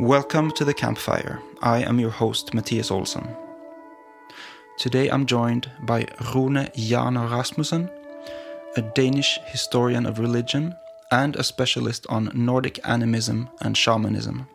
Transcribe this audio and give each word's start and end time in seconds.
Welcome 0.00 0.50
to 0.52 0.64
the 0.64 0.72
campfire. 0.72 1.42
I 1.60 1.82
am 1.82 2.00
your 2.00 2.08
host, 2.08 2.54
Matthias 2.54 2.88
Olsson. 2.88 3.36
Today 4.78 5.10
I'm 5.10 5.26
joined 5.26 5.70
by 5.82 6.06
Rune 6.34 6.70
Hjarnø 6.74 7.30
Rasmussen, 7.30 7.90
a 8.78 8.80
Danish 8.80 9.38
historian 9.48 10.06
of 10.06 10.18
religion 10.18 10.74
and 11.10 11.36
a 11.36 11.42
specialist 11.42 12.06
on 12.08 12.30
Nordic 12.32 12.80
animism 12.88 13.50
and 13.60 13.76
shamanism. 13.76 14.48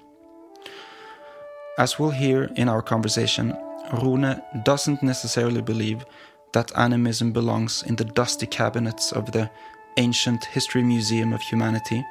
As 1.78 2.00
we'll 2.00 2.10
hear 2.10 2.46
in 2.56 2.68
our 2.68 2.82
conversation, 2.82 3.56
Rune 4.02 4.42
doesn't 4.64 5.04
necessarily 5.04 5.62
believe 5.62 6.08
that 6.54 6.76
animism 6.76 7.32
belongs 7.32 7.84
in 7.84 7.98
the 7.98 8.06
dusty 8.06 8.48
cabinets 8.48 9.12
of 9.12 9.32
the 9.32 9.52
ancient 9.98 10.46
history 10.46 10.82
museum 10.82 11.34
of 11.34 11.42
humanity, 11.44 12.04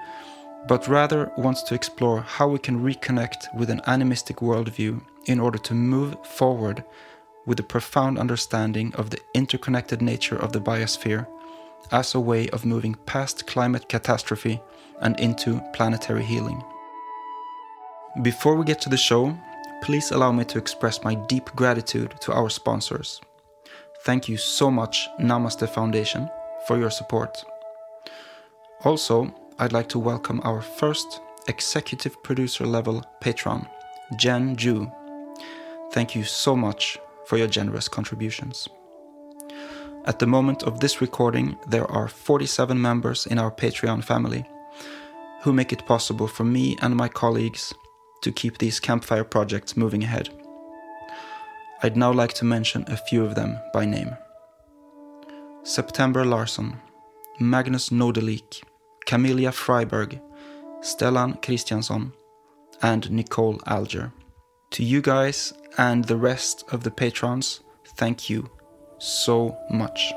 but 0.66 0.88
rather 0.88 1.30
wants 1.36 1.62
to 1.62 1.74
explore 1.74 2.20
how 2.20 2.48
we 2.48 2.59
can 2.59 2.82
reconnect 2.82 3.54
with 3.54 3.70
an 3.70 3.80
animistic 3.86 4.36
worldview 4.36 5.00
in 5.27 5.40
order 5.40 5.59
to 5.59 5.74
move 5.74 6.16
forward 6.27 6.84
with 7.46 7.60
a 7.60 7.62
profound 7.62 8.18
understanding 8.18 8.95
of 8.95 9.10
the 9.10 9.20
interconnected 9.34 10.00
nature 10.00 10.37
of 10.37 10.52
the 10.52 10.60
biosphere 10.60 11.27
as 11.92 12.14
a 12.14 12.20
way 12.20 12.48
of 12.50 12.64
moving 12.64 12.95
past 13.06 13.46
climate 13.46 13.88
catastrophe 13.88 14.60
and 15.00 15.18
into 15.20 15.60
planetary 15.74 16.23
healing. 16.23 16.62
Before 18.23 18.54
we 18.54 18.65
get 18.65 18.80
to 18.82 18.88
the 18.88 18.96
show, 18.96 19.37
please 19.82 20.10
allow 20.10 20.32
me 20.32 20.45
to 20.46 20.59
express 20.59 21.04
my 21.04 21.15
deep 21.15 21.51
gratitude 21.56 22.15
to 22.20 22.32
our 22.32 22.48
sponsors. 22.48 23.20
Thank 24.04 24.28
you 24.28 24.37
so 24.37 24.70
much, 24.70 25.09
Namaste 25.20 25.68
Foundation, 25.68 26.30
for 26.66 26.78
your 26.78 26.90
support. 26.90 27.45
Also, 28.85 29.35
I'd 29.57 29.73
like 29.73 29.88
to 29.91 30.01
welcome 30.01 30.41
our 30.43 30.60
first 30.60 31.21
executive 31.47 32.21
producer 32.24 32.66
level 32.66 33.05
patron, 33.21 33.69
Jen 34.16 34.57
Ju. 34.57 34.91
Thank 35.93 36.16
you 36.16 36.24
so 36.24 36.57
much 36.57 36.99
for 37.27 37.37
your 37.38 37.47
generous 37.47 37.87
contributions. 37.87 38.69
At 40.07 40.19
the 40.19 40.27
moment 40.27 40.65
of 40.65 40.80
this 40.80 41.01
recording, 41.01 41.57
there 41.69 41.88
are 41.88 42.09
47 42.09 42.80
members 42.80 43.27
in 43.27 43.38
our 43.38 43.52
Patreon 43.52 44.02
family 44.02 44.45
who 45.43 45.52
make 45.52 45.73
it 45.73 45.87
possible 45.87 46.27
for 46.27 46.43
me 46.43 46.77
and 46.82 46.97
my 46.97 47.07
colleagues 47.07 47.73
to 48.23 48.32
keep 48.32 48.59
these 48.59 48.80
campfire 48.80 49.25
projects 49.25 49.77
moving 49.77 50.02
ahead. 50.02 50.30
I'd 51.85 51.97
now 51.97 52.13
like 52.13 52.32
to 52.35 52.45
mention 52.45 52.85
a 52.88 52.97
few 52.97 53.25
of 53.25 53.37
them 53.37 53.57
by 53.73 53.85
name 53.85 54.16
September 55.63 56.25
Larsson, 56.25 56.80
Magnus 57.38 57.91
Nodelik, 57.91 58.63
Camilla 59.07 59.51
Freiberg, 59.52 60.21
Stellan 60.80 61.41
Christiansson, 61.43 62.13
and 62.83 63.10
Nicole 63.10 63.60
Alger. 63.66 64.12
To 64.71 64.84
you 64.84 65.00
guys 65.00 65.53
and 65.78 66.05
the 66.05 66.16
rest 66.16 66.65
of 66.72 66.83
the 66.84 66.91
patrons, 66.91 67.60
thank 67.97 68.28
you 68.31 68.50
so 68.99 69.56
much. 69.71 70.12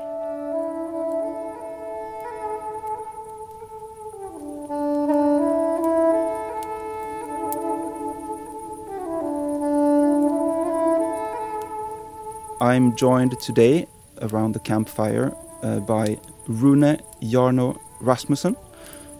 I'm 12.60 12.96
joined 12.96 13.38
today 13.40 13.86
around 14.20 14.52
the 14.52 14.60
campfire 14.60 15.32
uh, 15.62 15.78
by 15.80 16.18
Rune 16.48 16.98
Hjarnø 17.22 17.78
Rasmussen, 18.00 18.56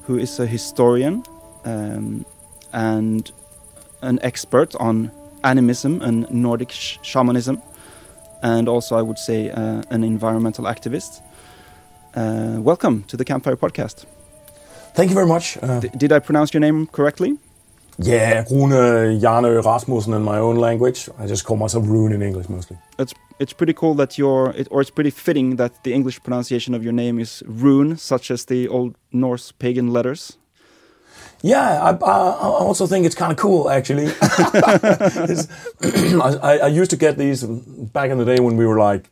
who 0.09 0.19
is 0.19 0.41
a 0.41 0.47
historian 0.47 1.23
um, 1.64 2.25
and 2.73 3.31
an 4.00 4.19
expert 4.22 4.75
on 4.77 5.10
animism 5.44 6.00
and 6.00 6.27
Nordic 6.31 6.72
sh 6.72 6.99
shamanism, 7.03 7.60
and 8.43 8.69
also, 8.69 8.97
I 8.97 9.03
would 9.03 9.19
say, 9.19 9.50
uh, 9.50 9.83
an 9.91 10.03
environmental 10.05 10.65
activist. 10.65 11.21
Uh, 12.15 12.56
welcome 12.59 13.05
to 13.09 13.16
the 13.19 13.25
Campfire 13.25 13.56
Podcast. 13.56 14.06
Thank 14.94 15.10
you 15.10 15.15
very 15.15 15.27
much. 15.27 15.59
Uh, 15.62 15.81
did 15.81 16.10
I 16.10 16.21
pronounce 16.21 16.54
your 16.54 16.62
name 16.62 16.87
correctly? 16.87 17.37
Yeah, 17.99 18.44
Rune 18.50 19.21
Hjarnø 19.21 19.62
Rasmussen 19.62 20.15
in 20.15 20.22
my 20.22 20.38
own 20.38 20.56
language. 20.56 21.10
I 21.19 21.27
just 21.27 21.44
call 21.44 21.59
myself 21.59 21.87
Rune 21.87 22.12
in 22.15 22.22
English 22.22 22.49
mostly. 22.49 22.78
It's 22.99 23.12
it's 23.38 23.53
pretty 23.53 23.72
cool 23.72 23.94
that 23.94 24.19
your 24.19 24.50
it, 24.50 24.69
or 24.71 24.81
it's 24.81 24.91
pretty 24.91 25.10
fitting 25.10 25.56
that 25.56 25.84
the 25.84 25.93
English 25.93 26.22
pronunciation 26.22 26.75
of 26.75 26.82
your 26.82 26.93
name 26.93 27.19
is 27.19 27.43
Rune, 27.47 27.97
such 27.97 28.31
as 28.31 28.44
the 28.44 28.69
old 28.69 28.97
Norse 29.12 29.53
pagan 29.53 29.93
letters. 29.93 30.38
Yeah, 31.41 31.82
I, 31.82 31.91
I 31.91 32.31
also 32.66 32.87
think 32.87 33.06
it's 33.06 33.15
kind 33.15 33.31
of 33.31 33.38
cool, 33.38 33.71
actually. 33.71 34.06
I, 36.43 36.59
I, 36.65 36.66
used 36.66 36.91
to 36.91 36.97
get 36.97 37.16
these 37.16 37.44
back 37.44 38.10
in 38.10 38.19
the 38.19 38.25
day 38.25 38.41
when 38.41 38.56
we 38.56 38.66
were 38.66 38.78
like, 38.78 39.09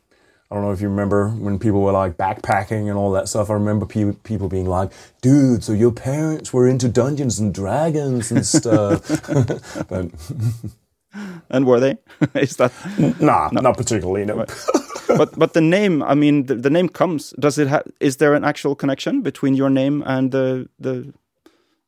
I 0.49 0.55
don't 0.55 0.63
know 0.63 0.71
if 0.71 0.79
you 0.79 0.87
remember 0.87 1.29
when 1.29 1.59
people 1.59 1.81
were 1.81 1.91
like 1.91 2.15
backpacking 2.15 2.89
and 2.89 2.97
all 2.97 3.11
that 3.11 3.27
stuff. 3.27 3.49
I 3.49 3.53
remember 3.53 3.85
pe 3.85 4.13
people 4.23 4.47
being 4.47 4.65
like, 4.65 4.91
dude, 5.21 5.63
so 5.63 5.73
your 5.73 5.91
parents 5.91 6.53
were 6.53 6.67
into 6.67 6.87
Dungeons 6.87 7.37
and 7.39 7.53
Dragons 7.53 8.31
and 8.31 8.45
stuff. 8.45 9.07
but 9.89 10.09
and 11.49 11.65
were 11.65 11.79
they? 11.79 11.97
Is 12.35 12.57
that 12.57 12.71
nah, 13.19 13.49
no. 13.51 13.61
not 13.61 13.77
particularly. 13.77 14.25
No. 14.25 14.45
but 15.17 15.37
but 15.37 15.53
the 15.53 15.61
name, 15.61 16.03
I 16.03 16.15
mean, 16.15 16.45
the, 16.45 16.55
the 16.55 16.69
name 16.69 16.89
comes. 16.89 17.33
Does 17.39 17.57
it 17.57 17.67
have? 17.67 17.83
Is 17.99 18.17
there 18.17 18.33
an 18.33 18.43
actual 18.43 18.75
connection 18.75 19.21
between 19.21 19.55
your 19.55 19.69
name 19.69 20.03
and 20.05 20.31
the 20.31 20.69
the 20.79 21.13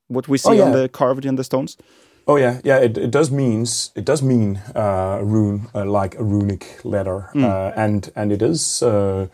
what 0.07 0.27
we 0.27 0.37
see 0.37 0.49
oh, 0.49 0.53
yeah. 0.53 0.63
on 0.63 0.71
the 0.71 0.89
carved 0.89 1.25
in 1.25 1.35
the 1.35 1.43
stones? 1.43 1.77
Oh 2.27 2.35
yeah, 2.35 2.61
yeah. 2.63 2.77
It, 2.77 2.97
it 2.97 3.11
does 3.11 3.31
means 3.31 3.91
it 3.95 4.05
does 4.05 4.21
mean 4.21 4.57
uh, 4.75 5.19
rune 5.21 5.67
uh, 5.73 5.85
like 5.85 6.15
a 6.15 6.23
runic 6.23 6.79
letter, 6.83 7.29
mm. 7.33 7.43
uh, 7.43 7.73
and 7.75 8.11
and 8.15 8.31
it 8.31 8.41
is 8.41 8.83
uh, 8.83 9.27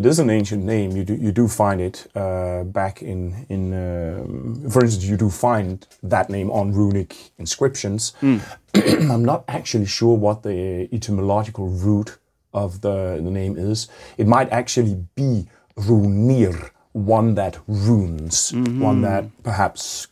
it 0.00 0.06
is 0.06 0.18
an 0.18 0.30
ancient 0.30 0.64
name. 0.64 0.96
You 0.96 1.04
do 1.04 1.14
you 1.14 1.30
do 1.30 1.46
find 1.46 1.78
it 1.88 2.06
uh, 2.14 2.64
back 2.64 3.02
in 3.02 3.20
in 3.50 3.62
um, 3.84 4.70
for 4.70 4.82
instance 4.82 5.04
you 5.04 5.18
do 5.18 5.28
find 5.28 5.86
that 6.02 6.30
name 6.30 6.50
on 6.50 6.72
runic 6.72 7.10
inscriptions. 7.38 8.14
Mm. 8.22 8.40
I'm 9.12 9.24
not 9.32 9.44
actually 9.46 9.86
sure 9.98 10.16
what 10.16 10.42
the 10.42 10.88
etymological 10.90 11.66
root 11.68 12.18
of 12.54 12.80
the 12.80 13.20
the 13.26 13.30
name 13.40 13.54
is. 13.70 13.88
It 14.16 14.26
might 14.26 14.48
actually 14.50 14.94
be 15.14 15.48
runir, 15.76 16.70
one 16.92 17.34
that 17.34 17.58
runes, 17.66 18.52
mm-hmm. 18.52 18.80
one 18.80 19.02
that 19.02 19.24
perhaps 19.42 20.08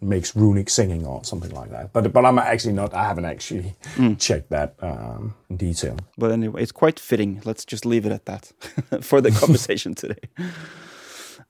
makes 0.00 0.36
runic 0.36 0.70
singing 0.70 1.06
or 1.06 1.24
something 1.24 1.50
like 1.50 1.70
that. 1.70 1.92
But 1.92 2.12
but 2.12 2.24
I'm 2.24 2.38
actually 2.38 2.74
not. 2.74 2.94
I 2.94 3.04
haven't 3.04 3.24
actually 3.24 3.74
mm. 3.96 4.18
checked 4.18 4.50
that 4.50 4.74
um, 4.80 5.34
in 5.50 5.56
detail. 5.56 5.96
But 6.18 6.30
anyway, 6.30 6.62
it's 6.62 6.72
quite 6.72 7.00
fitting. 7.00 7.40
Let's 7.44 7.64
just 7.64 7.84
leave 7.86 8.06
it 8.06 8.12
at 8.12 8.26
that 8.26 8.52
for 9.00 9.20
the 9.20 9.30
conversation 9.42 9.94
today. 9.94 10.28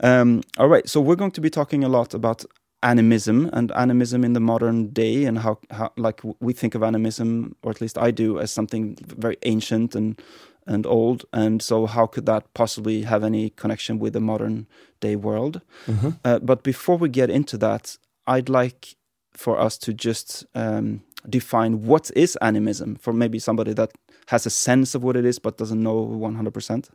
Um, 0.01 0.43
all 0.59 0.69
right, 0.69 0.89
so 0.89 1.01
we're 1.01 1.17
going 1.17 1.31
to 1.33 1.41
be 1.41 1.51
talking 1.51 1.85
a 1.85 1.89
lot 1.89 2.15
about 2.15 2.45
animism 2.83 3.49
and 3.53 3.71
animism 3.73 4.25
in 4.25 4.33
the 4.33 4.41
modern 4.41 4.89
day 4.89 5.25
and 5.25 5.39
how, 5.39 5.59
how 5.71 5.93
like 5.97 6.21
we 6.41 6.53
think 6.53 6.75
of 6.75 6.83
animism 6.83 7.55
or 7.63 7.71
at 7.71 7.81
least 7.81 7.97
I 7.97 8.11
do 8.11 8.41
as 8.41 8.51
something 8.51 8.97
very 9.01 9.37
ancient 9.45 9.95
and 9.95 10.21
and 10.67 10.87
old 10.87 11.25
and 11.33 11.61
so 11.61 11.87
how 11.87 12.07
could 12.07 12.27
that 12.27 12.53
possibly 12.55 13.03
have 13.03 13.25
any 13.25 13.51
connection 13.51 13.99
with 13.99 14.13
the 14.13 14.21
modern 14.21 14.67
day 15.01 15.17
world 15.17 15.61
mm 15.87 15.95
-hmm. 15.95 16.13
uh, 16.25 16.39
but 16.41 16.63
before 16.63 16.99
we 16.99 17.09
get 17.09 17.31
into 17.31 17.59
that 17.59 17.99
I'd 18.33 18.49
like 18.49 18.97
for 19.35 19.59
us 19.59 19.79
to 19.79 19.93
just 19.93 20.45
um, 20.55 21.03
define 21.29 21.85
what 21.85 22.11
is 22.17 22.37
animism 22.37 22.97
for 22.97 23.13
maybe 23.13 23.39
somebody 23.39 23.73
that 23.75 23.93
has 24.29 24.47
a 24.47 24.51
sense 24.51 24.95
of 24.95 25.03
what 25.03 25.17
it 25.17 25.25
is 25.25 25.39
but 25.39 25.59
doesn't 25.59 25.83
know 25.83 26.07
100%. 26.07 26.89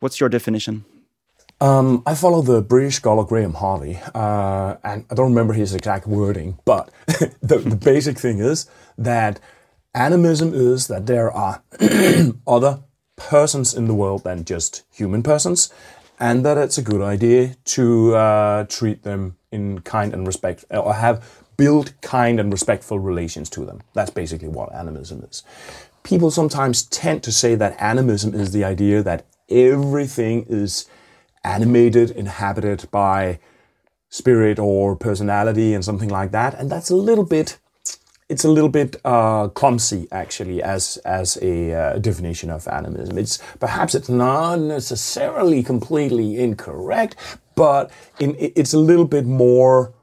What's 0.00 0.20
your 0.20 0.28
definition? 0.28 0.84
Um, 1.60 2.04
I 2.06 2.14
follow 2.14 2.40
the 2.40 2.62
British 2.62 2.96
scholar 2.96 3.24
Graham 3.24 3.54
Harvey, 3.54 3.98
uh, 4.14 4.76
and 4.84 5.04
I 5.10 5.14
don't 5.14 5.30
remember 5.30 5.54
his 5.54 5.74
exact 5.74 6.06
wording, 6.06 6.58
but 6.64 6.90
the, 7.42 7.58
the 7.58 7.74
basic 7.74 8.16
thing 8.16 8.38
is 8.38 8.70
that 8.96 9.40
animism 9.92 10.54
is 10.54 10.86
that 10.86 11.06
there 11.06 11.32
are 11.32 11.60
other 12.46 12.84
persons 13.16 13.74
in 13.74 13.88
the 13.88 13.94
world 13.94 14.22
than 14.22 14.44
just 14.44 14.84
human 14.92 15.24
persons, 15.24 15.72
and 16.18 16.44
that 16.44 16.58
it's 16.58 16.78
a 16.78 16.82
good 16.82 17.00
idea 17.00 17.54
to 17.64 18.14
uh, 18.14 18.64
treat 18.64 19.02
them 19.02 19.36
in 19.50 19.80
kind 19.80 20.12
and 20.12 20.26
respect, 20.26 20.64
or 20.70 20.94
have 20.94 21.44
build 21.56 21.92
kind 22.00 22.38
and 22.38 22.52
respectful 22.52 22.98
relations 22.98 23.50
to 23.50 23.64
them. 23.64 23.80
That's 23.92 24.10
basically 24.10 24.48
what 24.48 24.74
animism 24.74 25.26
is. 25.28 25.42
People 26.02 26.30
sometimes 26.30 26.84
tend 26.84 27.22
to 27.24 27.32
say 27.32 27.54
that 27.56 27.76
animism 27.80 28.34
is 28.34 28.52
the 28.52 28.64
idea 28.64 29.02
that 29.02 29.26
everything 29.48 30.46
is 30.48 30.86
animated, 31.44 32.10
inhabited 32.10 32.88
by 32.90 33.40
spirit 34.10 34.58
or 34.58 34.96
personality 34.96 35.74
and 35.74 35.84
something 35.84 36.08
like 36.08 36.30
that. 36.30 36.54
And 36.54 36.70
that's 36.70 36.90
a 36.90 36.96
little 36.96 37.24
bit 37.24 37.58
it's 38.28 38.44
a 38.44 38.50
little 38.50 38.68
bit 38.68 38.96
uh, 39.04 39.48
clumsy 39.48 40.06
actually 40.12 40.62
as 40.62 40.98
as 40.98 41.38
a 41.42 41.72
uh, 41.72 41.98
definition 41.98 42.50
of 42.50 42.68
animism. 42.68 43.18
It's 43.18 43.38
perhaps 43.58 43.94
it's 43.94 44.08
not 44.08 44.60
necessarily 44.60 45.62
completely 45.62 46.38
incorrect, 46.38 47.16
but 47.54 47.90
in, 48.20 48.36
it's 48.38 48.74
a 48.74 48.78
little 48.78 49.06
bit 49.06 49.24
more 49.24 49.94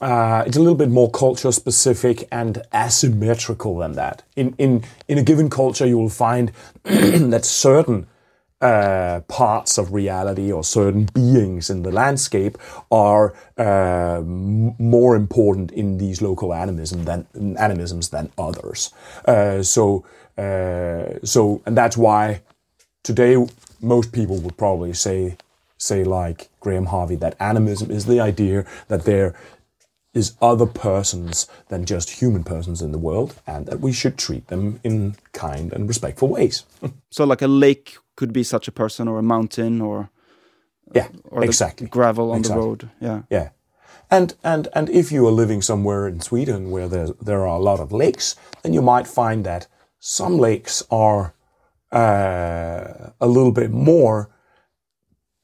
uh, 0.00 0.44
it's 0.46 0.56
a 0.56 0.60
little 0.60 0.76
bit 0.76 0.90
more 0.90 1.10
culture 1.10 1.52
specific 1.52 2.28
and 2.30 2.62
asymmetrical 2.74 3.78
than 3.78 3.92
that. 3.92 4.22
In 4.36 4.54
in 4.58 4.84
in 5.08 5.18
a 5.18 5.22
given 5.22 5.50
culture, 5.50 5.86
you 5.86 5.98
will 5.98 6.08
find 6.08 6.52
that 6.84 7.44
certain 7.44 8.06
uh, 8.60 9.20
parts 9.28 9.78
of 9.78 9.92
reality 9.92 10.50
or 10.50 10.64
certain 10.64 11.04
beings 11.04 11.70
in 11.70 11.82
the 11.82 11.92
landscape 11.92 12.58
are 12.90 13.34
uh, 13.56 14.20
more 14.24 15.14
important 15.14 15.70
in 15.72 15.98
these 15.98 16.20
local 16.20 16.52
animism 16.52 17.04
than 17.04 17.24
animisms 17.34 18.10
than 18.10 18.32
others. 18.36 18.92
Uh, 19.26 19.62
so 19.62 20.04
uh, 20.36 21.18
so 21.24 21.62
and 21.66 21.76
that's 21.76 21.96
why 21.96 22.40
today 23.04 23.36
most 23.80 24.12
people 24.12 24.38
would 24.38 24.56
probably 24.56 24.92
say 24.92 25.36
say 25.76 26.02
like 26.02 26.48
Graham 26.60 26.86
Harvey 26.86 27.16
that 27.16 27.36
animism 27.38 27.90
is 27.90 28.06
the 28.06 28.20
idea 28.20 28.64
that 28.88 29.04
there 29.04 29.34
is 30.14 30.34
other 30.42 30.66
persons 30.66 31.46
than 31.68 31.84
just 31.84 32.10
human 32.10 32.42
persons 32.42 32.82
in 32.82 32.90
the 32.90 32.98
world 32.98 33.36
and 33.46 33.66
that 33.66 33.80
we 33.80 33.92
should 33.92 34.18
treat 34.18 34.48
them 34.48 34.80
in 34.82 35.14
kind 35.32 35.72
and 35.72 35.86
respectful 35.86 36.28
ways. 36.28 36.64
so 37.10 37.24
like 37.24 37.42
a 37.42 37.46
lake 37.46 37.98
could 38.18 38.32
be 38.32 38.42
such 38.42 38.66
a 38.66 38.72
person 38.72 39.06
or 39.06 39.16
a 39.18 39.22
mountain 39.22 39.80
or 39.80 40.10
yeah 40.92 41.08
or 41.30 41.44
exactly. 41.44 41.86
gravel 41.86 42.32
on 42.32 42.38
exactly. 42.38 42.60
the 42.60 42.68
road. 42.68 42.90
Yeah. 43.00 43.20
Yeah. 43.30 43.48
And 44.10 44.34
and 44.42 44.66
and 44.74 44.90
if 44.90 45.12
you 45.12 45.26
are 45.28 45.40
living 45.42 45.62
somewhere 45.62 46.08
in 46.08 46.20
Sweden 46.20 46.70
where 46.72 46.88
there 46.88 47.10
there 47.28 47.42
are 47.46 47.58
a 47.60 47.66
lot 47.70 47.80
of 47.80 47.92
lakes 47.92 48.36
then 48.62 48.74
you 48.74 48.82
might 48.82 49.06
find 49.06 49.44
that 49.44 49.68
some 50.00 50.36
lakes 50.36 50.82
are 50.90 51.34
uh, 51.92 53.10
a 53.20 53.28
little 53.36 53.52
bit 53.52 53.70
more 53.70 54.28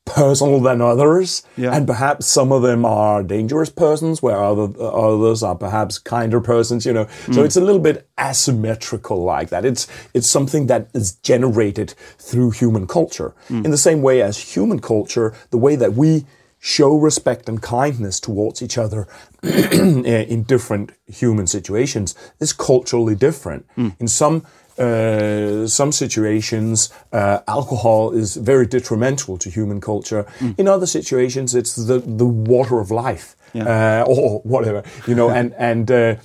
personal 0.04 0.60
than 0.60 0.80
others, 0.80 1.42
yeah. 1.56 1.74
and 1.74 1.86
perhaps 1.86 2.26
some 2.26 2.52
of 2.52 2.62
them 2.62 2.84
are 2.84 3.22
dangerous 3.22 3.70
persons, 3.70 4.22
where 4.22 4.42
other 4.42 4.68
others 4.80 5.42
are 5.42 5.54
perhaps 5.54 5.98
kinder 5.98 6.40
persons. 6.40 6.84
You 6.84 6.92
know, 6.92 7.04
mm. 7.04 7.34
so 7.34 7.42
it's 7.42 7.56
a 7.56 7.60
little 7.60 7.80
bit 7.80 8.08
asymmetrical 8.18 9.22
like 9.22 9.48
that. 9.50 9.64
It's 9.64 9.86
it's 10.12 10.28
something 10.28 10.66
that 10.66 10.88
is 10.94 11.14
generated 11.16 11.94
through 12.18 12.50
human 12.50 12.86
culture. 12.86 13.34
Mm. 13.48 13.64
In 13.64 13.70
the 13.70 13.78
same 13.78 14.02
way 14.02 14.22
as 14.22 14.38
human 14.38 14.80
culture, 14.80 15.34
the 15.50 15.58
way 15.58 15.76
that 15.76 15.94
we 15.94 16.26
show 16.58 16.96
respect 16.96 17.46
and 17.46 17.60
kindness 17.60 18.18
towards 18.18 18.62
each 18.62 18.78
other 18.78 19.06
in 19.42 20.42
different 20.44 20.92
human 21.06 21.46
situations 21.46 22.14
is 22.40 22.54
culturally 22.54 23.14
different. 23.14 23.66
Mm. 23.76 23.94
In 24.00 24.08
some 24.08 24.46
uh, 24.78 25.66
some 25.66 25.92
situations, 25.92 26.90
uh, 27.12 27.40
alcohol 27.46 28.12
is 28.12 28.36
very 28.36 28.66
detrimental 28.66 29.38
to 29.38 29.50
human 29.50 29.80
culture. 29.80 30.26
Mm. 30.38 30.58
In 30.58 30.68
other 30.68 30.86
situations, 30.86 31.54
it's 31.54 31.76
the, 31.76 31.98
the 31.98 32.26
water 32.26 32.80
of 32.80 32.90
life, 32.90 33.36
yeah. 33.52 34.02
uh, 34.02 34.04
or 34.06 34.40
whatever, 34.44 34.82
you 35.06 35.14
know, 35.14 35.30
and, 35.30 35.54
and, 35.58 35.90
uh, 35.90 36.16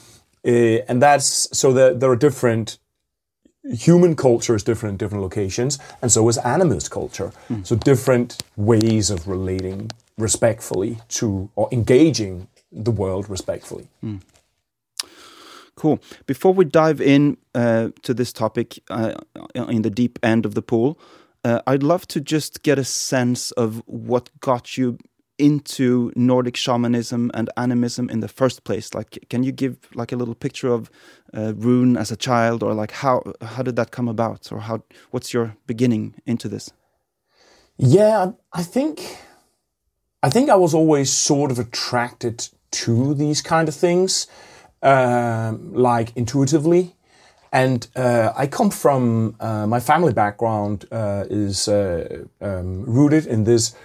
uh, 0.45 0.49
and 0.49 1.01
that's, 1.01 1.47
so 1.57 1.73
there, 1.73 1.93
there 1.93 2.09
are 2.09 2.15
different, 2.15 2.77
human 3.63 4.15
culture 4.15 4.55
is 4.55 4.63
different 4.63 4.93
in 4.93 4.97
different 4.97 5.21
locations, 5.21 5.77
and 6.01 6.11
so 6.11 6.27
is 6.29 6.37
animist 6.39 6.89
culture. 6.89 7.31
Mm. 7.49 7.65
So 7.67 7.75
different 7.75 8.41
ways 8.55 9.09
of 9.09 9.27
relating 9.27 9.91
respectfully 10.17 10.99
to, 11.09 11.49
or 11.55 11.69
engaging 11.71 12.47
the 12.71 12.91
world 12.91 13.29
respectfully. 13.29 13.87
Mm. 14.03 14.21
Cool. 15.79 16.01
Before 16.25 16.53
we 16.53 16.65
dive 16.65 16.99
in 16.99 17.37
uh, 17.55 17.91
to 18.01 18.13
this 18.13 18.33
topic 18.33 18.79
uh, 18.89 19.13
in 19.55 19.81
the 19.81 19.89
deep 19.89 20.19
end 20.21 20.45
of 20.45 20.53
the 20.53 20.61
pool, 20.61 20.99
uh, 21.45 21.61
I'd 21.65 21.83
love 21.83 22.05
to 22.09 22.19
just 22.19 22.63
get 22.63 22.77
a 22.77 22.83
sense 22.83 23.51
of 23.51 23.81
what 23.85 24.29
got 24.41 24.77
you 24.77 24.97
into 25.37 26.11
Nordic 26.17 26.57
shamanism 26.57 27.31
and 27.33 27.49
animism 27.55 28.09
in 28.09 28.19
the 28.19 28.27
first 28.27 28.65
place. 28.65 28.93
Like, 28.93 29.25
can 29.29 29.43
you 29.43 29.53
give 29.53 29.77
like 29.95 30.11
a 30.11 30.17
little 30.17 30.35
picture 30.35 30.67
of 30.67 30.91
uh, 31.33 31.53
Rune 31.55 31.95
as 31.95 32.11
a 32.11 32.17
child, 32.17 32.61
or 32.61 32.73
like 32.73 32.91
how 32.91 33.23
how 33.41 33.63
did 33.63 33.77
that 33.77 33.91
come 33.91 34.09
about, 34.09 34.51
or 34.51 34.59
how 34.59 34.83
what's 35.11 35.33
your 35.33 35.55
beginning 35.65 36.15
into 36.25 36.49
this? 36.49 36.73
Yeah, 37.77 38.33
I 38.51 38.63
think 38.63 38.99
I 40.21 40.29
think 40.29 40.49
I 40.49 40.55
was 40.55 40.73
always 40.73 41.09
sort 41.09 41.51
of 41.51 41.57
attracted 41.57 42.49
to 42.71 43.13
these 43.13 43.41
kind 43.41 43.69
of 43.69 43.75
things 43.75 44.27
um, 44.81 45.73
like 45.73 46.11
intuitively. 46.15 46.95
And 47.51 47.87
uh, 47.95 48.31
I 48.35 48.47
come 48.47 48.69
from 48.69 49.35
uh, 49.39 49.65
my 49.65 49.79
family 49.79 50.13
background 50.13 50.85
uh, 50.91 51.25
is 51.29 51.67
uh, 51.67 52.25
um, 52.41 52.85
rooted 52.85 53.25
in 53.25 53.43
this 53.43 53.75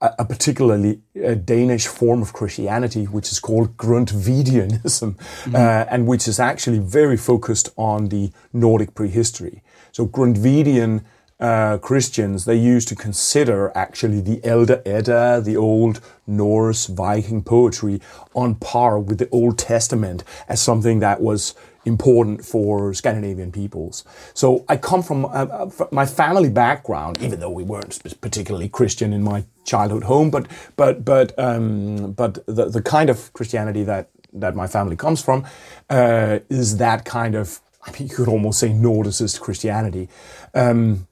a, 0.00 0.10
a 0.20 0.24
particularly 0.24 1.00
uh, 1.22 1.34
Danish 1.34 1.86
form 1.86 2.22
of 2.22 2.32
Christianity, 2.32 3.04
which 3.04 3.30
is 3.32 3.38
called 3.38 3.76
Grundtvigianism, 3.76 5.14
mm-hmm. 5.16 5.56
and 5.56 6.06
which 6.06 6.26
is 6.26 6.40
actually 6.40 6.78
very 6.78 7.18
focused 7.18 7.70
on 7.76 8.08
the 8.08 8.32
Nordic 8.52 8.94
prehistory. 8.94 9.62
So 9.92 10.06
Grundtvigian 10.06 11.04
uh, 11.40 11.78
Christians, 11.78 12.44
they 12.44 12.56
used 12.56 12.88
to 12.88 12.96
consider 12.96 13.72
actually 13.74 14.20
the 14.20 14.44
Elder 14.44 14.82
Edda, 14.84 15.40
the 15.42 15.56
old 15.56 16.00
Norse 16.26 16.86
Viking 16.86 17.42
poetry, 17.42 18.00
on 18.34 18.54
par 18.56 18.98
with 18.98 19.18
the 19.18 19.28
Old 19.30 19.58
Testament 19.58 20.22
as 20.48 20.60
something 20.60 21.00
that 21.00 21.20
was 21.20 21.54
important 21.86 22.44
for 22.44 22.92
Scandinavian 22.92 23.50
peoples. 23.50 24.04
So 24.34 24.64
I 24.68 24.76
come 24.76 25.02
from, 25.02 25.24
uh, 25.24 25.28
uh 25.28 25.70
my 25.90 26.04
family 26.04 26.50
background, 26.50 27.22
even 27.22 27.40
though 27.40 27.50
we 27.50 27.64
weren't 27.64 27.98
particularly 28.20 28.68
Christian 28.68 29.12
in 29.12 29.22
my 29.22 29.44
childhood 29.64 30.04
home, 30.04 30.30
but 30.30 30.46
but 30.76 31.04
but 31.04 31.38
um, 31.38 32.12
but 32.12 32.44
the 32.46 32.66
the 32.66 32.82
kind 32.82 33.08
of 33.08 33.32
Christianity 33.32 33.82
that 33.84 34.10
that 34.32 34.54
my 34.54 34.66
family 34.66 34.96
comes 34.96 35.22
from 35.22 35.44
uh, 35.88 36.40
is 36.50 36.76
that 36.76 37.04
kind 37.04 37.34
of 37.34 37.60
I 37.82 37.92
mean, 37.92 38.08
you 38.08 38.14
could 38.14 38.28
almost 38.28 38.58
say 38.60 38.68
Nordicist 38.68 39.40
Christianity. 39.40 40.08
Um, 40.54 41.06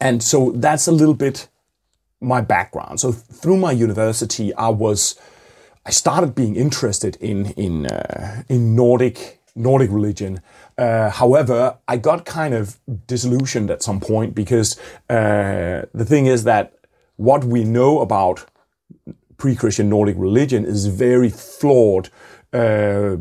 and 0.00 0.22
so 0.22 0.52
that's 0.52 0.86
a 0.86 0.92
little 0.92 1.14
bit 1.14 1.48
my 2.20 2.40
background. 2.40 3.00
So 3.00 3.12
through 3.12 3.58
my 3.58 3.72
university, 3.72 4.54
I 4.54 4.68
was 4.68 5.18
I 5.86 5.90
started 5.90 6.34
being 6.34 6.56
interested 6.56 7.16
in 7.16 7.46
in 7.52 7.86
uh, 7.86 8.42
in 8.48 8.74
Nordic 8.74 9.40
Nordic 9.54 9.90
religion. 9.90 10.40
Uh, 10.76 11.10
however, 11.10 11.76
I 11.88 11.96
got 11.96 12.24
kind 12.24 12.54
of 12.54 12.78
disillusioned 13.06 13.70
at 13.70 13.82
some 13.82 14.00
point 14.00 14.34
because 14.34 14.78
uh, 15.10 15.86
the 15.92 16.04
thing 16.04 16.26
is 16.26 16.44
that 16.44 16.74
what 17.16 17.44
we 17.44 17.64
know 17.64 18.00
about 18.00 18.46
pre-Christian 19.36 19.88
Nordic 19.88 20.16
religion 20.18 20.64
is 20.64 20.86
very 20.86 21.30
flawed 21.30 22.10
uh, 22.52 23.16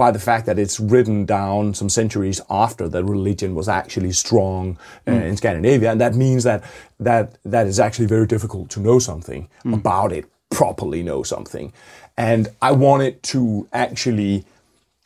by 0.00 0.10
the 0.10 0.18
fact 0.18 0.46
that 0.46 0.58
it's 0.58 0.80
written 0.80 1.26
down 1.26 1.74
some 1.74 1.90
centuries 1.90 2.40
after 2.48 2.88
the 2.88 3.04
religion 3.04 3.54
was 3.54 3.68
actually 3.68 4.12
strong 4.12 4.78
uh, 5.06 5.10
mm. 5.10 5.28
in 5.28 5.36
Scandinavia, 5.36 5.92
and 5.92 6.00
that 6.00 6.14
means 6.14 6.42
that 6.44 6.64
that 6.98 7.36
that 7.44 7.66
is 7.66 7.78
actually 7.78 8.06
very 8.06 8.26
difficult 8.26 8.70
to 8.70 8.80
know 8.80 8.98
something 8.98 9.42
mm. 9.62 9.74
about 9.74 10.10
it, 10.10 10.24
properly 10.48 11.02
know 11.02 11.22
something, 11.22 11.70
and 12.16 12.48
I 12.62 12.72
wanted 12.72 13.22
to 13.34 13.68
actually 13.74 14.46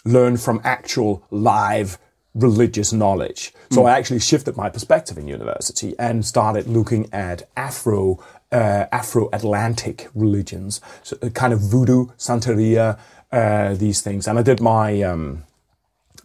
learn 0.05 0.37
from 0.37 0.61
actual 0.63 1.25
live 1.33 1.99
religious 2.47 2.93
knowledge. 2.93 3.53
So 3.71 3.83
mm. 3.83 3.89
I 3.89 3.99
actually 3.99 4.21
shifted 4.21 4.57
my 4.57 4.69
perspective 4.69 5.19
in 5.19 5.27
university 5.27 5.91
and 5.99 6.25
started 6.25 6.69
looking 6.69 7.13
at 7.13 7.39
Afro 7.57 8.23
uh, 8.53 8.87
Afro 8.93 9.29
Atlantic 9.33 10.09
religions, 10.15 10.81
so 11.03 11.17
kind 11.43 11.53
of 11.53 11.61
voodoo, 11.61 12.07
Santeria, 12.17 12.99
uh, 13.35 13.75
these 13.75 14.00
things. 14.00 14.29
And 14.29 14.38
I 14.38 14.43
did 14.43 14.61
my 14.61 15.03
um, 15.03 15.45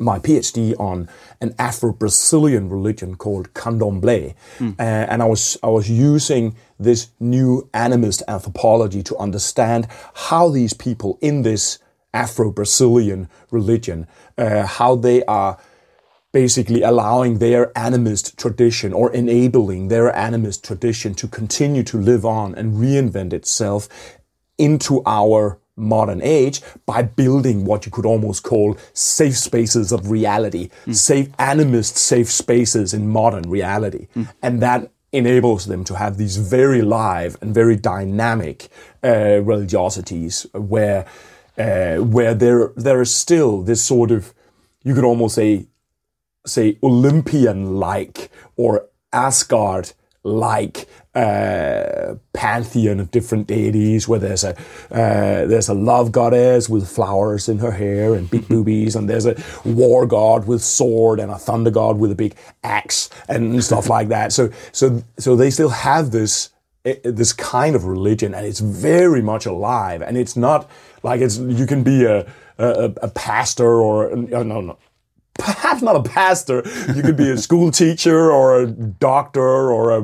my 0.02 0.20
PhD 0.20 0.80
on 0.80 1.10
an 1.42 1.54
Afro-Brazilian 1.60 2.70
religion 2.70 3.16
called 3.16 3.54
Candomblé, 3.54 4.36
mm. 4.60 4.80
uh, 4.80 4.84
and 5.12 5.22
I 5.22 5.26
was 5.26 5.58
I 5.64 5.68
was 5.68 5.90
using 5.90 6.56
this 6.80 7.10
new 7.20 7.68
animist 7.74 8.22
anthropology 8.28 9.04
to 9.04 9.18
understand 9.18 9.88
how 10.14 10.50
these 10.50 10.74
people 10.74 11.18
in 11.20 11.42
this 11.42 11.80
Afro-Brazilian 12.14 13.28
religion, 13.52 14.08
uh, 14.38 14.66
how 14.66 14.96
they 14.96 15.24
are 15.26 15.58
basically 16.32 16.84
allowing 16.84 17.40
their 17.40 17.72
animist 17.74 18.36
tradition 18.36 18.94
or 18.94 19.12
enabling 19.14 19.88
their 19.88 20.12
animist 20.14 20.62
tradition 20.62 21.16
to 21.16 21.28
continue 21.28 21.84
to 21.84 21.98
live 21.98 22.24
on 22.24 22.54
and 22.56 22.76
reinvent 22.76 23.34
itself 23.34 23.90
into 24.60 25.02
our 25.08 25.60
modern 25.80 26.22
age 26.22 26.62
by 26.86 27.02
building 27.02 27.66
what 27.66 27.86
you 27.86 27.92
could 27.92 28.06
almost 28.06 28.44
call 28.44 28.78
safe 28.94 29.38
spaces 29.38 29.92
of 29.92 30.12
reality, 30.12 30.70
mm. 30.86 30.96
safe 30.96 31.30
animist 31.38 31.98
safe 31.98 32.30
spaces 32.30 32.94
in 32.94 33.08
modern 33.10 33.50
reality. 33.50 34.08
Mm. 34.16 34.30
And 34.42 34.62
that 34.62 34.92
enables 35.12 35.66
them 35.66 35.84
to 35.86 35.96
have 35.96 36.18
these 36.18 36.38
very 36.38 36.82
live 36.82 37.36
and 37.42 37.54
very 37.54 37.76
dynamic 37.76 38.70
uh, 39.04 39.42
religiosities 39.42 40.46
where 40.54 41.06
uh, 41.58 41.98
where 41.98 42.34
there 42.34 42.72
there 42.76 43.02
is 43.02 43.14
still 43.14 43.62
this 43.62 43.84
sort 43.84 44.12
of 44.12 44.34
you 44.84 44.94
could 44.94 45.04
almost 45.04 45.36
say 45.36 45.66
say 46.46 46.78
Olympian 46.84 47.80
like 47.80 48.30
or 48.56 48.88
Asgard 49.12 49.94
like 50.24 50.88
uh, 51.16 52.16
pantheon 52.34 53.00
of 53.00 53.10
different 53.10 53.48
deities 53.48 54.08
where 54.08 54.20
there's 54.20 54.44
a 54.44 54.52
uh, 54.92 55.46
there's 55.46 55.68
a 55.68 55.74
love 55.74 56.12
goddess 56.12 56.70
with 56.70 56.88
flowers 56.88 57.50
in 57.50 57.58
her 57.58 57.72
hair 57.72 58.14
and 58.14 58.30
big 58.30 58.48
boobies 58.50 58.96
and 58.96 59.10
there's 59.10 59.26
a 59.26 59.36
war 59.66 60.06
god 60.06 60.46
with 60.46 60.62
sword 60.62 61.20
and 61.20 61.32
a 61.32 61.38
thunder 61.38 61.72
god 61.72 61.98
with 61.98 62.12
a 62.12 62.16
big 62.16 62.36
axe 62.64 63.10
and 63.28 63.64
stuff 63.64 63.90
like 63.90 64.10
that. 64.10 64.32
So 64.32 64.52
so 64.72 65.04
so 65.18 65.36
they 65.36 65.50
still 65.50 65.70
have 65.70 66.12
this 66.12 66.52
eh, 66.86 66.96
this 67.04 67.34
kind 67.34 67.76
of 67.76 67.86
religion 67.86 68.36
and 68.36 68.46
it's 68.46 68.60
very 68.60 69.22
much 69.22 69.48
alive. 69.48 70.04
And 70.04 70.16
it's 70.16 70.38
not 70.38 70.70
like 71.02 71.22
it's 71.22 71.38
you 71.38 71.66
can 71.66 71.84
be 71.84 72.06
a 72.06 72.32
a, 72.60 72.94
a 73.02 73.08
pastor 73.10 73.82
or 73.82 74.16
no 74.16 74.44
no 74.44 74.78
perhaps 75.46 75.82
not 75.82 75.96
a 75.96 76.04
pastor. 76.04 76.64
You 76.94 77.02
could 77.02 77.18
be 77.18 77.30
a 77.30 77.38
school 77.38 77.72
teacher 77.72 78.32
or 78.32 78.62
a 78.62 78.68
doctor 78.68 79.72
or 79.72 79.92
a, 79.92 80.02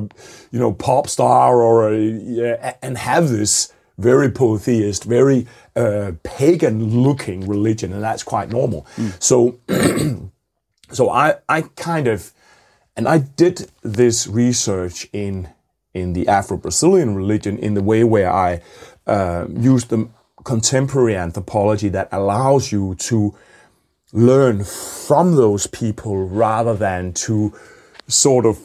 you 0.50 0.58
know, 0.58 0.72
pop 0.72 1.08
star 1.08 1.60
or 1.60 1.92
a, 1.92 1.98
yeah, 1.98 2.74
and 2.82 2.98
have 2.98 3.28
this 3.28 3.72
very 3.98 4.30
polytheist, 4.30 5.04
very 5.04 5.46
uh, 5.74 6.12
pagan-looking 6.22 7.46
religion, 7.46 7.92
and 7.92 8.02
that's 8.02 8.22
quite 8.22 8.50
normal. 8.50 8.86
Mm. 8.96 9.22
So, 9.22 9.60
so 10.92 11.10
I, 11.10 11.36
I 11.48 11.62
kind 11.62 12.08
of, 12.08 12.32
and 12.96 13.08
I 13.08 13.18
did 13.18 13.70
this 13.82 14.26
research 14.26 15.08
in 15.12 15.48
in 15.94 16.12
the 16.12 16.28
Afro-Brazilian 16.28 17.14
religion 17.14 17.58
in 17.58 17.72
the 17.72 17.82
way 17.82 18.04
where 18.04 18.30
I 18.30 18.60
uh, 19.06 19.46
used 19.48 19.88
the 19.88 20.10
contemporary 20.44 21.16
anthropology 21.16 21.88
that 21.88 22.06
allows 22.12 22.70
you 22.70 22.94
to 22.96 23.34
learn 24.16 24.64
from 24.64 25.36
those 25.36 25.66
people 25.66 26.26
rather 26.26 26.74
than 26.74 27.12
to 27.12 27.52
sort 28.08 28.46
of 28.46 28.58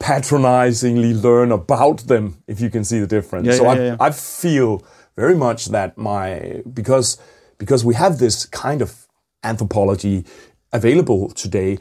patronizingly 0.00 1.14
learn 1.14 1.52
about 1.52 1.98
them 2.08 2.42
if 2.48 2.60
you 2.60 2.68
can 2.68 2.84
see 2.84 2.98
the 2.98 3.06
difference 3.06 3.46
yeah, 3.46 3.54
so 3.54 3.64
yeah, 3.64 3.70
I, 3.70 3.76
yeah. 3.76 3.96
I 4.00 4.10
feel 4.10 4.84
very 5.16 5.36
much 5.36 5.66
that 5.66 5.96
my 5.96 6.62
because 6.72 7.18
because 7.58 7.84
we 7.84 7.94
have 7.94 8.18
this 8.18 8.46
kind 8.46 8.82
of 8.82 9.06
anthropology 9.44 10.24
available 10.72 11.30
today 11.30 11.78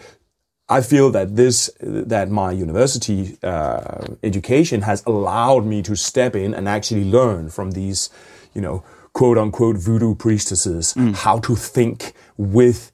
I 0.70 0.82
feel 0.82 1.10
that 1.12 1.36
this 1.36 1.72
that 1.80 2.30
my 2.30 2.52
university 2.52 3.38
uh, 3.42 4.06
education 4.22 4.84
has 4.84 5.04
allowed 5.08 5.66
me 5.66 5.82
to 5.82 5.96
step 5.96 6.36
in 6.36 6.54
and 6.54 6.70
actually 6.70 7.06
learn 7.06 7.50
from 7.50 7.72
these 7.72 8.12
you 8.54 8.62
know 8.62 8.84
quote 9.14 9.38
unquote 9.38 9.78
voodoo 9.78 10.16
priestesses 10.16 10.94
Mm. 10.96 11.16
how 11.16 11.40
to 11.40 11.56
think 11.56 12.14
with 12.38 12.92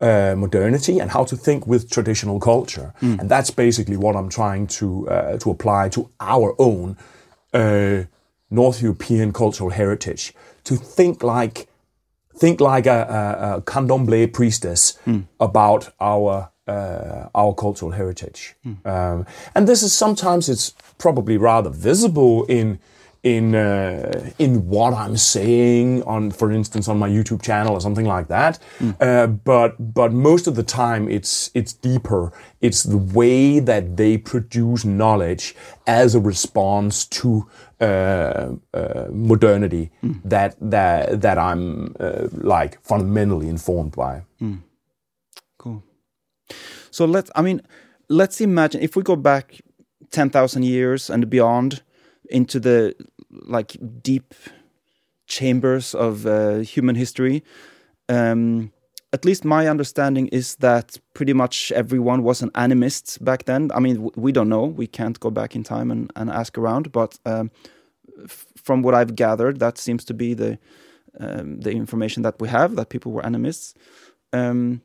uh, 0.00 0.34
modernity 0.36 0.98
and 0.98 1.10
how 1.10 1.24
to 1.24 1.36
think 1.36 1.66
with 1.66 1.90
traditional 1.90 2.38
culture, 2.40 2.92
Mm. 3.02 3.20
and 3.20 3.28
that's 3.30 3.50
basically 3.50 3.96
what 3.96 4.16
I'm 4.16 4.28
trying 4.30 4.66
to 4.78 4.86
uh, 5.08 5.36
to 5.38 5.50
apply 5.50 5.88
to 5.90 6.08
our 6.20 6.54
own 6.58 6.96
uh, 7.52 8.04
North 8.50 8.80
European 8.82 9.32
cultural 9.32 9.70
heritage. 9.70 10.32
To 10.64 10.76
think 10.76 11.22
like 11.22 11.66
think 12.38 12.60
like 12.60 12.86
a, 12.86 13.00
a, 13.20 13.56
a 13.56 13.60
candomblé 13.62 14.26
priestess 14.32 14.98
Mm. 15.06 15.24
about 15.38 15.92
our 16.00 16.48
uh, 16.66 17.28
our 17.34 17.54
cultural 17.54 17.92
heritage, 17.92 18.54
Mm. 18.64 18.76
um, 18.86 19.26
and 19.54 19.66
this 19.66 19.82
is 19.82 19.92
sometimes 19.92 20.48
it's 20.48 20.72
probably 20.98 21.36
rather 21.36 21.70
visible 21.70 22.44
in 22.48 22.78
in 23.22 23.54
uh, 23.54 24.30
in 24.38 24.66
what 24.68 24.94
I'm 24.94 25.16
saying 25.16 26.02
on, 26.04 26.30
for 26.30 26.50
instance, 26.50 26.88
on 26.88 26.98
my 26.98 27.08
YouTube 27.08 27.42
channel 27.42 27.74
or 27.74 27.80
something 27.80 28.06
like 28.06 28.28
that. 28.28 28.58
Uh, 29.00 29.26
but 29.26 29.76
but 29.92 30.12
most 30.12 30.46
of 30.46 30.54
the 30.56 30.62
time, 30.62 31.08
it's 31.08 31.50
it's 31.54 31.72
deeper. 31.72 32.32
It's 32.60 32.82
the 32.82 32.98
way 32.98 33.60
that 33.60 33.96
they 33.96 34.18
produce 34.18 34.84
knowledge 34.84 35.54
as 35.86 36.14
a 36.14 36.20
response 36.20 37.04
to 37.06 37.46
uh, 37.80 38.52
uh, 38.74 39.06
modernity 39.10 39.90
that 40.24 40.56
that 40.60 41.20
that 41.20 41.38
I'm 41.38 41.94
uh, 42.00 42.28
like 42.32 42.82
fundamentally 42.82 43.48
informed 43.48 43.92
by. 43.96 44.22
Cool. 45.58 45.82
So 46.90 47.04
let's, 47.04 47.30
I 47.36 47.42
mean, 47.42 47.60
let's 48.08 48.40
imagine 48.40 48.82
if 48.82 48.96
we 48.96 49.02
go 49.02 49.14
back 49.16 49.60
10,000 50.10 50.64
years 50.64 51.10
and 51.10 51.28
beyond 51.30 51.82
into 52.30 52.60
the 52.60 52.94
like 53.30 53.76
deep 54.02 54.34
chambers 55.26 55.94
of 55.94 56.26
uh, 56.26 56.58
human 56.58 56.96
history. 56.96 57.42
Um, 58.08 58.72
at 59.12 59.24
least 59.24 59.44
my 59.44 59.66
understanding 59.68 60.28
is 60.28 60.56
that 60.56 60.98
pretty 61.14 61.32
much 61.32 61.72
everyone 61.72 62.22
was 62.22 62.42
an 62.42 62.50
animist 62.50 63.22
back 63.24 63.44
then. 63.44 63.70
I 63.74 63.80
mean, 63.80 64.10
we 64.16 64.32
don't 64.32 64.48
know. 64.48 64.64
We 64.64 64.86
can't 64.86 65.18
go 65.18 65.30
back 65.30 65.56
in 65.56 65.64
time 65.64 65.90
and, 65.90 66.12
and 66.14 66.30
ask 66.30 66.56
around. 66.56 66.92
But 66.92 67.18
um, 67.26 67.50
from 68.26 68.82
what 68.82 68.94
I've 68.94 69.16
gathered, 69.16 69.58
that 69.58 69.78
seems 69.78 70.04
to 70.06 70.14
be 70.14 70.34
the 70.34 70.58
um, 71.18 71.60
the 71.60 71.72
information 71.72 72.22
that 72.22 72.40
we 72.40 72.48
have 72.48 72.76
that 72.76 72.88
people 72.88 73.10
were 73.10 73.22
animists. 73.22 73.74
Um, 74.32 74.82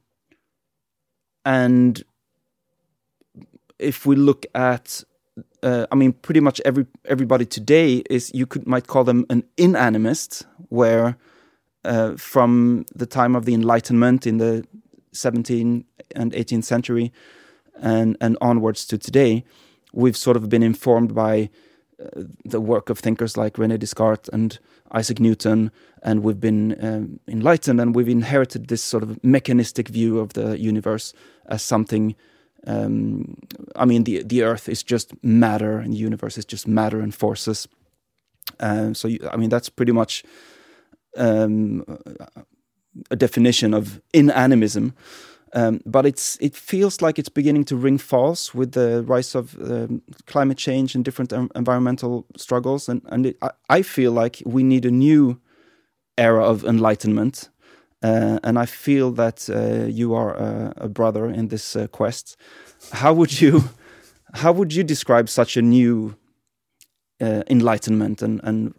and 1.45 2.03
if 3.77 4.07
we 4.07 4.15
look 4.15 4.47
at 4.55 5.03
uh, 5.65 5.87
I 5.91 5.95
mean, 5.95 6.13
pretty 6.13 6.39
much 6.39 6.61
every 6.63 6.85
everybody 7.05 7.45
today 7.45 8.03
is 8.09 8.31
you 8.33 8.45
could 8.45 8.67
might 8.67 8.85
call 8.85 9.03
them 9.03 9.25
an 9.31 9.43
inanimist, 9.57 10.45
where 10.69 11.17
uh, 11.83 12.15
from 12.17 12.85
the 12.95 13.07
time 13.07 13.35
of 13.35 13.45
the 13.45 13.53
Enlightenment 13.55 14.27
in 14.27 14.37
the 14.37 14.65
17th 15.13 15.83
and 16.15 16.31
18th 16.33 16.63
century 16.63 17.11
and 17.81 18.15
and 18.21 18.37
onwards 18.41 18.85
to 18.85 18.97
today, 18.99 19.43
we've 19.91 20.15
sort 20.15 20.37
of 20.37 20.49
been 20.49 20.61
informed 20.61 21.15
by 21.15 21.49
uh, 21.99 22.21
the 22.45 22.61
work 22.61 22.91
of 22.91 22.99
thinkers 22.99 23.35
like 23.35 23.53
René 23.55 23.79
Descartes 23.79 24.29
and 24.31 24.59
Isaac 24.91 25.19
Newton, 25.19 25.71
and 26.03 26.21
we've 26.21 26.39
been 26.39 26.77
um, 26.85 27.19
enlightened 27.27 27.81
and 27.81 27.95
we've 27.95 28.07
inherited 28.07 28.67
this 28.67 28.83
sort 28.83 29.01
of 29.01 29.23
mechanistic 29.23 29.87
view 29.87 30.19
of 30.19 30.33
the 30.33 30.59
universe 30.59 31.11
as 31.47 31.63
something 31.63 32.15
um, 32.67 33.37
I 33.75 33.85
mean, 33.85 34.03
the 34.03 34.23
the 34.23 34.43
Earth 34.43 34.69
is 34.69 34.83
just 34.83 35.11
matter, 35.23 35.79
and 35.79 35.93
the 35.93 35.97
universe 35.97 36.37
is 36.37 36.45
just 36.45 36.67
matter 36.67 36.99
and 36.99 37.13
forces. 37.13 37.67
Um, 38.59 38.95
so, 38.95 39.07
you, 39.07 39.19
I 39.31 39.37
mean, 39.37 39.49
that's 39.49 39.69
pretty 39.69 39.91
much 39.91 40.23
um, 41.17 41.83
a 43.11 43.15
definition 43.15 43.73
of 43.73 44.01
inanimism. 44.13 44.93
Um, 45.53 45.79
but 45.85 46.05
it's 46.05 46.37
it 46.41 46.55
feels 46.55 47.01
like 47.01 47.17
it's 47.17 47.29
beginning 47.29 47.63
to 47.65 47.77
ring 47.77 47.97
false 47.97 48.53
with 48.53 48.73
the 48.73 49.03
rise 49.03 49.35
of 49.35 49.55
um, 49.61 50.01
climate 50.25 50.57
change 50.57 50.95
and 50.95 51.05
different 51.05 51.31
environmental 51.55 52.25
struggles, 52.35 52.89
and 52.89 53.01
and 53.05 53.27
it, 53.27 53.37
I, 53.41 53.51
I 53.69 53.81
feel 53.81 54.11
like 54.11 54.41
we 54.45 54.63
need 54.63 54.85
a 54.85 54.91
new 54.91 55.39
era 56.17 56.43
of 56.43 56.65
enlightenment. 56.65 57.49
Uh, 58.05 58.37
and 58.43 58.59
I 58.59 58.67
feel 58.67 59.11
that 59.13 59.49
uh, 59.49 59.85
you 59.87 60.13
are 60.13 60.35
a, 60.35 60.73
a, 60.77 60.87
brother 60.87 61.25
in 61.25 61.47
this 61.47 61.75
uh, 61.75 61.87
quest. 61.87 62.37
How 62.91 63.11
would 63.13 63.41
you, 63.41 63.63
how 64.33 64.51
would 64.51 64.73
you 64.75 64.83
describe 64.83 65.27
such 65.27 65.57
a 65.57 65.61
new 65.61 66.15
uh, 67.19 67.41
enlightenment 67.49 68.21
and 68.21 68.41
and 68.43 68.73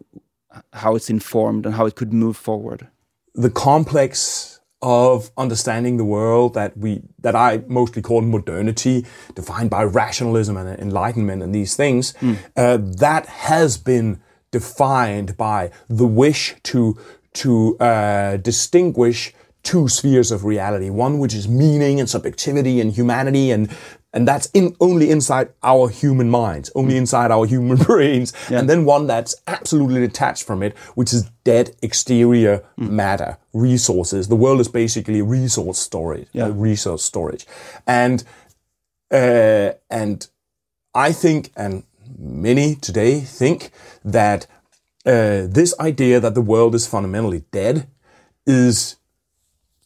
how 0.71 0.95
it's 0.95 1.09
informed 1.09 1.65
and 1.65 1.75
how 1.75 1.85
it 1.87 1.95
could 1.95 2.13
move 2.13 2.37
forward? 2.37 2.87
The 3.35 3.49
complex 3.49 4.61
of 4.81 5.31
understanding 5.35 5.97
the 5.97 6.05
world 6.05 6.53
that 6.53 6.77
we 6.77 7.01
that 7.21 7.35
I 7.35 7.63
mostly 7.67 8.01
call 8.01 8.21
modernity, 8.21 9.05
defined 9.35 9.69
by 9.69 9.83
rationalism 9.83 10.55
and 10.55 10.79
enlightenment 10.79 11.43
and 11.43 11.53
these 11.53 11.75
things, 11.75 12.13
mm. 12.21 12.37
that 12.99 13.25
has 13.25 13.77
been 13.77 14.21
defined 14.51 15.35
by 15.35 15.71
the 15.89 16.07
wish 16.07 16.55
to 16.63 16.97
to 17.43 17.77
uh, 17.79 18.37
distinguish 18.37 19.33
two 19.63 19.87
spheres 19.89 20.31
of 20.31 20.45
reality. 20.45 20.89
One 20.89 21.19
which 21.19 21.33
is 21.33 21.47
meaning 21.47 21.99
and 21.99 22.09
subjectivity 22.09 22.79
and 22.81 22.91
humanity, 22.93 23.51
and 23.51 23.69
and 24.13 24.27
that's 24.27 24.47
in 24.53 24.75
only 24.79 25.09
inside 25.11 25.49
our 25.61 25.89
human 25.89 26.29
minds, 26.29 26.71
only 26.73 26.93
Mm. 26.95 26.97
inside 27.03 27.29
our 27.31 27.45
human 27.45 27.77
brains. 27.87 28.33
Yeah. 28.49 28.59
And 28.59 28.69
then 28.69 28.85
one 28.85 29.05
that's 29.05 29.35
absolutely 29.45 29.99
detached 29.99 30.43
from 30.43 30.63
it, 30.63 30.73
which 30.95 31.13
is 31.13 31.29
dead 31.43 31.75
exterior 31.81 32.63
Mm. 32.79 32.89
matter, 32.91 33.37
resources. 33.53 34.27
The 34.27 34.35
world 34.35 34.59
is 34.61 34.69
basically 34.69 35.21
resource 35.21 35.77
storage, 35.79 36.27
Yeah. 36.33 36.45
uh, 36.45 36.49
resource 36.51 37.03
storage, 37.03 37.45
and 37.85 38.23
uh, 39.11 39.71
and 39.89 40.27
I 40.95 41.11
think, 41.13 41.51
and 41.55 41.83
many 42.17 42.75
today 42.75 43.19
think 43.21 43.71
that 44.03 44.47
uh, 45.07 45.47
this 45.59 45.73
idea 45.79 46.19
that 46.19 46.33
the 46.35 46.41
world 46.41 46.75
is 46.75 46.85
fundamentally 46.87 47.43
dead 47.51 47.87
is 48.45 48.97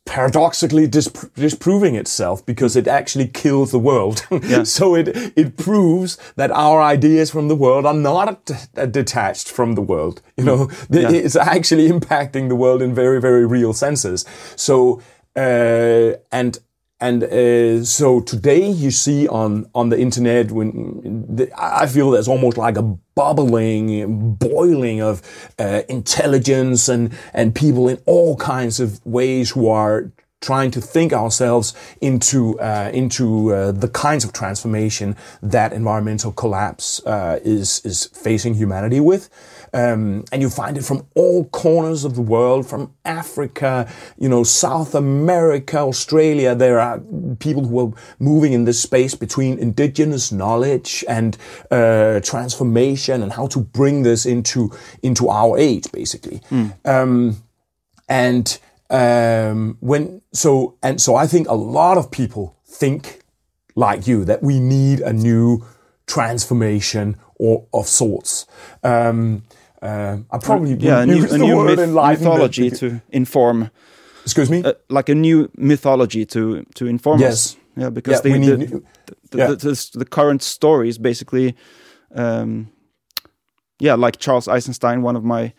paradoxically 0.05 0.87
dis- 0.87 1.29
disproving 1.35 1.95
itself 1.95 2.43
because 2.45 2.75
it 2.75 2.87
actually 2.87 3.27
kills 3.27 3.71
the 3.71 3.79
world. 3.79 4.25
Yeah. 4.49 4.63
so 4.65 4.95
it 4.95 5.07
it 5.35 5.55
proves 5.57 6.17
that 6.35 6.51
our 6.51 6.81
ideas 6.93 7.31
from 7.31 7.47
the 7.47 7.55
world 7.55 7.85
are 7.85 7.93
not 8.01 8.45
d- 8.45 8.55
detached 8.91 9.47
from 9.51 9.75
the 9.75 9.81
world. 9.81 10.21
You 10.37 10.43
know, 10.45 10.67
Th- 10.91 11.03
Yeah. 11.03 11.11
it's 11.25 11.35
actually 11.35 11.87
impacting 11.89 12.49
the 12.49 12.55
world 12.55 12.81
in 12.81 12.95
very 12.95 13.21
very 13.21 13.45
real 13.45 13.73
senses. 13.73 14.25
So 14.55 15.01
uh, 15.35 16.17
and 16.31 16.59
and 17.01 17.23
uh, 17.23 17.83
so 17.83 18.21
today 18.21 18.69
you 18.69 18.91
see 18.91 19.27
on 19.27 19.69
on 19.73 19.89
the 19.89 19.99
internet 19.99 20.51
when 20.51 21.25
the, 21.35 21.51
I 21.57 21.87
feel 21.87 22.11
there's 22.11 22.27
almost 22.27 22.57
like 22.57 22.77
a 22.77 22.83
bubbling, 23.15 24.35
boiling 24.35 25.01
of 25.01 25.21
uh, 25.57 25.81
intelligence 25.89 26.87
and 26.87 27.11
and 27.33 27.55
people 27.55 27.89
in 27.89 27.97
all 28.05 28.37
kinds 28.37 28.79
of 28.79 29.03
ways 29.03 29.49
who 29.49 29.67
are 29.67 30.11
trying 30.41 30.71
to 30.71 30.81
think 30.81 31.11
ourselves 31.11 31.73
into 32.01 32.59
uh, 32.59 32.91
into 32.93 33.51
uh, 33.51 33.71
the 33.71 33.87
kinds 33.87 34.23
of 34.23 34.31
transformation 34.31 35.15
that 35.41 35.73
environmental 35.73 36.31
collapse 36.31 37.03
uh, 37.07 37.39
is 37.43 37.81
is 37.83 38.05
facing 38.07 38.53
humanity 38.53 38.99
with. 38.99 39.29
Um, 39.73 40.25
and 40.31 40.41
you 40.41 40.49
find 40.49 40.77
it 40.77 40.83
from 40.83 41.07
all 41.15 41.45
corners 41.45 42.03
of 42.03 42.15
the 42.15 42.21
world, 42.21 42.67
from 42.67 42.93
Africa, 43.05 43.89
you 44.17 44.27
know, 44.27 44.43
South 44.43 44.93
America, 44.93 45.79
Australia. 45.79 46.53
There 46.55 46.79
are 46.79 47.01
people 47.39 47.65
who 47.65 47.79
are 47.79 47.93
moving 48.19 48.53
in 48.53 48.65
this 48.65 48.81
space 48.81 49.15
between 49.15 49.59
indigenous 49.59 50.31
knowledge 50.31 51.05
and 51.07 51.37
uh, 51.69 52.19
transformation, 52.19 53.23
and 53.23 53.31
how 53.31 53.47
to 53.47 53.59
bring 53.59 54.03
this 54.03 54.25
into 54.25 54.71
into 55.01 55.29
our 55.29 55.57
age, 55.57 55.91
basically. 55.91 56.41
Mm. 56.49 56.73
Um, 56.85 57.43
and 58.09 58.59
um, 58.89 59.77
when 59.79 60.21
so 60.33 60.77
and 60.83 61.01
so, 61.01 61.15
I 61.15 61.27
think 61.27 61.47
a 61.47 61.55
lot 61.55 61.97
of 61.97 62.11
people 62.11 62.57
think 62.65 63.21
like 63.75 64.05
you 64.05 64.25
that 64.25 64.43
we 64.43 64.59
need 64.59 64.99
a 64.99 65.13
new 65.13 65.65
transformation 66.07 67.15
or 67.35 67.65
of 67.73 67.87
sorts. 67.87 68.45
Um, 68.83 69.43
uh, 69.81 70.17
I 70.29 70.37
probably 70.37 70.75
yeah, 70.75 71.01
a 71.01 71.05
new, 71.05 71.27
a 71.27 71.37
new 71.37 71.63
myth 71.63 71.79
mythology 71.79 72.69
to 72.71 73.01
inform. 73.09 73.71
Excuse 74.23 74.51
me, 74.51 74.63
uh, 74.63 74.73
like 74.89 75.09
a 75.09 75.15
new 75.15 75.49
mythology 75.57 76.25
to 76.27 76.63
to 76.75 76.85
inform 76.85 77.19
yes. 77.19 77.33
us. 77.33 77.57
Yeah, 77.75 77.89
because 77.89 78.15
yeah, 78.15 78.21
the, 78.21 78.31
the, 78.33 78.39
new, 78.39 78.57
the, 79.31 79.37
yeah. 79.37 79.47
the, 79.47 79.89
the, 79.93 80.05
current 80.05 80.43
story 80.43 80.89
is 80.89 80.97
basically, 80.97 81.55
um, 82.13 82.69
yeah, 83.79 83.93
like 83.93 84.19
Charles 84.19 84.49
Eisenstein, 84.49 85.03
one 85.03 85.15
of 85.15 85.23
my 85.23 85.53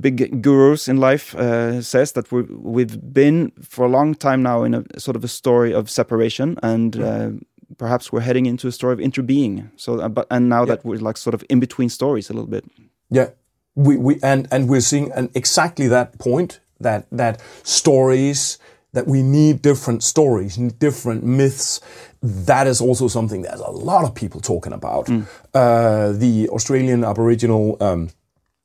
big 0.00 0.42
gurus 0.42 0.88
in 0.88 0.96
life 0.96 1.34
uh, 1.34 1.82
says 1.82 2.12
that 2.12 2.32
we 2.32 2.42
we've 2.42 2.98
been 3.12 3.52
for 3.62 3.84
a 3.84 3.88
long 3.88 4.14
time 4.14 4.42
now 4.42 4.64
in 4.64 4.74
a 4.74 4.84
sort 4.98 5.16
of 5.16 5.24
a 5.24 5.28
story 5.28 5.72
of 5.74 5.90
separation 5.90 6.58
and 6.62 6.96
uh, 6.96 7.30
perhaps 7.78 8.12
we're 8.12 8.20
heading 8.20 8.46
into 8.46 8.68
a 8.68 8.72
story 8.72 8.92
of 8.92 8.98
interbeing 8.98 9.70
so 9.76 10.00
uh, 10.00 10.08
but 10.08 10.26
and 10.30 10.48
now 10.48 10.60
yeah. 10.62 10.74
that 10.74 10.84
we're 10.84 10.98
like 10.98 11.16
sort 11.16 11.34
of 11.34 11.44
in 11.48 11.60
between 11.60 11.88
stories 11.88 12.30
a 12.30 12.32
little 12.32 12.50
bit. 12.50 12.64
Yeah. 13.10 13.30
We, 13.74 13.96
we 13.96 14.18
and 14.22 14.48
and 14.50 14.68
we're 14.68 14.80
seeing 14.80 15.12
an, 15.12 15.30
exactly 15.34 15.88
that 15.88 16.18
point 16.18 16.60
that 16.80 17.06
that 17.12 17.40
stories 17.62 18.58
that 18.92 19.06
we 19.06 19.22
need 19.22 19.62
different 19.62 20.02
stories 20.02 20.56
different 20.56 21.24
myths. 21.24 21.80
That 22.22 22.66
is 22.66 22.80
also 22.80 23.08
something 23.08 23.42
there's 23.42 23.60
a 23.60 23.70
lot 23.70 24.04
of 24.04 24.14
people 24.14 24.40
talking 24.40 24.72
about. 24.72 25.06
Mm. 25.06 25.26
uh, 25.54 26.12
the 26.12 26.48
australian 26.50 27.04
aboriginal 27.04 27.76
um, 27.80 28.10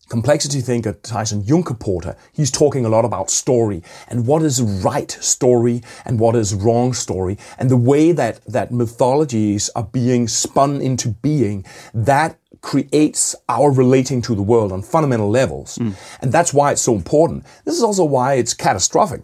complexity 0.10 0.62
thinker 0.62 0.94
Tyson 0.94 1.44
Yunkaporta, 1.44 2.18
he's 2.32 2.52
talking 2.52 2.86
a 2.86 2.90
lot 2.90 3.06
about 3.06 3.30
story 3.30 3.82
and 4.08 4.28
what 4.28 4.42
is 4.42 4.62
right 4.62 5.12
story 5.12 5.82
and 6.06 6.20
what 6.20 6.36
is 6.36 6.54
wrong 6.54 6.94
story 6.94 7.38
and 7.58 7.70
the 7.70 7.78
way 7.78 8.12
that, 8.12 8.44
that 8.46 8.72
mythologies 8.72 9.70
are 9.76 9.84
being 9.84 10.28
spun 10.28 10.82
into 10.82 11.10
being 11.10 11.66
that 11.94 12.38
creates 12.62 13.36
our 13.50 13.72
relating 13.72 14.22
to 14.22 14.36
the 14.36 14.42
world 14.42 14.72
on 14.72 14.82
fundamental 14.82 15.30
levels. 15.30 15.78
Mm. 15.78 15.96
And 16.22 16.32
that's 16.32 16.54
why 16.54 16.72
it's 16.72 16.82
so 16.82 16.96
important. 16.96 17.46
This 17.64 17.76
is 17.76 17.84
also 17.84 18.04
why 18.04 18.36
it's 18.36 18.54
catastrophic 18.54 19.22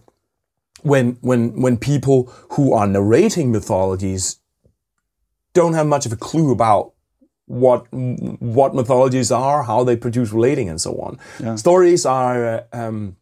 when, 0.84 1.18
when, 1.22 1.62
when 1.62 1.78
people 1.78 2.32
who 2.52 2.74
are 2.74 2.88
narrating 2.88 3.52
mythologies 3.52 4.40
don't 5.54 5.74
have 5.74 5.88
much 5.88 6.06
of 6.06 6.12
a 6.12 6.16
clue 6.18 6.52
about 6.52 6.94
what 7.52 7.86
what 7.92 8.74
mythologies 8.74 9.32
are, 9.32 9.64
how 9.64 9.84
they 9.84 9.98
produce 9.98 10.32
relating, 10.32 10.70
and 10.70 10.80
so 10.80 10.96
on. 11.02 11.20
Yeah. 11.40 11.56
Stories 11.56 12.06
are 12.06 12.66
um, 12.72 13.18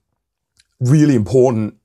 really 0.80 1.16
important 1.16 1.76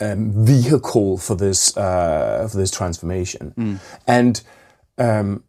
um, 0.00 0.44
vehicle 0.44 1.16
for 1.16 1.34
this 1.34 1.76
uh, 1.76 2.46
for 2.50 2.58
this 2.58 2.70
transformation, 2.70 3.54
mm. 3.56 3.80
and 4.06 4.42
um, 4.98 5.44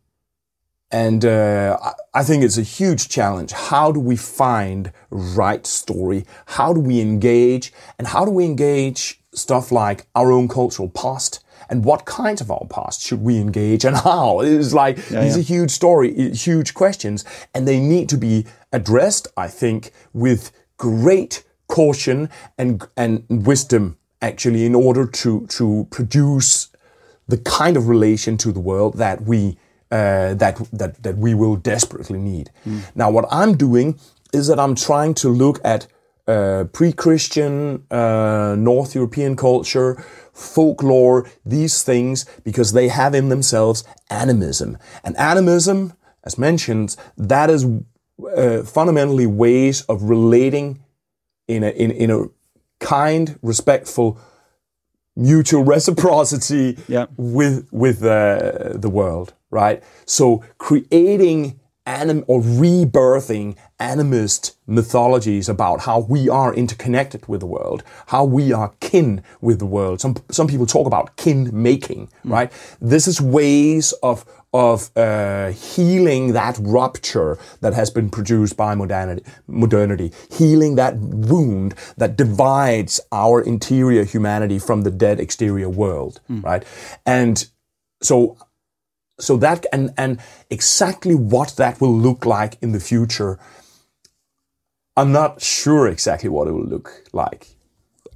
and 0.90 1.26
uh, 1.26 1.78
I 2.14 2.24
think 2.24 2.44
it's 2.44 2.58
a 2.58 2.64
huge 2.64 3.10
challenge. 3.10 3.52
How 3.52 3.92
do 3.92 4.00
we 4.00 4.16
find 4.16 4.94
right 5.10 5.68
story? 5.68 6.26
How 6.46 6.72
do 6.72 6.80
we 6.80 7.02
engage? 7.02 7.74
And 8.00 8.08
how 8.08 8.24
do 8.24 8.32
we 8.32 8.46
engage 8.46 9.20
stuff 9.34 9.72
like 9.72 10.08
our 10.16 10.32
own 10.32 10.48
cultural 10.48 10.88
past? 10.88 11.44
And 11.70 11.84
what 11.84 12.06
kinds 12.06 12.42
of 12.42 12.52
our 12.52 12.66
past 12.70 13.02
should 13.02 13.22
we 13.22 13.38
engage 13.38 13.86
and 13.86 13.96
how? 14.10 14.40
It's 14.42 14.74
like 14.74 14.98
yeah, 15.10 15.24
these 15.24 15.36
yeah. 15.36 15.42
are 15.42 15.44
huge 15.44 15.72
story, 15.72 16.32
huge 16.34 16.74
questions, 16.74 17.26
and 17.54 17.68
they 17.68 17.80
need 17.80 18.10
to 18.10 18.18
be 18.18 18.46
addressed, 18.72 19.28
I 19.38 19.48
think, 19.48 19.92
with 20.14 20.52
great 20.78 21.44
caution 21.68 22.30
and 22.58 22.88
and 22.96 23.26
wisdom 23.30 23.98
actually 24.22 24.66
in 24.66 24.76
order 24.76 25.06
to 25.06 25.46
to 25.48 25.88
produce 25.90 26.70
the 27.28 27.38
kind 27.38 27.78
of 27.78 27.88
relation 27.88 28.38
to 28.38 28.52
the 28.52 28.60
world 28.60 28.98
that 28.98 29.24
we 29.24 29.58
uh, 29.92 30.34
that 30.34 30.58
that 30.72 31.04
that 31.04 31.18
we 31.18 31.34
will 31.34 31.56
desperately 31.56 32.20
need. 32.20 32.50
Mm. 32.66 32.84
Now, 32.96 33.12
what 33.12 33.26
I'm 33.32 33.56
doing 33.56 34.00
is 34.34 34.48
that 34.48 34.60
I'm 34.60 34.76
trying 34.76 35.14
to 35.16 35.30
look 35.30 35.60
at 35.64 35.88
uh, 36.28 36.66
pre-Christian 36.74 37.86
uh, 37.90 38.56
North 38.58 38.96
European 38.96 39.36
culture, 39.36 40.04
folklore, 40.38 41.30
these 41.46 41.84
things, 41.84 42.26
because 42.44 42.74
they 42.74 42.88
have 42.88 43.16
in 43.16 43.30
themselves 43.30 43.84
animism. 44.10 44.78
And 45.04 45.18
animism, 45.18 45.94
as 46.24 46.38
mentioned, 46.38 46.96
that 47.18 47.50
is 47.50 47.66
uh, 48.36 48.64
fundamentally 48.64 49.26
ways 49.28 49.82
of 49.84 50.04
relating 50.04 50.84
in 51.48 51.64
a, 51.64 51.70
in, 51.70 51.92
in 51.92 52.12
a 52.12 52.26
kind, 52.80 53.40
respectful, 53.42 54.20
mutual 55.16 55.64
reciprocity 55.76 56.78
yeah. 56.88 57.08
with 57.18 57.68
with 57.72 58.04
uh, 58.04 58.74
the 58.76 58.90
world, 58.90 59.34
right? 59.50 59.84
So 60.06 60.44
creating 60.58 61.60
anim 61.86 62.24
or 62.28 62.42
rebirthing 62.42 63.56
animist 63.80 64.56
mythologies 64.66 65.48
about 65.48 65.82
how 65.82 66.00
we 66.00 66.28
are 66.28 66.54
interconnected 66.54 67.28
with 67.28 67.42
the 67.42 67.46
world, 67.46 67.84
how 68.08 68.24
we 68.24 68.52
are 68.52 68.74
kin 68.80 69.24
with 69.40 69.60
the 69.60 69.66
world. 69.66 70.02
Some 70.02 70.16
some 70.32 70.48
people 70.48 70.66
talk 70.66 70.88
about 70.88 71.16
kin 71.16 71.50
making, 71.54 72.08
mm. 72.26 72.32
right? 72.32 72.52
This 72.82 73.08
is 73.08 73.22
ways 73.22 73.94
of 74.04 74.26
of 74.54 74.90
uh, 74.98 75.52
healing 75.52 76.34
that 76.34 76.58
rupture 76.62 77.38
that 77.62 77.74
has 77.74 77.92
been 77.92 78.10
produced 78.10 78.58
by 78.58 78.74
modernity, 78.74 79.24
modernity, 79.46 80.12
healing 80.32 80.76
that 80.76 80.96
wound 80.98 81.76
that 81.98 82.16
divides 82.16 83.00
our 83.12 83.42
interior 83.42 84.04
humanity 84.04 84.58
from 84.58 84.82
the 84.82 84.92
dead 84.92 85.20
exterior 85.20 85.70
world, 85.70 86.20
mm. 86.30 86.44
right? 86.44 86.64
And 87.06 87.48
so 88.02 88.38
so 89.20 89.38
that 89.38 89.66
and 89.74 89.94
and 89.98 90.20
exactly 90.50 91.16
what 91.16 91.56
that 91.58 91.82
will 91.82 91.96
look 91.96 92.26
like 92.26 92.58
in 92.62 92.72
the 92.72 92.80
future 92.80 93.40
i'm 94.98 95.12
not 95.12 95.42
sure 95.42 95.88
exactly 95.88 96.30
what 96.30 96.48
it 96.48 96.52
will 96.52 96.66
look 96.66 97.04
like. 97.14 97.56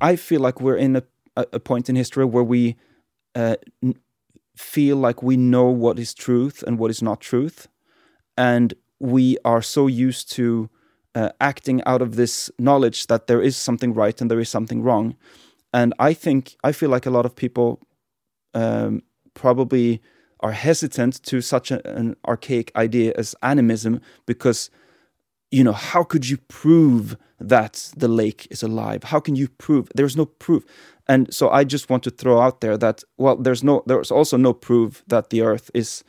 I 0.02 0.16
feel 0.16 0.42
like 0.42 0.60
we're 0.60 0.78
in 0.78 0.96
a, 0.96 1.04
a 1.38 1.60
point 1.60 1.90
in 1.90 1.96
history 1.96 2.26
where 2.26 2.44
we 2.44 2.76
uh, 3.36 3.56
feel 4.56 4.98
like 4.98 5.22
we 5.22 5.38
know 5.38 5.66
what 5.66 6.00
is 6.00 6.14
truth 6.14 6.64
and 6.66 6.80
what 6.80 6.90
is 6.90 7.02
not 7.02 7.22
truth. 7.22 7.68
And 8.36 8.74
we 9.00 9.38
are 9.46 9.62
so 9.62 9.88
used 9.88 10.32
to 10.34 10.70
uh, 11.14 11.30
acting 11.40 11.84
out 11.86 12.02
of 12.02 12.16
this 12.16 12.50
knowledge 12.58 13.08
that 13.08 13.28
there 13.28 13.42
is 13.42 13.56
something 13.56 13.94
right 13.94 14.20
and 14.20 14.32
there 14.32 14.40
is 14.40 14.50
something 14.50 14.82
wrong. 14.82 15.16
And 15.74 15.94
i 16.00 16.14
think 16.14 16.58
i 16.64 16.72
feel 16.74 16.90
like 16.90 17.06
a 17.06 17.10
lot 17.10 17.26
of 17.26 17.34
people 17.36 17.80
um, 18.54 19.04
probably 19.34 20.02
are 20.42 20.52
hesitant 20.52 21.24
to 21.24 21.40
such 21.42 21.72
a, 21.72 21.80
an 21.88 22.16
archaic 22.26 22.72
idea 22.76 23.14
as 23.18 23.36
animism 23.42 24.02
because 24.26 24.70
you 25.52 25.64
know 25.64 25.74
how 25.74 26.04
could 26.04 26.28
you 26.30 26.38
prove 26.48 27.18
that 27.40 27.92
the 27.98 28.08
lake 28.08 28.48
is 28.50 28.64
alive? 28.64 29.04
How 29.04 29.20
can 29.20 29.36
you 29.36 29.48
prove? 29.48 29.90
There's 29.96 30.16
no 30.16 30.26
proof. 30.26 30.64
And 31.08 31.34
so 31.34 31.50
i 31.50 31.64
just 31.64 31.90
want 31.90 32.04
to 32.04 32.12
throw 32.12 32.40
out 32.40 32.62
there 32.62 32.78
that 32.78 33.04
well 33.18 33.36
there's 33.36 33.64
no 33.64 33.84
there's 33.86 34.12
also 34.12 34.38
no 34.38 34.54
proof 34.54 35.04
that 35.08 35.30
the 35.30 35.42
earth 35.42 35.70
is 35.74 36.04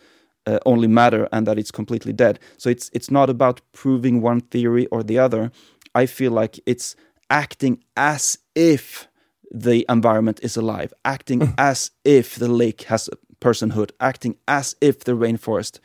uh, 0.46 0.58
only 0.66 0.88
matter 0.88 1.28
and 1.32 1.46
that 1.46 1.58
it's 1.58 1.70
completely 1.70 2.12
dead. 2.12 2.38
So 2.58 2.70
it's 2.70 2.90
it's 2.92 3.10
not 3.10 3.30
about 3.30 3.60
proving 3.72 4.22
one 4.22 4.40
theory 4.40 4.86
or 4.86 5.02
the 5.02 5.18
other. 5.18 5.50
I 5.94 6.06
feel 6.06 6.32
like 6.32 6.60
it's 6.66 6.96
acting 7.30 7.82
as 7.96 8.38
if 8.54 9.08
the 9.50 9.84
environment 9.88 10.40
is 10.42 10.56
alive 10.56 10.94
acting 11.04 11.54
as 11.58 11.90
if 12.04 12.36
the 12.36 12.48
lake 12.48 12.82
has 12.82 13.10
personhood, 13.42 13.90
acting 14.00 14.36
as 14.46 14.76
if 14.80 15.00
the 15.04 15.12
rainforest 15.12 15.80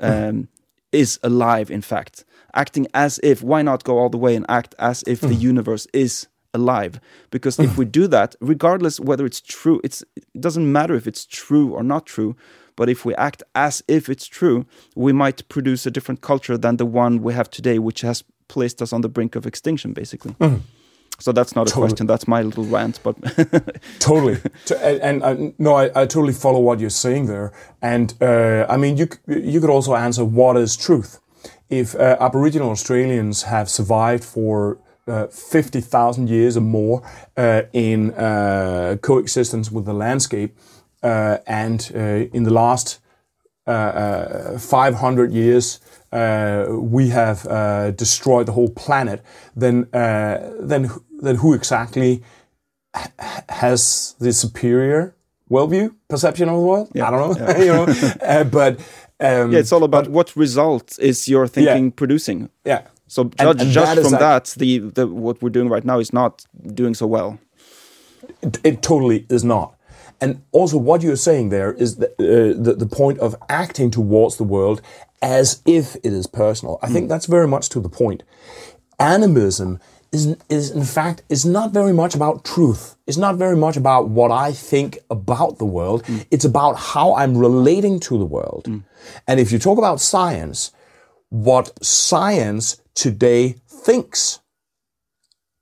um, 0.00 0.48
is 0.90 1.18
alive, 1.22 1.70
in 1.70 1.82
fact. 1.82 2.24
Acting 2.54 2.86
as 2.94 3.20
if, 3.22 3.42
why 3.42 3.62
not 3.62 3.84
go 3.84 3.98
all 3.98 4.08
the 4.08 4.18
way 4.18 4.36
and 4.36 4.46
act 4.48 4.74
as 4.78 5.02
if 5.06 5.20
the 5.20 5.28
mm. 5.28 5.40
universe 5.40 5.86
is 5.92 6.28
alive. 6.54 7.00
Because 7.30 7.58
if 7.58 7.76
we 7.76 7.84
do 7.84 8.06
that, 8.06 8.36
regardless 8.40 9.00
whether 9.00 9.26
it's 9.26 9.40
true, 9.40 9.80
it's, 9.84 10.02
it 10.16 10.40
doesn't 10.40 10.70
matter 10.70 10.94
if 10.94 11.06
it's 11.06 11.26
true 11.26 11.74
or 11.74 11.82
not 11.82 12.06
true. 12.06 12.36
But 12.76 12.88
if 12.88 13.04
we 13.04 13.14
act 13.16 13.42
as 13.54 13.82
if 13.86 14.08
it's 14.08 14.26
true, 14.26 14.66
we 14.96 15.12
might 15.12 15.48
produce 15.48 15.86
a 15.86 15.90
different 15.90 16.20
culture 16.20 16.56
than 16.56 16.76
the 16.76 16.86
one 16.86 17.22
we 17.22 17.32
have 17.34 17.50
today, 17.50 17.78
which 17.78 18.00
has 18.00 18.24
placed 18.48 18.80
us 18.80 18.92
on 18.92 19.00
the 19.00 19.08
brink 19.08 19.36
of 19.36 19.46
extinction, 19.46 19.92
basically. 19.92 20.34
So 21.20 21.30
that's 21.30 21.54
not 21.54 21.70
a 21.70 21.72
question. 21.72 22.06
That's 22.06 22.26
my 22.26 22.42
little 22.42 22.64
rant. 22.64 22.98
But 23.02 23.16
totally 24.00 24.38
To- 24.66 24.84
and, 24.84 25.22
and 25.22 25.50
uh, 25.50 25.52
no 25.58 25.74
I, 25.74 25.84
I 25.84 26.06
totally 26.06 26.32
follow 26.32 26.60
what 26.60 26.80
you're 26.80 26.90
saying 26.90 27.26
there 27.26 27.52
and 27.80 28.14
uh, 28.20 28.66
i 28.68 28.76
mean 28.76 28.96
you 28.96 29.08
you 29.28 29.60
could 29.60 29.70
also 29.70 29.94
answer 29.94 30.24
what 30.24 30.56
is 30.56 30.76
truth 30.76 31.20
if 31.80 31.94
uh, 31.94 32.16
aboriginal 32.20 32.70
australians 32.70 33.42
have 33.42 33.68
survived 33.68 34.24
for 34.24 34.78
uh, 35.06 35.26
50,000 35.26 36.28
years 36.30 36.56
or 36.56 36.60
more 36.62 37.02
uh, 37.36 37.62
in 37.72 38.12
uh, 38.14 38.96
coexistence 39.02 39.70
with 39.70 39.84
the 39.84 39.92
landscape 39.92 40.56
uh, 41.02 41.38
and 41.46 41.92
uh, 41.94 42.00
in 42.32 42.44
the 42.44 42.50
last 42.50 43.00
uh, 43.66 44.58
500 44.58 45.32
years 45.32 45.80
uh, 46.14 46.66
we 46.70 47.08
have 47.08 47.46
uh, 47.46 47.90
destroyed 47.90 48.46
the 48.46 48.52
whole 48.52 48.70
planet, 48.70 49.20
then 49.56 49.88
uh, 49.92 50.52
then 50.60 50.88
then 51.20 51.36
who 51.36 51.54
exactly 51.54 52.22
ha- 52.94 53.10
has 53.48 54.14
the 54.20 54.32
superior 54.32 55.16
worldview 55.50 55.92
perception 56.08 56.48
of 56.48 56.54
the 56.54 56.60
world? 56.60 56.88
Yeah. 56.94 57.08
I 57.08 57.10
don't 57.10 57.38
know, 57.38 57.56
you 57.58 57.72
know, 57.72 58.44
but 58.44 58.78
um, 59.20 59.52
yeah, 59.52 59.58
it's 59.58 59.72
all 59.72 59.84
about 59.84 60.08
what 60.08 60.34
result 60.36 60.98
is 60.98 61.28
your 61.28 61.46
thinking 61.46 61.92
producing. 61.92 62.50
yeah. 62.64 62.82
So 63.06 63.24
judge 63.24 63.60
and 63.60 63.70
just 63.70 63.94
that 63.94 64.02
from 64.02 64.14
ac- 64.14 64.18
that, 64.18 64.44
the, 64.56 64.78
the 64.78 65.06
what 65.06 65.40
we're 65.42 65.50
doing 65.50 65.68
right 65.68 65.84
now 65.84 65.98
is 66.00 66.12
not 66.12 66.44
doing 66.74 66.94
so 66.94 67.06
well. 67.06 67.38
It, 68.42 68.58
it 68.64 68.82
totally 68.82 69.26
is 69.28 69.44
not. 69.44 69.76
And 70.20 70.42
also, 70.52 70.78
what 70.78 71.02
you're 71.02 71.16
saying 71.16 71.50
there 71.50 71.72
is 71.74 71.96
the, 71.96 72.08
uh, 72.12 72.60
the, 72.60 72.74
the 72.74 72.86
point 72.86 73.18
of 73.18 73.36
acting 73.48 73.90
towards 73.90 74.36
the 74.36 74.44
world 74.44 74.80
as 75.20 75.60
if 75.66 75.96
it 75.96 76.12
is 76.12 76.26
personal. 76.26 76.78
I 76.82 76.88
think 76.88 77.08
that's 77.08 77.26
very 77.26 77.46
much 77.46 77.68
to 77.70 77.80
the 77.80 77.88
point. 77.90 78.22
Animism 78.98 79.80
is, 80.14 80.36
is, 80.48 80.70
in 80.70 80.84
fact, 80.84 81.22
is 81.28 81.44
not 81.44 81.72
very 81.72 81.92
much 81.92 82.14
about 82.14 82.44
truth. 82.44 82.96
It's 83.06 83.16
not 83.16 83.36
very 83.36 83.56
much 83.56 83.76
about 83.76 84.08
what 84.08 84.30
I 84.30 84.52
think 84.52 84.98
about 85.10 85.58
the 85.58 85.64
world. 85.64 86.04
Mm. 86.04 86.24
It's 86.30 86.44
about 86.44 86.74
how 86.76 87.14
I'm 87.14 87.36
relating 87.36 88.00
to 88.00 88.16
the 88.16 88.24
world. 88.24 88.66
Mm. 88.68 88.84
And 89.26 89.40
if 89.40 89.50
you 89.50 89.58
talk 89.58 89.76
about 89.76 90.00
science, 90.00 90.72
what 91.30 91.84
science 91.84 92.80
today 92.94 93.56
thinks 93.66 94.40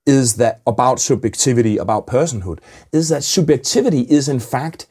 is 0.04 0.34
that 0.36 0.60
about 0.66 1.00
subjectivity, 1.00 1.78
about 1.78 2.06
personhood, 2.06 2.58
is 2.92 3.08
that 3.08 3.24
subjectivity 3.24 4.02
is 4.02 4.28
in 4.28 4.40
fact, 4.40 4.86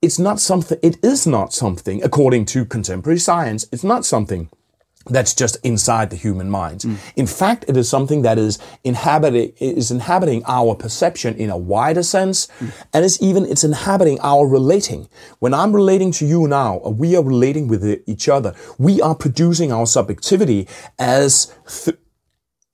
it's 0.00 0.18
not 0.18 0.38
something, 0.38 0.78
it 0.82 1.02
is 1.02 1.26
not 1.26 1.52
something, 1.52 2.02
according 2.02 2.44
to 2.46 2.64
contemporary 2.64 3.18
science, 3.18 3.66
it's 3.72 3.84
not 3.84 4.04
something 4.04 4.48
that's 5.06 5.34
just 5.34 5.56
inside 5.64 6.10
the 6.10 6.16
human 6.16 6.50
mind. 6.50 6.84
In 7.16 7.26
fact, 7.26 7.64
it 7.68 7.76
is 7.76 7.88
something 7.88 8.20
that 8.22 8.38
is 8.38 8.58
inhabiting, 8.84 9.52
is 9.58 9.90
inhabiting 9.90 10.42
our 10.46 10.74
perception 10.74 11.34
in 11.36 11.48
a 11.48 11.56
wider 11.56 12.02
sense, 12.02 12.48
and 12.92 13.04
it's 13.04 13.20
even, 13.22 13.46
it's 13.46 13.64
inhabiting 13.64 14.18
our 14.20 14.46
relating. 14.46 15.08
When 15.38 15.54
I'm 15.54 15.72
relating 15.74 16.12
to 16.12 16.26
you 16.26 16.46
now, 16.46 16.78
we 16.78 17.16
are 17.16 17.24
relating 17.24 17.66
with 17.66 18.02
each 18.06 18.28
other, 18.28 18.54
we 18.78 19.00
are 19.00 19.14
producing 19.14 19.72
our 19.72 19.86
subjectivity 19.86 20.68
as 20.98 21.54
th- 21.84 21.96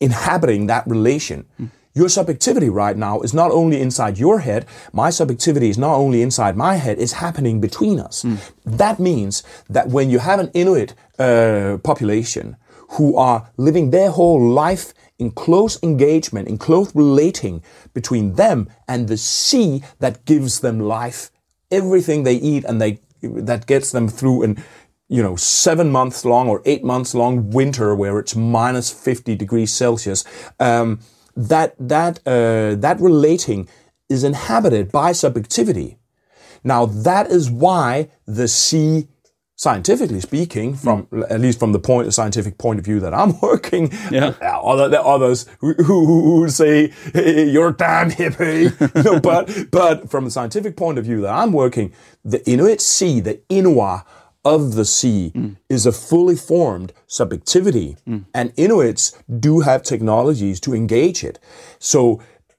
inhabiting 0.01 0.67
that 0.67 0.85
relation. 0.87 1.47
Your 1.97 2.11
subjectivity 2.11 2.69
right 2.69 2.95
now 2.95 3.23
is 3.23 3.33
not 3.33 3.51
only 3.51 3.81
inside 3.81 4.19
your 4.19 4.41
head, 4.41 4.67
my 4.93 5.09
subjectivity 5.09 5.71
is 5.71 5.79
not 5.79 5.95
only 5.95 6.21
inside 6.21 6.55
my 6.55 6.75
head, 6.75 6.99
it's 7.01 7.13
happening 7.13 7.59
between 7.59 7.99
us. 7.99 8.23
That 8.67 9.01
means 9.01 9.43
that 9.71 9.89
when 9.89 10.11
you 10.11 10.19
have 10.19 10.39
an 10.39 10.51
Inuit 10.53 10.93
uh, 11.19 11.79
population 11.83 12.57
who 12.91 13.17
are 13.17 13.51
living 13.57 13.93
their 13.93 14.11
whole 14.11 14.41
life 14.47 14.93
in 15.19 15.31
close 15.31 15.83
engagement, 15.83 16.49
in 16.49 16.59
close 16.59 16.95
relating 16.95 17.63
between 17.95 18.35
them 18.35 18.69
and 18.87 19.09
the 19.09 19.17
sea 19.17 19.83
that 19.99 20.27
gives 20.27 20.61
them 20.61 20.79
life, 20.79 21.31
everything 21.71 22.25
they 22.25 22.35
eat 22.37 22.63
and 22.65 22.79
they 22.79 23.01
that 23.23 23.67
gets 23.67 23.91
them 23.93 24.07
through 24.07 24.43
an 24.43 24.63
you 25.09 25.23
know 25.23 25.35
seven 25.35 25.91
months 25.91 26.27
long 26.27 26.49
or 26.49 26.61
eight 26.67 26.85
months 26.85 27.15
long 27.15 27.51
winter 27.51 27.95
where 27.95 28.19
it's 28.19 28.37
minus 28.37 28.93
50 28.93 29.35
degrees 29.35 29.73
celsius 29.73 30.25
um, 30.61 31.01
that 31.37 31.75
that 31.79 32.19
uh, 32.27 32.75
that 32.77 32.97
relating 33.01 33.69
is 34.09 34.25
inhabited 34.25 34.91
by 34.93 35.13
subjectivity. 35.13 35.99
Now 36.65 36.87
that 36.87 37.31
is 37.31 37.51
why 37.51 38.09
the 38.27 38.49
sea 38.49 39.09
scientifically 39.59 40.21
speaking 40.21 40.75
from 40.75 41.09
at 41.31 41.41
least 41.41 41.59
from 41.59 41.73
the 41.73 41.79
point 41.79 42.05
the 42.07 42.13
scientific 42.13 42.59
point 42.59 42.79
of 42.79 42.85
view 42.85 43.01
that 43.01 43.15
i'm 43.15 43.41
working 43.43 43.91
Yeah. 44.11 44.35
uh, 44.43 44.61
other, 44.61 44.87
there 44.91 45.01
are 45.01 45.15
others 45.15 45.47
who, 45.61 45.73
who, 45.73 46.05
who 46.05 46.49
say 46.51 46.89
"Hey, 47.15 47.49
you're 47.49 47.69
a 47.69 47.73
damn 47.73 48.11
hippie. 48.11 48.69
But 49.23 49.71
but 49.71 50.11
from 50.11 50.27
the 50.27 50.31
scientific 50.31 50.77
point 50.77 50.99
of 50.99 51.07
view 51.07 51.23
that 51.23 51.33
i'm 51.33 51.53
working 51.53 51.95
the 52.23 52.47
inuit 52.51 52.83
sea 52.83 53.19
the 53.21 53.41
inua 53.49 54.05
of 54.55 54.61
the 54.79 54.85
sea 54.85 55.23
is 55.77 55.87
a 55.87 55.93
fully 56.09 56.37
formed 56.37 56.93
subjectivity 57.07 57.91
and 58.39 58.53
inuits 58.57 59.05
do 59.49 59.53
have 59.69 59.81
technologies 59.83 60.59
to 60.61 60.75
engage 60.81 61.21
it. 61.31 61.37
So 61.79 62.01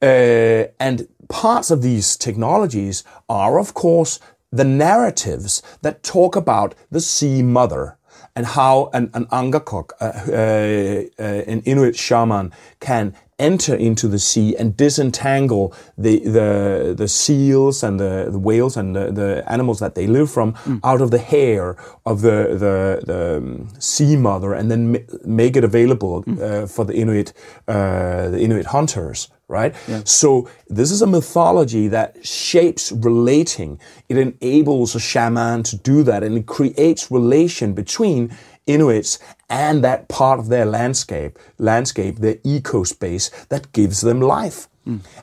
uh, 0.01 0.63
and 0.87 1.07
parts 1.29 1.71
of 1.71 1.81
these 1.81 2.07
technologies 2.27 3.03
are 3.27 3.59
of 3.59 3.73
course 3.73 4.19
the 4.51 4.63
narratives 4.87 5.61
that 5.81 6.03
talk 6.03 6.35
about 6.35 6.75
the 6.91 7.01
sea 7.01 7.41
mother 7.41 7.97
and 8.37 8.45
how 8.45 8.89
an, 8.93 9.09
an 9.15 9.25
angakok, 9.27 9.91
uh, 9.99 10.05
uh, 10.05 11.23
uh, 11.23 11.51
an 11.51 11.61
Inuit 11.61 11.95
shaman, 11.95 12.53
can 12.79 13.15
enter 13.39 13.75
into 13.75 14.07
the 14.07 14.17
sea 14.17 14.55
and 14.57 14.75
disentangle 14.75 15.73
the 15.97 16.19
the, 16.19 16.95
the 16.97 17.07
seals 17.07 17.83
and 17.83 17.99
the, 17.99 18.29
the 18.31 18.39
whales 18.39 18.75
and 18.75 18.95
the, 18.95 19.11
the 19.11 19.43
animals 19.47 19.79
that 19.79 19.93
they 19.93 20.07
live 20.07 20.29
from 20.31 20.55
out 20.83 21.01
of 21.01 21.11
the 21.11 21.19
hair 21.19 21.77
of 22.05 22.21
the 22.21 22.57
the, 22.57 23.03
the 23.05 23.37
um, 23.37 23.67
sea 23.79 24.15
mother 24.15 24.53
and 24.53 24.71
then 24.71 24.91
ma- 24.91 24.99
make 25.23 25.55
it 25.55 25.63
available 25.63 26.23
uh, 26.41 26.65
for 26.65 26.83
the 26.85 26.93
Inuit 26.93 27.33
uh, 27.67 28.29
the 28.29 28.39
Inuit 28.39 28.65
hunters 28.67 29.29
right? 29.49 29.73
So 30.03 30.49
this 30.67 30.91
is 30.91 31.01
a 31.01 31.07
mythology 31.07 31.87
that 31.87 32.25
shapes 32.25 32.91
relating. 32.91 33.79
It 34.09 34.17
enables 34.17 34.93
a 34.93 34.99
shaman 34.99 35.63
to 35.63 35.77
do 35.77 36.03
that 36.03 36.21
and 36.21 36.37
it 36.37 36.45
creates 36.47 37.09
relation 37.09 37.73
between 37.73 38.35
Inuits 38.67 39.19
and 39.49 39.83
that 39.83 40.07
part 40.07 40.39
of 40.39 40.49
their 40.49 40.65
landscape, 40.65 41.39
landscape, 41.57 42.17
their 42.17 42.37
eco 42.43 42.83
space 42.83 43.29
that 43.49 43.71
gives 43.71 44.01
them 44.01 44.21
life. 44.21 44.67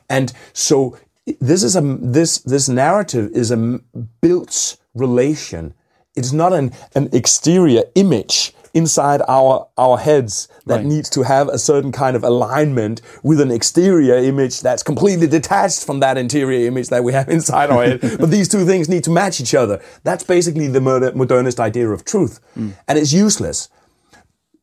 And 0.09 0.33
so 0.53 0.97
this 1.39 1.63
is 1.63 1.75
a 1.75 1.81
this 1.81 2.39
this 2.39 2.69
narrative 2.69 3.31
is 3.33 3.51
a 3.51 3.79
built 4.21 4.77
relation. 4.93 5.73
It's 6.15 6.31
not 6.31 6.53
an, 6.53 6.71
an 6.93 7.09
exterior 7.11 7.83
image 7.95 8.53
inside 8.75 9.21
our 9.27 9.67
our 9.77 9.97
heads 9.97 10.47
that 10.67 10.75
Right. 10.75 10.85
needs 10.85 11.09
to 11.11 11.23
have 11.23 11.47
a 11.47 11.57
certain 11.57 11.91
kind 11.91 12.15
of 12.15 12.23
alignment 12.23 13.01
with 13.23 13.39
an 13.41 13.49
exterior 13.49 14.17
image 14.17 14.61
that's 14.61 14.83
completely 14.83 15.27
detached 15.27 15.83
from 15.85 16.01
that 16.01 16.17
interior 16.17 16.67
image 16.67 16.89
that 16.89 17.03
we 17.03 17.13
have 17.13 17.27
inside 17.37 17.71
our 17.71 17.83
head. 17.83 18.01
But 18.19 18.29
these 18.29 18.47
two 18.47 18.65
things 18.65 18.87
need 18.87 19.03
to 19.05 19.11
match 19.11 19.41
each 19.41 19.55
other. 19.55 19.81
That's 20.03 20.23
basically 20.23 20.67
the 20.67 20.81
moder- 20.81 21.13
modernist 21.15 21.59
idea 21.59 21.89
of 21.89 22.05
truth, 22.05 22.39
mm. 22.55 22.73
and 22.87 22.99
it's 22.99 23.13
useless 23.13 23.69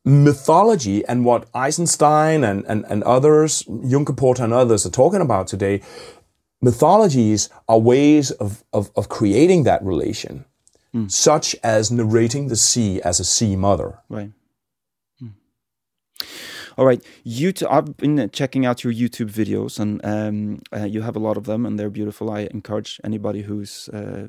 mythology 0.05 1.05
and 1.07 1.25
what 1.25 1.49
Eisenstein 1.55 2.43
and, 2.45 2.65
and, 2.67 2.85
and 2.89 3.03
others, 3.05 3.63
Yunkaporta 3.69 4.41
and 4.41 4.53
others 4.53 4.85
are 4.85 4.91
talking 4.91 5.21
about 5.21 5.47
today, 5.47 5.81
mythologies 6.61 7.49
are 7.69 7.79
ways 7.79 8.31
of, 8.33 8.65
of, 8.73 8.91
of 8.97 9.09
creating 9.09 9.63
that 9.65 9.83
relation, 9.85 10.45
such 11.09 11.57
as 11.63 11.91
narrating 11.91 12.49
the 12.49 12.57
sea 12.57 13.01
as 13.03 13.21
a 13.21 13.25
sea 13.25 13.57
mother. 13.57 13.99
Right. 14.09 14.31
Hmm. 15.19 15.29
All 16.79 16.85
right, 16.87 17.03
YouTube. 17.27 17.69
I've 17.71 17.97
been 17.97 18.31
checking 18.31 18.67
out 18.67 18.83
your 18.85 18.93
YouTube 18.93 19.31
videos, 19.31 19.79
and 19.79 20.01
um, 20.05 20.63
uh, 20.75 20.85
you 20.85 21.03
have 21.03 21.17
a 21.17 21.19
lot 21.19 21.37
of 21.37 21.45
them, 21.45 21.67
and 21.67 21.79
they're 21.79 21.91
beautiful. 21.91 22.31
I 22.31 22.49
encourage 22.51 23.01
anybody 23.05 23.43
who's 23.43 23.89
uh, 23.89 24.29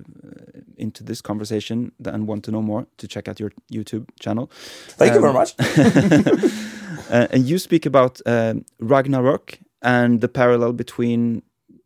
into 0.78 1.04
this 1.04 1.22
conversation 1.22 1.92
and 2.06 2.28
want 2.28 2.44
to 2.46 2.52
know 2.52 2.62
more 2.62 2.86
to 2.98 3.08
check 3.08 3.28
out 3.28 3.40
your 3.40 3.52
YouTube 3.72 4.08
channel. 4.20 4.50
Thank 4.98 5.14
you 5.14 5.18
Um, 5.18 5.24
very 5.24 5.34
much. 5.34 5.56
Uh, 7.10 7.28
and 7.32 7.46
you 7.50 7.58
speak 7.60 7.86
about 7.86 8.22
um, 8.26 8.64
Ragnarok 8.80 9.60
and 9.82 10.22
the 10.22 10.28
parallel 10.30 10.74
between 10.74 11.42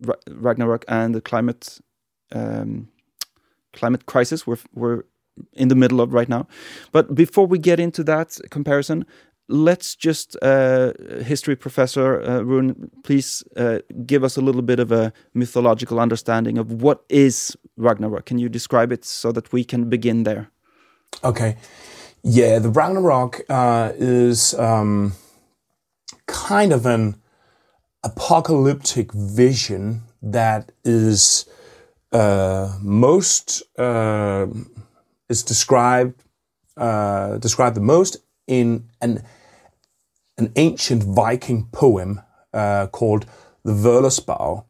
Ra- 0.06 0.16
Ragnarok 0.30 0.86
and 0.88 1.16
the 1.16 1.22
climate 1.22 1.80
um, 2.34 2.88
climate 3.80 4.04
crisis 4.06 4.48
we're 4.48 4.64
we're 4.74 5.04
in 5.54 5.68
the 5.68 5.76
middle 5.76 6.02
of 6.02 6.14
right 6.14 6.30
now. 6.30 6.48
But 6.92 7.14
before 7.14 7.48
we 7.48 7.60
get 7.60 7.80
into 7.80 8.04
that 8.04 8.40
comparison, 8.50 9.06
let's 9.48 9.96
just, 9.96 10.38
uh, 10.42 10.94
history 11.24 11.56
professor 11.56 12.22
uh, 12.22 12.42
Rune, 12.42 12.92
please 13.04 13.44
uh, 13.56 13.80
give 14.06 14.24
us 14.24 14.38
a 14.38 14.42
little 14.42 14.62
bit 14.62 14.80
of 14.80 14.92
a 14.92 15.14
mythological 15.34 16.00
understanding 16.00 16.58
of 16.58 16.82
what 16.82 17.04
is 17.10 17.56
Ragnarok. 17.78 18.26
Can 18.26 18.40
you 18.40 18.50
describe 18.50 18.92
it 18.92 19.06
so 19.06 19.32
that 19.32 19.52
we 19.54 19.64
can 19.64 19.90
begin 19.90 20.24
there? 20.24 20.50
Okay. 21.24 21.58
Yeah, 22.24 22.60
the 22.60 22.70
Ragnarok 22.70 23.42
uh, 23.50 23.94
is 23.96 24.54
um, 24.56 25.14
kind 26.26 26.74
of 26.74 26.86
an 26.86 27.16
apocalyptic 28.04 29.14
vision 29.14 30.02
that 30.22 30.72
is 30.84 31.46
uh, 32.12 32.78
most 32.82 33.64
uh, 33.78 34.48
is 35.30 35.44
described 35.44 36.24
uh, 36.78 37.38
described 37.38 37.76
the 37.76 37.82
most 37.82 38.18
in 38.48 38.90
an 39.02 39.24
an 40.38 40.52
ancient 40.56 41.04
Viking 41.04 41.68
poem 41.72 42.22
uh, 42.54 42.88
called 42.88 43.26
the 43.64 43.72
Völuspá, 43.72 44.64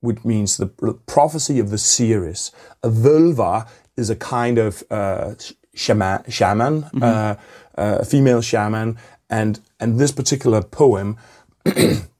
which 0.00 0.24
means 0.24 0.56
the 0.56 0.66
prophecy 1.06 1.60
of 1.60 1.70
the 1.70 1.78
seers. 1.78 2.50
A 2.82 2.90
Völva 2.90 3.68
is 3.96 4.10
a 4.10 4.16
kind 4.16 4.58
of 4.58 4.82
uh, 4.90 5.34
shaman, 5.74 6.24
shaman 6.28 6.82
mm-hmm. 6.82 7.02
uh, 7.02 7.36
a 7.74 8.04
female 8.04 8.42
shaman, 8.42 8.98
and 9.30 9.60
and 9.80 9.98
this 9.98 10.12
particular 10.12 10.62
poem 10.62 11.16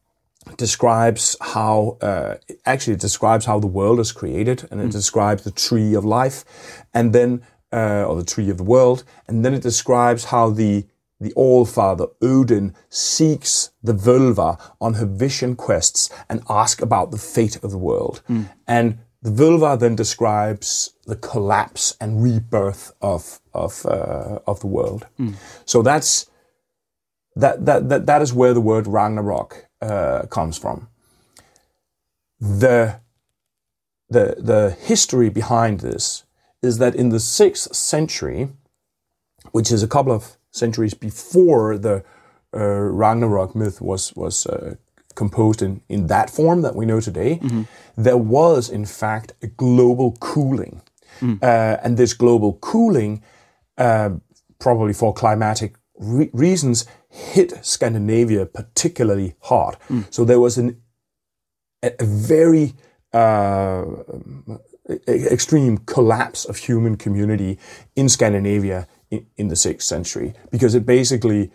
describes 0.56 1.36
how 1.40 1.98
uh, 2.00 2.36
actually 2.64 2.94
it 2.94 3.00
describes 3.00 3.46
how 3.46 3.58
the 3.58 3.66
world 3.66 4.00
is 4.00 4.12
created, 4.12 4.68
and 4.70 4.80
it 4.80 4.88
mm. 4.88 4.92
describes 4.92 5.44
the 5.44 5.50
tree 5.50 5.94
of 5.94 6.04
life, 6.04 6.44
and 6.92 7.12
then 7.12 7.42
uh, 7.72 8.04
or 8.04 8.16
the 8.16 8.24
tree 8.24 8.50
of 8.50 8.58
the 8.58 8.64
world, 8.64 9.04
and 9.26 9.44
then 9.44 9.54
it 9.54 9.62
describes 9.62 10.24
how 10.26 10.50
the 10.50 10.86
the 11.20 11.32
All 11.34 11.64
Father 11.64 12.06
Odin 12.20 12.74
seeks 12.88 13.70
the 13.82 13.94
Völva 13.94 14.60
on 14.80 14.94
her 14.94 15.06
vision 15.06 15.54
quests 15.54 16.10
and 16.28 16.42
asks 16.50 16.82
about 16.82 17.12
the 17.12 17.18
fate 17.18 17.62
of 17.62 17.70
the 17.70 17.78
world. 17.78 18.22
Mm. 18.28 18.50
And 18.66 18.98
the 19.22 19.30
Völva 19.30 19.78
then 19.78 19.94
describes 19.94 20.94
the 21.06 21.14
collapse 21.14 21.96
and 22.00 22.22
rebirth 22.22 22.92
of 23.00 23.40
of 23.54 23.86
uh, 23.86 24.40
of 24.46 24.60
the 24.60 24.66
world. 24.66 25.06
Mm. 25.18 25.34
So 25.64 25.80
that's 25.82 26.26
that, 27.36 27.64
that 27.66 27.88
that 27.88 28.06
that 28.06 28.22
is 28.22 28.32
where 28.32 28.52
the 28.52 28.60
word 28.60 28.86
Ragnarok 28.86 29.66
uh, 29.82 30.26
comes 30.30 30.56
from. 30.56 30.88
The 32.40 33.00
the 34.08 34.36
the 34.38 34.76
history 34.80 35.28
behind 35.28 35.80
this 35.80 36.24
is 36.62 36.78
that 36.78 36.94
in 36.94 37.10
the 37.10 37.20
sixth 37.20 37.74
century, 37.74 38.48
which 39.50 39.72
is 39.72 39.82
a 39.82 39.88
couple 39.88 40.12
of 40.12 40.36
centuries 40.50 40.94
before 40.94 41.78
the 41.78 42.04
uh, 42.54 42.58
Ragnarok 42.58 43.54
myth 43.54 43.80
was 43.80 44.14
was 44.14 44.46
uh, 44.46 44.74
composed 45.14 45.62
in, 45.62 45.82
in 45.88 46.06
that 46.06 46.30
form 46.30 46.62
that 46.62 46.74
we 46.74 46.86
know 46.86 47.00
today, 47.00 47.38
mm-hmm. 47.42 47.62
there 47.96 48.16
was 48.16 48.70
in 48.70 48.84
fact 48.86 49.32
a 49.42 49.46
global 49.46 50.16
cooling, 50.20 50.82
mm. 51.20 51.42
uh, 51.42 51.78
and 51.82 51.96
this 51.96 52.14
global 52.14 52.54
cooling, 52.60 53.22
uh, 53.78 54.10
probably 54.58 54.92
for 54.92 55.12
climatic 55.12 55.74
re- 55.98 56.30
reasons, 56.32 56.86
hit 57.12 57.52
Scandinavia 57.64 58.46
particularly 58.46 59.34
hard. 59.42 59.76
Mm. 59.88 60.12
So 60.12 60.24
there 60.24 60.40
was 60.40 60.56
an 60.56 60.80
a, 61.82 61.92
a 62.00 62.04
very 62.04 62.72
uh, 63.12 63.84
extreme 65.06 65.78
collapse 65.78 66.44
of 66.44 66.56
human 66.56 66.96
community 66.96 67.58
in 67.94 68.08
Scandinavia 68.08 68.88
in, 69.10 69.26
in 69.36 69.48
the 69.48 69.56
sixth 69.56 69.86
century 69.86 70.32
because 70.50 70.74
it 70.74 70.86
basically 70.86 71.50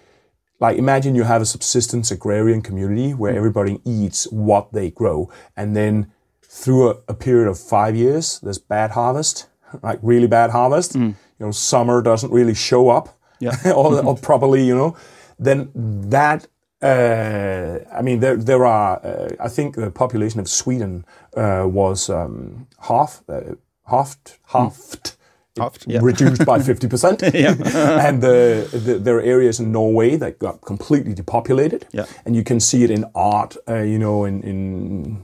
like 0.59 0.77
imagine 0.77 1.15
you 1.15 1.23
have 1.23 1.41
a 1.41 1.45
subsistence 1.45 2.11
agrarian 2.11 2.61
community 2.61 3.13
where 3.13 3.33
mm. 3.33 3.37
everybody 3.37 3.79
eats 3.83 4.25
what 4.25 4.71
they 4.73 4.91
grow 4.91 5.29
and 5.55 5.75
then 5.75 6.11
through 6.43 6.89
a, 6.89 6.97
a 7.07 7.13
period 7.13 7.47
of 7.47 7.59
five 7.59 7.95
years 7.95 8.39
there's 8.41 8.57
bad 8.59 8.91
harvest 8.91 9.47
like 9.83 9.99
really 10.01 10.27
bad 10.27 10.51
harvest 10.51 10.93
mm. 10.93 11.07
you 11.07 11.15
know 11.45 11.51
summer 11.51 12.01
doesn't 12.01 12.31
really 12.31 12.53
show 12.53 12.89
up 12.89 13.17
yeah. 13.39 13.55
or, 13.75 14.03
or 14.05 14.17
properly 14.29 14.65
you 14.65 14.75
know 14.75 14.95
then 15.39 15.71
that 15.73 16.47
uh, 16.81 17.79
I 17.91 18.01
mean, 18.01 18.19
there 18.19 18.37
there 18.37 18.65
are. 18.65 19.03
Uh, 19.03 19.29
I 19.39 19.49
think 19.49 19.75
the 19.75 19.89
population 19.89 20.39
of 20.39 20.47
Sweden 20.47 21.05
uh, 21.35 21.65
was 21.65 22.09
um, 22.09 22.67
half, 22.81 23.23
uh, 23.27 23.55
halved, 23.89 24.37
halved, 24.49 25.15
halved 25.57 25.85
yeah. 25.87 25.99
reduced 26.03 26.45
by 26.45 26.59
fifty 26.71 26.87
percent. 26.87 27.23
and 27.23 28.21
the, 28.21 28.69
the, 28.71 28.99
there 28.99 29.17
are 29.17 29.21
areas 29.21 29.59
in 29.59 29.71
Norway 29.71 30.17
that 30.17 30.37
got 30.37 30.61
completely 30.61 31.15
depopulated. 31.15 31.87
Yeah. 31.91 32.05
And 32.25 32.35
you 32.35 32.43
can 32.43 32.59
see 32.59 32.83
it 32.83 32.91
in 32.91 33.05
art, 33.15 33.57
uh, 33.67 33.81
you 33.81 33.97
know, 33.97 34.25
in, 34.25 34.43
in 34.43 35.23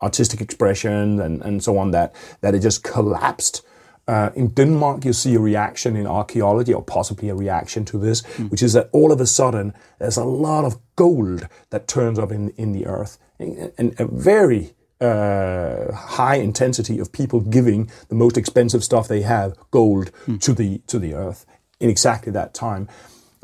artistic 0.00 0.40
expression 0.40 1.20
and, 1.20 1.42
and 1.42 1.62
so 1.62 1.76
on. 1.76 1.90
That 1.90 2.14
that 2.40 2.54
it 2.54 2.60
just 2.60 2.82
collapsed 2.82 3.62
uh, 4.06 4.30
in 4.34 4.48
Denmark, 4.48 5.04
you 5.04 5.12
see 5.12 5.34
a 5.34 5.40
reaction 5.40 5.96
in 5.96 6.06
archaeology, 6.06 6.74
or 6.74 6.82
possibly 6.82 7.28
a 7.28 7.34
reaction 7.34 7.84
to 7.86 7.98
this, 7.98 8.22
mm. 8.22 8.50
which 8.50 8.62
is 8.62 8.72
that 8.72 8.88
all 8.92 9.12
of 9.12 9.20
a 9.20 9.26
sudden 9.26 9.72
there's 9.98 10.18
a 10.18 10.24
lot 10.24 10.64
of 10.64 10.78
gold 10.96 11.48
that 11.70 11.88
turns 11.88 12.18
up 12.18 12.30
in, 12.30 12.50
in 12.56 12.72
the 12.72 12.86
earth, 12.86 13.18
and, 13.38 13.72
and 13.78 13.94
a 13.98 14.06
very 14.06 14.74
uh, 15.00 15.92
high 15.92 16.36
intensity 16.36 16.98
of 16.98 17.12
people 17.12 17.40
giving 17.40 17.90
the 18.08 18.14
most 18.14 18.36
expensive 18.36 18.84
stuff 18.84 19.08
they 19.08 19.22
have, 19.22 19.56
gold, 19.70 20.10
mm. 20.26 20.40
to 20.40 20.52
the 20.52 20.78
to 20.86 20.98
the 20.98 21.14
earth 21.14 21.46
in 21.80 21.90
exactly 21.90 22.32
that 22.32 22.54
time. 22.54 22.88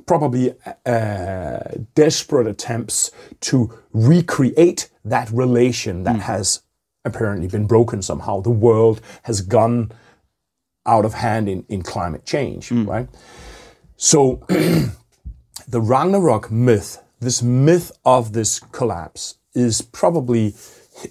Probably 0.06 0.54
uh, 0.86 1.58
desperate 1.94 2.46
attempts 2.46 3.10
to 3.40 3.78
recreate 3.92 4.90
that 5.04 5.30
relation 5.30 6.04
that 6.04 6.16
mm. 6.16 6.20
has 6.20 6.62
apparently 7.04 7.48
been 7.48 7.66
broken 7.66 8.02
somehow. 8.02 8.40
The 8.40 8.50
world 8.50 9.00
has 9.22 9.40
gone 9.40 9.92
out 10.90 11.04
of 11.04 11.14
hand 11.14 11.48
in, 11.48 11.64
in 11.68 11.82
climate 11.82 12.24
change, 12.24 12.68
mm. 12.68 12.86
right? 12.86 13.08
So 13.96 14.44
the 15.68 15.80
Ragnarok 15.80 16.50
myth, 16.50 17.02
this 17.20 17.42
myth 17.42 17.92
of 18.04 18.32
this 18.32 18.58
collapse, 18.72 19.36
is 19.54 19.82
probably 19.82 20.54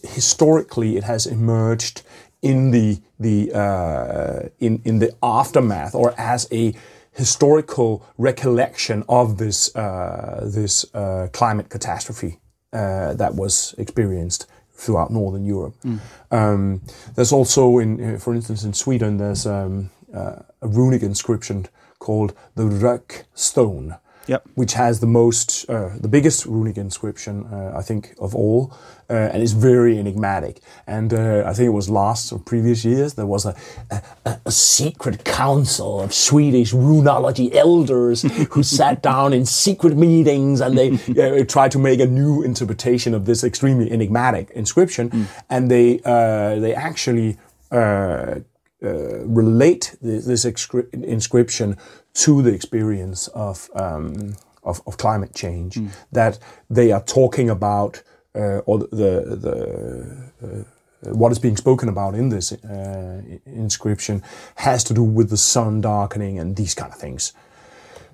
historically 0.04 0.98
it 0.98 1.04
has 1.04 1.26
emerged 1.26 2.02
in 2.42 2.72
the 2.72 3.02
the 3.20 3.52
uh, 3.54 4.50
in 4.60 4.82
in 4.86 5.00
the 5.00 5.14
aftermath 5.22 5.94
or 5.96 6.14
as 6.18 6.48
a 6.52 6.74
historical 7.12 8.06
recollection 8.18 9.04
of 9.10 9.38
this 9.38 9.76
uh, 9.76 10.42
this 10.44 10.86
uh, 10.94 11.28
climate 11.34 11.70
catastrophe 11.70 12.40
uh, 12.72 13.14
that 13.14 13.36
was 13.36 13.76
experienced 13.78 14.48
throughout 14.80 15.12
Northern 15.12 15.46
Europe. 15.46 15.76
Mm. 15.84 16.00
Um, 16.32 16.82
there's 17.16 17.34
also, 17.34 17.80
in, 17.80 18.16
uh, 18.16 18.18
for 18.18 18.34
instance, 18.34 18.64
in 18.64 18.74
Sweden, 18.74 19.18
there's 19.18 19.46
um, 19.46 19.90
uh, 20.14 20.38
a 20.62 20.68
runic 20.68 21.04
inscription 21.04 21.68
called 22.00 22.34
the 22.56 22.64
Rök 22.64 23.24
stone, 23.34 23.98
yep. 24.30 24.48
which 24.56 24.74
has 24.74 25.00
the 25.00 25.08
most, 25.08 25.70
uh, 25.70 25.90
the 26.00 26.08
biggest 26.08 26.46
runic 26.46 26.78
inscription, 26.78 27.46
uh, 27.52 27.74
I 27.76 27.82
think, 27.82 28.14
of 28.20 28.36
all, 28.36 28.72
uh, 29.10 29.14
and 29.14 29.42
it's 29.42 29.54
very 29.54 29.98
enigmatic. 29.98 30.62
And 30.86 31.14
uh, 31.14 31.44
I 31.46 31.54
think 31.54 31.68
it 31.68 31.78
was 31.82 31.90
last 31.90 32.32
or 32.32 32.40
previous 32.40 32.86
years 32.86 33.16
there 33.16 33.26
was 33.26 33.46
a, 33.46 33.56
a, 33.90 34.40
a 34.46 34.52
secret 34.52 35.26
council 35.26 36.00
of 36.00 36.14
Swedish 36.14 36.74
runology 36.74 37.54
elders 37.56 38.22
who 38.52 38.62
sat 38.62 39.02
down 39.02 39.34
in 39.34 39.46
secret 39.46 39.98
meetings 39.98 40.62
and 40.62 40.78
they 40.78 41.44
tried 41.46 41.72
to 41.72 41.80
make 41.80 42.00
a 42.00 42.06
new 42.06 42.44
interpretation 42.44 43.16
of 43.16 43.26
this 43.26 43.44
extremely 43.44 43.92
enigmatic 43.92 44.52
inscription, 44.52 45.10
mm. 45.10 45.26
and 45.50 45.72
they 45.72 46.00
uh, 46.06 46.60
they 46.60 46.74
actually. 46.74 47.38
Uh, 47.72 48.40
relate 48.82 49.98
this, 50.02 50.46
inscription 50.94 51.78
to 52.20 52.42
the 52.42 52.54
experience 52.54 53.30
of 53.30 53.70
um, 53.76 54.36
of, 54.64 54.82
of, 54.86 54.98
climate 54.98 55.34
change. 55.34 55.76
Mm. 55.76 55.90
That 56.12 56.40
they 56.70 56.92
are 56.92 57.02
talking 57.02 57.50
about, 57.50 58.04
uh, 58.36 58.60
or 58.66 58.80
the 58.80 59.14
the 59.46 60.32
uh, 60.44 61.14
what 61.14 61.32
is 61.32 61.40
being 61.40 61.56
spoken 61.56 61.88
about 61.88 62.16
in 62.16 62.28
this 62.28 62.52
uh, 62.52 63.22
inscription 63.46 64.22
has 64.56 64.84
to 64.84 64.94
do 64.94 65.04
with 65.04 65.30
the 65.30 65.38
sun 65.38 65.80
darkening 65.80 66.38
and 66.40 66.58
these 66.58 66.76
kind 66.76 66.92
of 66.92 67.00
things. 67.00 67.32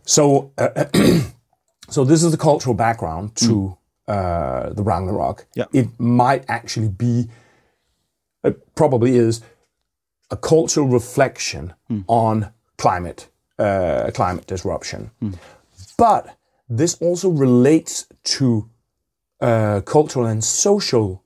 So, 0.03 0.51
uh, 0.59 0.85
so 1.89 2.05
this 2.05 2.23
is 2.23 2.31
the 2.31 2.37
cultural 2.37 2.75
background 2.75 3.35
to 3.37 3.75
mm. 4.07 4.75
the 4.75 4.83
Ragnarok. 4.83 5.47
Yeah. 5.55 5.65
It 5.73 5.99
might 5.99 6.45
actually 6.47 6.89
be, 6.89 7.27
it 8.43 8.75
probably 8.75 9.17
is, 9.17 9.41
a 10.29 10.37
cultural 10.37 10.87
reflection 10.87 11.73
mm. 11.89 12.03
on 12.07 12.53
climate 12.77 13.29
uh, 13.59 14.11
climate 14.13 14.47
disruption. 14.47 15.11
Mm. 15.21 15.37
But 15.97 16.37
this 16.69 16.95
also 16.95 17.29
relates 17.29 18.07
to 18.23 18.69
uh, 19.41 19.81
cultural 19.81 20.25
and 20.25 20.43
social 20.43 21.23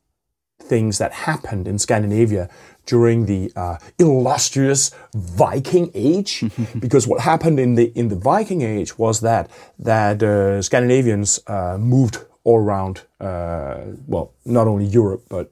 things 0.61 0.97
that 0.97 1.11
happened 1.11 1.67
in 1.67 1.79
Scandinavia 1.79 2.49
during 2.85 3.25
the 3.25 3.51
uh, 3.55 3.77
illustrious 3.97 4.91
Viking 5.13 5.91
Age, 5.93 6.43
because 6.79 7.07
what 7.07 7.21
happened 7.21 7.59
in 7.59 7.75
the 7.75 7.91
in 7.95 8.07
the 8.09 8.15
Viking 8.15 8.61
Age 8.61 8.97
was 8.97 9.21
that 9.21 9.49
that 9.77 10.23
uh, 10.23 10.61
Scandinavians 10.61 11.39
uh, 11.47 11.77
moved 11.77 12.17
all 12.43 12.57
around. 12.57 13.01
Uh, 13.19 13.81
well, 14.07 14.33
not 14.45 14.67
only 14.67 14.85
Europe, 14.85 15.23
but 15.29 15.51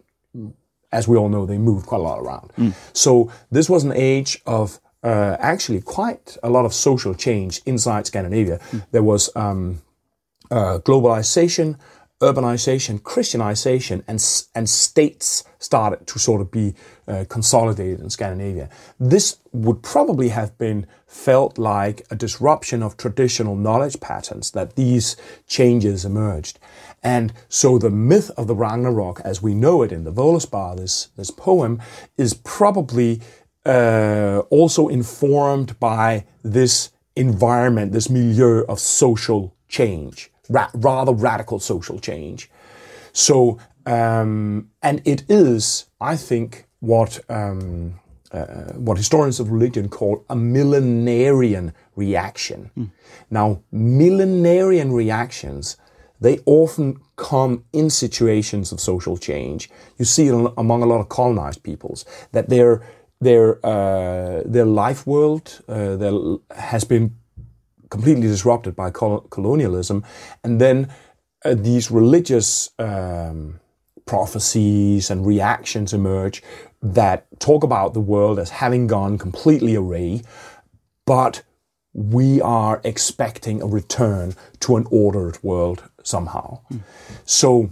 as 0.92 1.08
we 1.08 1.18
all 1.18 1.30
know, 1.30 1.46
they 1.46 1.58
moved 1.58 1.86
quite 1.86 2.00
a 2.00 2.04
lot 2.04 2.20
around. 2.20 2.52
So 2.94 3.32
this 3.52 3.70
was 3.70 3.84
an 3.84 3.92
age 3.94 4.42
of 4.46 4.80
uh, 5.04 5.38
actually 5.40 5.82
quite 5.82 6.38
a 6.44 6.50
lot 6.50 6.66
of 6.66 6.74
social 6.74 7.14
change 7.14 7.62
inside 7.66 8.08
Scandinavia. 8.08 8.60
There 8.92 9.04
was 9.04 9.30
um, 9.36 9.82
uh, 10.50 10.80
globalization, 10.80 11.78
urbanization, 12.22 13.02
Christianization, 13.04 14.04
and 14.08 14.20
and 14.56 14.70
states 14.70 15.44
started 15.60 16.08
to 16.08 16.20
sort 16.20 16.42
of 16.42 16.52
be 16.52 16.74
uh, 17.08 17.26
consolidated 17.30 18.00
in 18.00 18.10
Scandinavia. 18.10 18.70
This 19.00 19.38
would 19.52 19.84
probably 19.84 20.30
have 20.30 20.58
been 20.58 20.88
felt 21.06 21.58
like 21.58 22.06
a 22.12 22.16
disruption 22.16 22.84
of 22.84 22.98
traditional 22.98 23.56
knowledge 23.56 24.00
patterns 24.00 24.52
that 24.52 24.76
these 24.76 25.16
changes 25.48 26.06
emerged. 26.06 26.60
And 27.04 27.34
so 27.48 27.78
the 27.78 27.90
myth 27.90 28.32
of 28.38 28.48
the 28.48 28.56
Ragnarok, 28.56 29.22
as 29.24 29.42
we 29.42 29.54
know 29.54 29.84
it 29.84 29.92
in 29.92 30.04
the 30.04 30.12
Völuspá, 30.12 30.76
this, 30.76 31.10
this 31.16 31.32
poem, 31.32 31.82
is 32.18 32.34
probably 32.34 33.22
uh, 33.68 34.44
also 34.50 34.88
informed 34.88 35.80
by 35.80 36.26
this 36.44 36.92
environment, 37.16 37.92
this 37.92 38.10
milieu 38.10 38.64
of 38.70 38.80
social 38.80 39.54
change, 39.68 40.32
ra- 40.50 40.70
rather 40.74 41.14
radical 41.14 41.60
social 41.60 42.00
change. 42.00 42.50
So, 43.12 43.58
um, 43.86 44.70
and 44.82 45.02
it 45.06 45.24
is, 45.30 45.86
I 46.00 46.16
think, 46.16 46.68
what 46.80 47.20
um, 47.30 48.00
uh, 48.32 48.74
what 48.74 48.98
historians 48.98 49.40
of 49.40 49.52
religion 49.52 49.90
call 49.90 50.24
a 50.30 50.36
millenarian 50.36 51.74
reaction. 51.96 52.92
Now, 53.30 53.62
millenarian 53.74 54.94
reactions 54.94 55.78
they 56.20 56.40
often 56.46 57.00
come 57.16 57.64
in 57.74 57.90
situations 57.90 58.72
of 58.72 58.80
social 58.80 59.18
change. 59.18 59.70
You 59.98 60.06
see 60.06 60.28
it 60.28 60.54
among 60.58 60.82
a 60.84 60.86
lot 60.86 61.00
of 61.00 61.10
colonized 61.10 61.64
peoples 61.64 62.06
that 62.32 62.50
their 62.50 62.82
their 63.20 63.66
uh, 63.66 64.44
their 64.46 64.66
life 64.66 65.08
world 65.08 65.62
uh, 65.68 65.96
their, 65.96 66.14
has 66.56 66.84
been 66.84 67.16
completely 67.90 68.28
disrupted 68.28 68.76
by 68.76 68.92
col- 68.92 69.22
colonialism, 69.30 70.04
and 70.44 70.60
then 70.62 70.94
uh, 71.46 71.56
these 71.56 71.90
religious 71.90 72.72
um, 72.80 73.60
prophecies 74.06 75.10
and 75.10 75.26
reactions 75.26 75.94
emerge 75.94 76.42
that 76.82 77.28
talk 77.40 77.64
about 77.64 77.94
the 77.94 78.00
world 78.00 78.40
as 78.40 78.50
having 78.50 78.88
gone 78.88 79.18
completely 79.18 79.76
awry, 79.76 80.22
but 81.06 81.44
we 81.94 82.40
are 82.42 82.80
expecting 82.84 83.62
a 83.62 83.66
return 83.66 84.36
to 84.60 84.76
an 84.76 84.86
ordered 84.92 85.42
world 85.44 85.84
somehow. 86.04 86.60
So, 87.26 87.70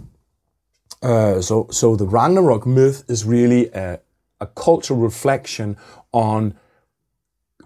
uh, 1.02 1.40
so, 1.40 1.68
so 1.70 1.94
the 1.94 2.06
Ragnarok 2.06 2.66
myth 2.66 3.04
is 3.08 3.24
really 3.24 3.68
a, 3.68 4.00
a 4.46 4.50
cultural 4.54 5.00
reflection 5.00 5.76
on 6.12 6.54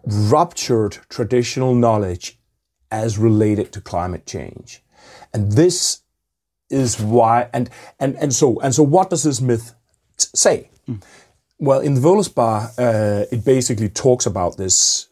ruptured 0.04 0.98
traditional 1.08 1.74
knowledge 1.74 2.38
as 2.90 3.18
related 3.18 3.72
to 3.72 3.80
climate 3.80 4.26
change, 4.26 4.82
and 5.32 5.52
this 5.52 6.02
is 6.68 7.00
why. 7.00 7.48
And 7.52 7.70
and 7.98 8.16
and 8.16 8.32
so 8.32 8.60
and 8.60 8.74
so, 8.74 8.82
what 8.82 9.10
does 9.10 9.22
this 9.22 9.40
myth 9.40 9.74
t- 10.16 10.26
say? 10.34 10.70
Well, 11.58 11.80
in 11.80 11.94
the 11.94 12.00
Völuspá, 12.00 12.72
uh, 12.78 13.26
it 13.30 13.44
basically 13.44 13.90
talks 13.90 14.26
about 14.26 14.56
this. 14.56 15.08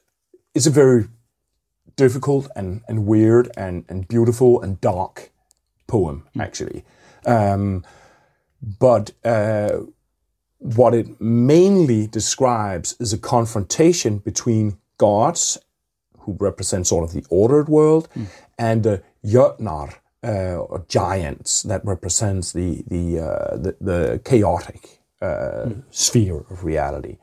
It's 0.54 0.66
a 0.66 0.70
very 0.70 1.04
difficult 1.96 2.48
and, 2.57 2.81
and 2.88 3.07
weird 3.07 3.50
and, 3.57 3.85
and 3.88 4.09
beautiful 4.09 4.62
and 4.62 4.81
dark 4.81 5.31
poem, 5.87 6.26
actually. 6.40 6.85
Um, 7.26 7.85
but 8.62 9.11
uh, 9.24 9.81
what 10.59 10.94
it 10.94 11.21
mainly 11.21 12.07
describes 12.07 12.97
is 12.99 13.12
a 13.12 13.18
confrontation 13.18 14.18
between 14.18 14.79
gods, 14.99 15.59
who 16.21 16.37
represent 16.40 16.87
sort 16.87 17.05
of 17.05 17.12
the 17.12 17.25
ordered 17.31 17.68
world, 17.68 18.09
and 18.59 18.83
the 18.83 19.03
Jötnar, 19.25 19.94
uh, 20.25 20.57
or 20.57 20.85
giants, 20.88 21.62
that 21.62 21.85
represents 21.85 22.53
the, 22.53 22.83
the, 22.88 23.21
uh, 23.21 23.57
the, 23.57 23.77
the 23.81 24.21
chaotic 24.25 25.01
uh, 25.23 25.71
sphere 25.90 26.44
of 26.51 26.64
reality. 26.64 27.18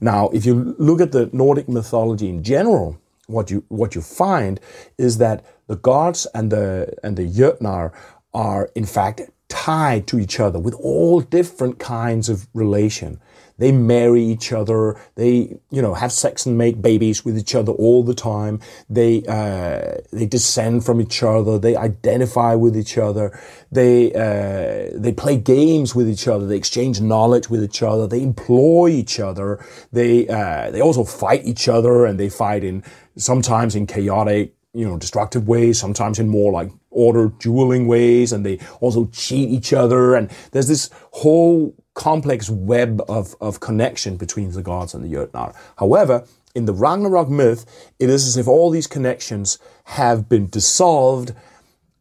Now, 0.00 0.28
if 0.28 0.44
you 0.46 0.74
look 0.78 1.00
at 1.00 1.12
the 1.12 1.28
Nordic 1.32 1.68
mythology 1.68 2.28
in 2.28 2.42
general, 2.42 2.98
what 3.26 3.50
you 3.50 3.64
what 3.68 3.94
you 3.94 4.02
find 4.02 4.60
is 4.98 5.18
that 5.18 5.44
the 5.66 5.76
gods 5.76 6.26
and 6.34 6.52
the 6.52 6.94
and 7.02 7.16
the 7.16 7.26
Jötnar 7.26 7.92
are 8.32 8.70
in 8.74 8.84
fact 8.84 9.20
tied 9.48 10.06
to 10.08 10.18
each 10.18 10.40
other 10.40 10.58
with 10.58 10.74
all 10.74 11.20
different 11.20 11.78
kinds 11.78 12.28
of 12.28 12.48
relation. 12.54 13.20
They 13.58 13.72
marry 13.72 14.22
each 14.22 14.52
other. 14.52 15.00
They, 15.14 15.58
you 15.70 15.80
know, 15.80 15.94
have 15.94 16.12
sex 16.12 16.44
and 16.44 16.58
make 16.58 16.82
babies 16.82 17.24
with 17.24 17.38
each 17.38 17.54
other 17.54 17.72
all 17.72 18.02
the 18.02 18.14
time. 18.14 18.60
They, 18.90 19.22
uh, 19.26 20.02
they 20.12 20.26
descend 20.26 20.84
from 20.84 21.00
each 21.00 21.22
other. 21.22 21.58
They 21.58 21.74
identify 21.74 22.54
with 22.54 22.76
each 22.76 22.98
other. 22.98 23.38
They, 23.72 24.12
uh, 24.12 24.92
they 24.94 25.12
play 25.12 25.38
games 25.38 25.94
with 25.94 26.08
each 26.08 26.28
other. 26.28 26.46
They 26.46 26.56
exchange 26.56 27.00
knowledge 27.00 27.48
with 27.48 27.64
each 27.64 27.82
other. 27.82 28.06
They 28.06 28.22
employ 28.22 28.88
each 28.88 29.18
other. 29.18 29.64
They, 29.90 30.28
uh, 30.28 30.70
they 30.70 30.82
also 30.82 31.04
fight 31.04 31.44
each 31.44 31.68
other 31.68 32.04
and 32.04 32.20
they 32.20 32.28
fight 32.28 32.62
in, 32.62 32.84
sometimes 33.16 33.74
in 33.74 33.86
chaotic, 33.86 34.52
you 34.76 34.86
know, 34.86 34.98
destructive 34.98 35.48
ways, 35.48 35.80
sometimes 35.80 36.18
in 36.18 36.28
more 36.28 36.52
like 36.52 36.70
order 36.90 37.28
dueling 37.38 37.86
ways, 37.86 38.32
and 38.32 38.44
they 38.44 38.58
also 38.80 39.06
cheat 39.06 39.48
each 39.48 39.72
other. 39.72 40.14
And 40.14 40.30
there's 40.52 40.68
this 40.68 40.90
whole 41.12 41.74
complex 41.94 42.50
web 42.50 43.00
of, 43.08 43.34
of 43.40 43.60
connection 43.60 44.16
between 44.18 44.52
the 44.52 44.62
gods 44.62 44.92
and 44.92 45.02
the 45.02 45.08
Jötnar. 45.08 45.56
However, 45.78 46.26
in 46.54 46.66
the 46.66 46.74
Ragnarok 46.74 47.30
myth, 47.30 47.64
it 47.98 48.10
is 48.10 48.26
as 48.26 48.36
if 48.36 48.46
all 48.46 48.70
these 48.70 48.86
connections 48.86 49.58
have 49.84 50.28
been 50.28 50.46
dissolved 50.48 51.32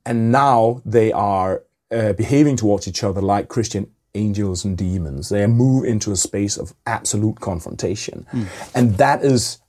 and 0.05 0.31
now 0.31 0.81
they 0.85 1.11
are 1.13 1.63
uh, 1.91 2.13
behaving 2.13 2.57
towards 2.57 2.87
each 2.87 3.03
other 3.03 3.21
like 3.21 3.47
Christian 3.47 3.89
angels 4.13 4.65
and 4.65 4.77
demons. 4.77 5.29
They 5.29 5.45
move 5.47 5.85
into 5.85 6.11
a 6.11 6.15
space 6.15 6.57
of 6.57 6.73
absolute 6.85 7.39
confrontation. 7.39 8.25
And 8.73 8.97
that 8.97 9.23
is, 9.23 9.59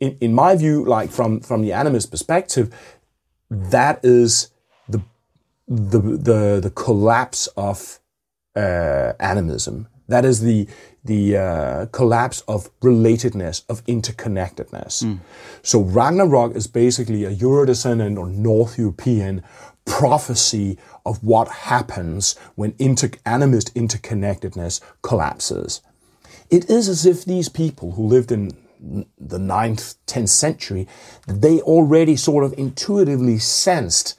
in, 0.00 0.16
in 0.20 0.34
my 0.34 0.56
view, 0.56 0.84
like 0.84 1.10
from, 1.10 1.40
from 1.40 1.62
the 1.62 1.70
animist 1.70 2.10
perspective, 2.10 2.74
that 3.50 4.00
is 4.04 4.50
the, 4.88 5.02
the, 5.68 5.98
the, 5.98 6.60
the 6.62 6.72
collapse 6.74 7.46
of 7.56 8.00
uh, 8.54 9.12
animism. 9.20 9.88
That 10.08 10.24
is 10.24 10.40
the 10.40 10.68
the 11.06 11.36
uh, 11.36 11.86
collapse 11.86 12.42
of 12.48 12.68
relatedness, 12.80 13.62
of 13.68 13.84
interconnectedness. 13.86 15.02
So 15.62 15.80
Ragnarok 15.80 16.56
is 16.56 16.66
basically 16.66 17.24
a 17.24 17.34
Eurodescendant 17.34 18.18
or 18.18 18.26
North 18.26 18.78
European 18.78 19.42
prophecy 19.84 20.78
of 21.04 21.22
what 21.22 21.48
happens 21.48 22.36
when 22.56 22.74
inter- 22.78 23.08
animist 23.24 23.72
interconnectedness 23.74 24.80
collapses. 25.02 25.80
It 26.50 26.68
is 26.68 26.88
as 26.88 27.06
if 27.06 27.24
these 27.24 27.48
people 27.48 27.92
who 27.92 28.06
lived 28.06 28.32
in 28.32 28.50
the 28.80 29.38
9th, 29.38 29.96
10th 30.06 30.28
century, 30.28 30.86
they 31.26 31.60
already 31.60 32.16
sort 32.16 32.44
of 32.44 32.54
intuitively 32.58 33.38
sensed 33.38 34.18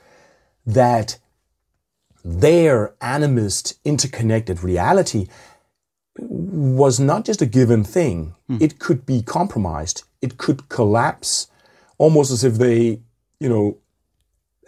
that 0.65 1.19
their 2.23 2.93
animist 3.01 3.77
interconnected 3.85 4.63
reality 4.63 5.27
was 6.19 6.99
not 6.99 7.25
just 7.25 7.41
a 7.41 7.45
given 7.45 7.83
thing. 7.83 8.35
It 8.61 8.79
could 8.79 9.05
be 9.05 9.21
compromised. 9.21 10.03
It 10.21 10.37
could 10.37 10.67
collapse 10.69 11.47
almost 11.97 12.31
as 12.31 12.43
if 12.43 12.55
they, 12.55 13.01
you 13.39 13.49
know, 13.49 13.77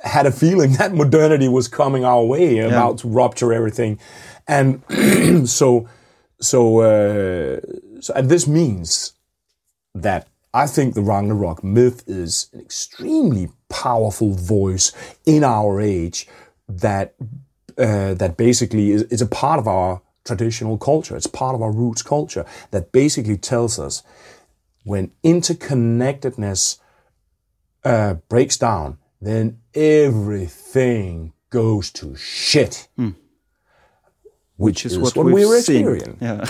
had 0.03 0.25
a 0.25 0.31
feeling 0.31 0.73
that 0.77 0.93
modernity 0.93 1.47
was 1.47 1.67
coming 1.67 2.05
our 2.05 2.23
way, 2.23 2.59
about 2.59 2.99
to 2.99 3.07
rupture 3.07 3.51
everything. 3.51 3.99
And 4.47 4.83
so, 5.49 5.89
so, 6.39 6.79
uh, 6.79 7.59
so, 7.99 8.13
and 8.13 8.29
this 8.29 8.47
means 8.47 9.13
that 10.03 10.27
I 10.53 10.65
think 10.67 10.93
the 10.93 11.01
Ragnarok 11.01 11.63
myth 11.63 12.03
is 12.07 12.49
an 12.53 12.61
extremely 12.61 13.49
powerful 13.69 14.33
voice 14.33 14.91
in 15.25 15.43
our 15.43 15.79
age 15.79 16.27
that 16.67 17.15
uh, 17.77 18.13
that 18.15 18.35
basically 18.35 18.91
is, 18.91 19.03
is 19.03 19.21
a 19.21 19.27
part 19.27 19.59
of 19.59 19.67
our 19.67 20.01
traditional 20.25 20.77
culture. 20.77 21.15
It's 21.15 21.27
part 21.27 21.55
of 21.55 21.61
our 21.61 21.71
roots 21.71 22.01
culture 22.01 22.45
that 22.71 22.91
basically 22.91 23.37
tells 23.37 23.79
us 23.79 24.03
when 24.83 25.11
interconnectedness 25.23 26.79
uh, 27.83 28.15
breaks 28.27 28.57
down, 28.57 28.97
then 29.21 29.59
everything 29.73 31.33
goes 31.49 31.89
to 31.91 32.15
shit. 32.15 32.87
Which, 34.59 34.83
Which 34.83 34.85
is 34.85 34.91
is, 34.93 34.97
what 34.99 35.15
what, 35.15 35.25
we've 35.25 35.47
we're 35.47 35.57
experiencing. 35.57 36.17
Yeah. 36.21 36.45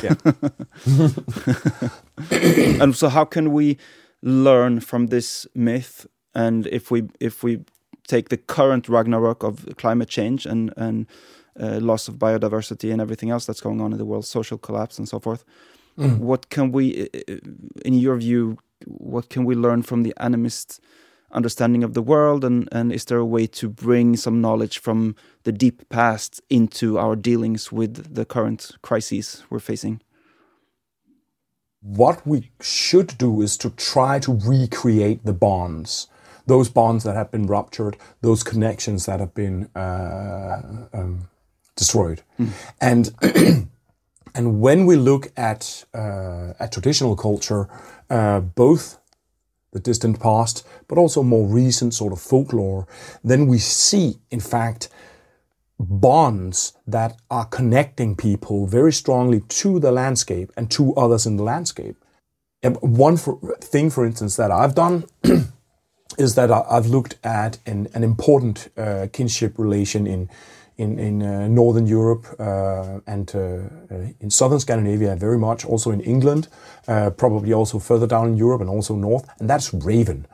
and 2.82 2.96
so 2.96 3.08
how 3.10 3.26
can 3.26 3.52
we 3.54 3.78
learn 4.22 4.80
from 4.80 5.08
this 5.08 5.48
myth 5.54 6.08
and 6.34 6.68
if 6.68 6.92
we 6.92 7.04
if 7.20 7.44
we 7.44 7.60
take 8.08 8.30
the 8.30 8.38
current 8.38 8.90
ragnarok 8.90 9.44
of 9.44 9.66
climate 9.78 10.10
change 10.10 10.46
and 10.46 10.74
and 10.78 11.06
uh, 11.60 11.80
loss 11.82 12.08
of 12.08 12.16
biodiversity 12.16 12.92
and 12.92 13.00
everything 13.02 13.30
else 13.30 13.46
that's 13.46 13.62
going 13.62 13.82
on 13.82 13.92
in 13.92 13.98
the 13.98 14.06
world 14.06 14.26
social 14.26 14.58
collapse 14.58 14.98
and 15.00 15.08
so 15.08 15.20
forth 15.20 15.44
Mm. 15.98 16.20
what 16.20 16.50
can 16.50 16.72
we 16.72 16.84
uh, 17.14 17.38
in 17.84 17.94
your 17.94 18.16
view 18.16 18.58
what 18.88 19.26
can 19.34 19.44
we 19.44 19.54
learn 19.56 19.82
from 19.84 20.04
the 20.04 20.14
animist 20.20 20.80
understanding 21.32 21.84
of 21.84 21.94
the 21.94 22.02
world 22.02 22.44
and 22.44 22.68
and 22.72 22.92
is 22.92 23.06
there 23.06 23.20
a 23.20 23.26
way 23.26 23.48
to 23.48 23.70
bring 23.70 24.16
some 24.18 24.42
knowledge 24.42 24.80
from 24.80 25.16
the 25.44 25.52
deep 25.52 25.88
past 25.90 26.42
into 26.50 26.98
our 26.98 27.16
dealings 27.16 27.72
with 27.72 28.16
the 28.16 28.26
current 28.26 28.72
crises 28.82 29.44
we're 29.50 29.60
facing? 29.60 30.02
What 31.82 32.28
we 32.28 32.52
should 32.60 33.18
do 33.18 33.42
is 33.42 33.58
to 33.58 33.70
try 33.70 34.20
to 34.20 34.34
recreate 34.34 35.24
the 35.24 35.34
bonds, 35.34 36.08
those 36.46 36.70
bonds 36.70 37.04
that 37.06 37.16
have 37.16 37.32
been 37.32 37.48
ruptured, 37.48 37.96
those 38.22 38.44
connections 38.44 39.06
that 39.06 39.22
have 39.22 39.34
been 39.34 39.70
uh, 39.76 40.88
um, 40.94 41.30
destroyed, 41.78 42.22
and 42.82 43.12
and 44.36 44.60
when 44.60 44.86
we 44.86 44.98
look 44.98 45.32
at 45.38 45.86
uh, 45.94 46.54
at 46.60 46.74
traditional 46.74 47.16
culture, 47.16 47.70
uh, 48.10 48.42
both 48.42 48.99
the 49.72 49.80
distant 49.80 50.20
past, 50.20 50.66
but 50.88 50.98
also 50.98 51.24
more 51.24 51.48
recent 51.48 51.94
sort 51.94 52.14
of 52.14 52.22
folklore, 52.22 52.88
then 53.24 53.48
we 53.48 53.58
see, 53.60 54.20
in 54.32 54.40
fact, 54.40 54.90
bonds 55.80 56.74
that 56.86 57.18
are 57.32 57.46
connecting 57.46 58.16
people 58.16 58.68
very 58.68 58.92
strongly 58.92 59.42
to 59.42 59.80
the 59.80 59.92
landscape 59.92 60.52
and 60.58 60.70
to 60.72 60.94
others 60.96 61.26
in 61.26 61.38
the 61.38 61.44
landscape. 61.44 61.96
And 62.62 62.78
one 62.82 63.16
for, 63.16 63.40
thing, 63.62 63.90
for 63.90 64.06
instance, 64.06 64.36
that 64.36 64.52
I've 64.52 64.76
done 64.76 65.06
is 66.18 66.36
that 66.36 66.52
I- 66.52 66.66
I've 66.70 66.88
looked 66.88 67.18
at 67.24 67.60
an, 67.66 67.88
an 67.94 68.04
important 68.04 68.70
uh, 68.78 69.08
kinship 69.14 69.58
relation 69.58 70.06
in 70.06 70.30
in, 70.80 70.98
in 71.00 71.22
uh, 71.22 71.48
northern 71.48 71.86
Europe 71.86 72.26
uh, 72.40 73.00
and 73.06 73.30
uh, 73.36 73.40
uh, 73.40 74.08
in 74.20 74.30
southern 74.30 74.60
Scandinavia, 74.60 75.16
very 75.16 75.38
much 75.38 75.66
also 75.66 75.92
in 75.92 76.02
England, 76.02 76.48
uh, 76.88 77.10
probably 77.10 77.54
also 77.54 77.80
further 77.80 78.08
down 78.08 78.28
in 78.28 78.38
Europe 78.38 78.62
and 78.62 78.70
also 78.70 78.96
north, 78.96 79.26
and 79.40 79.50
that's 79.50 79.74
raven. 79.74 80.26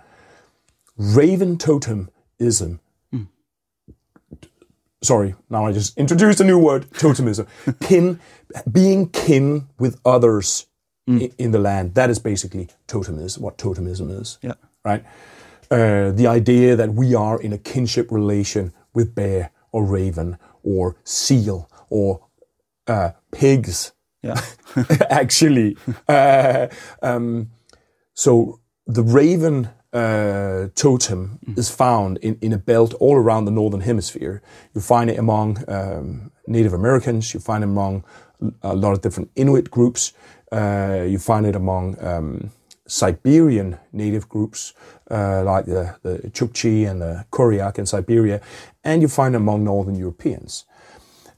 Raven 0.97 1.57
totemism 1.57 2.79
sorry, 5.03 5.35
now 5.49 5.67
I 5.67 5.71
just 5.71 5.95
introduced 5.97 6.39
a 6.39 6.43
new 6.43 6.57
word, 6.57 6.89
totemism. 6.93 7.45
kin, 7.81 8.19
being 8.71 9.09
kin 9.09 9.67
with 9.77 9.99
others 10.03 10.65
i- 11.07 11.31
in 11.37 11.51
the 11.51 11.59
land. 11.59 11.93
That 11.93 12.09
is 12.09 12.17
basically 12.19 12.69
totemism, 12.87 13.39
what 13.41 13.57
totemism 13.57 14.09
is. 14.21 14.39
yeah 14.41 14.53
Right? 14.83 15.03
Uh, 15.69 16.11
the 16.11 16.27
idea 16.27 16.75
that 16.75 16.89
we 16.93 17.13
are 17.15 17.39
in 17.41 17.53
a 17.53 17.57
kinship 17.57 18.11
relation 18.11 18.73
with 18.95 19.13
bear 19.13 19.51
or 19.75 19.83
raven 19.83 20.37
or 20.63 20.95
seal 21.03 21.69
or 21.89 22.21
uh, 22.87 23.11
pigs, 23.31 23.91
yeah 24.23 24.39
actually. 25.09 25.75
Uh, 26.07 26.67
um, 27.01 27.51
so 28.13 28.61
the 28.87 29.03
raven 29.03 29.69
uh, 29.91 30.69
totem 30.75 31.39
is 31.57 31.69
found 31.69 32.17
in, 32.19 32.37
in 32.41 32.53
a 32.53 32.57
belt 32.57 32.93
all 33.01 33.17
around 33.17 33.45
the 33.45 33.51
northern 33.51 33.81
hemisphere. 33.81 34.41
You 34.73 34.79
find 34.79 35.09
it 35.09 35.19
among 35.19 35.63
um, 35.67 36.31
Native 36.47 36.73
Americans. 36.73 37.33
You 37.33 37.41
find 37.41 37.61
it 37.61 37.67
among 37.67 38.05
a 38.61 38.75
lot 38.75 38.93
of 38.93 39.01
different 39.01 39.29
Inuit 39.35 39.69
groups. 39.69 40.13
Uh, 40.53 41.05
you 41.05 41.19
find 41.19 41.45
it 41.45 41.55
among 41.55 41.97
um, 42.01 42.51
Siberian 42.87 43.77
native 43.91 44.29
groups 44.29 44.73
uh, 45.09 45.43
like 45.43 45.65
the, 45.65 45.95
the 46.03 46.29
Chukchi 46.29 46.89
and 46.89 47.01
the 47.01 47.25
Koryak 47.31 47.79
in 47.79 47.85
Siberia, 47.85 48.41
and 48.83 49.01
you 49.01 49.07
find 49.07 49.35
among 49.35 49.63
Northern 49.63 49.95
Europeans. 49.95 50.65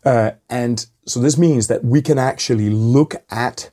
Uh, 0.03 0.31
and 0.49 0.85
so 1.05 1.19
this 1.19 1.37
means 1.37 1.67
that 1.67 1.83
we 1.83 2.01
can 2.01 2.17
actually 2.17 2.69
look 2.69 3.15
at 3.29 3.71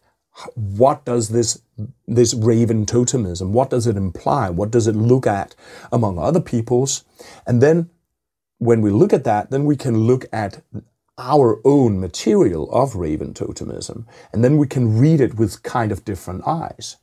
what 0.55 1.05
does 1.05 1.29
this 1.29 1.63
this 2.09 2.35
raven 2.35 2.85
totemism 2.85 3.51
what 3.51 3.71
does 3.71 3.87
it 3.87 3.97
imply 3.97 4.51
what 4.51 4.71
does 4.71 4.89
it 4.89 4.97
look 4.97 5.27
at 5.27 5.55
among 5.93 6.19
other 6.19 6.41
peoples 6.41 7.05
and 7.47 7.63
then 7.63 7.89
when 8.59 8.81
we 8.81 8.91
look 8.91 9.13
at 9.13 9.25
that 9.25 9.51
then 9.51 9.65
we 9.65 9.77
can 9.77 9.97
look 9.97 10.27
at 10.33 10.61
our 11.19 11.61
own 11.65 12.01
material 12.01 12.69
of 12.71 12.95
raven 12.97 13.33
totemism 13.35 14.05
and 14.33 14.43
then 14.45 14.59
we 14.59 14.67
can 14.67 14.99
read 15.01 15.21
it 15.21 15.35
with 15.35 15.63
kind 15.63 15.93
of 15.93 16.05
different 16.05 16.43
eyes 16.47 16.97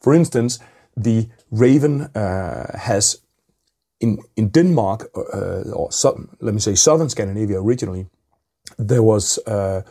for 0.00 0.14
instance 0.14 0.58
the 0.96 1.28
raven 1.50 2.02
uh, 2.14 2.78
has 2.78 3.22
in 4.00 4.18
in 4.36 4.48
Denmark 4.50 5.10
uh, 5.16 5.72
or 5.72 5.90
so, 5.92 6.08
let 6.40 6.54
me 6.54 6.60
say 6.60 6.74
southern 6.74 7.08
Scandinavia 7.08 7.58
originally 7.58 8.06
there 8.88 9.02
was 9.02 9.38
uh, 9.46 9.82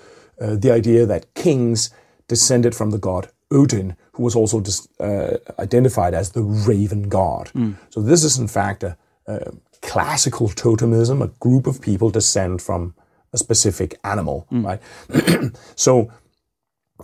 uh, 0.42 0.56
the 0.60 0.72
idea 0.72 1.06
that 1.06 1.34
kings 1.34 1.90
descended 2.28 2.76
from 2.76 2.92
the 2.92 3.00
god 3.00 3.28
Odin, 3.52 3.96
who 4.14 4.24
was 4.24 4.36
also 4.36 4.60
dis- 4.60 4.88
uh, 5.00 5.38
identified 5.60 6.14
as 6.14 6.32
the 6.32 6.42
raven 6.68 7.04
god. 7.10 7.52
So 7.90 8.02
this 8.02 8.24
is 8.24 8.38
in 8.38 8.48
fact 8.48 8.84
a, 8.84 8.98
a 9.28 9.38
classical 9.82 10.48
totemism. 10.50 11.22
A 11.22 11.28
group 11.40 11.68
of 11.68 11.80
people 11.82 12.10
descend 12.10 12.62
from 12.62 12.94
a 13.34 13.38
specific 13.38 14.00
animal, 14.04 14.48
right? 14.52 14.82
so, 15.76 16.12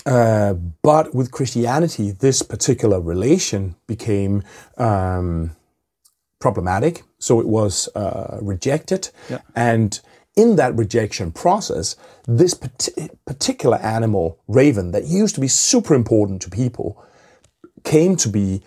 uh, 0.05 0.53
but 0.81 1.13
with 1.13 1.31
Christianity, 1.31 2.11
this 2.11 2.41
particular 2.41 3.01
relation 3.01 3.75
became 3.87 4.43
um, 4.77 5.55
problematic. 6.39 7.03
So 7.17 7.39
it 7.39 7.47
was 7.47 7.89
uh, 7.95 8.37
rejected. 8.41 9.09
Yeah. 9.29 9.39
And 9.55 9.99
in 10.35 10.55
that 10.55 10.75
rejection 10.75 11.31
process, 11.31 11.95
this 12.25 12.53
parti- 12.53 13.09
particular 13.25 13.77
animal, 13.77 14.39
raven, 14.47 14.91
that 14.91 15.05
used 15.05 15.35
to 15.35 15.41
be 15.41 15.47
super 15.47 15.93
important 15.93 16.41
to 16.43 16.49
people, 16.49 17.03
came 17.83 18.15
to 18.17 18.29
be 18.29 18.61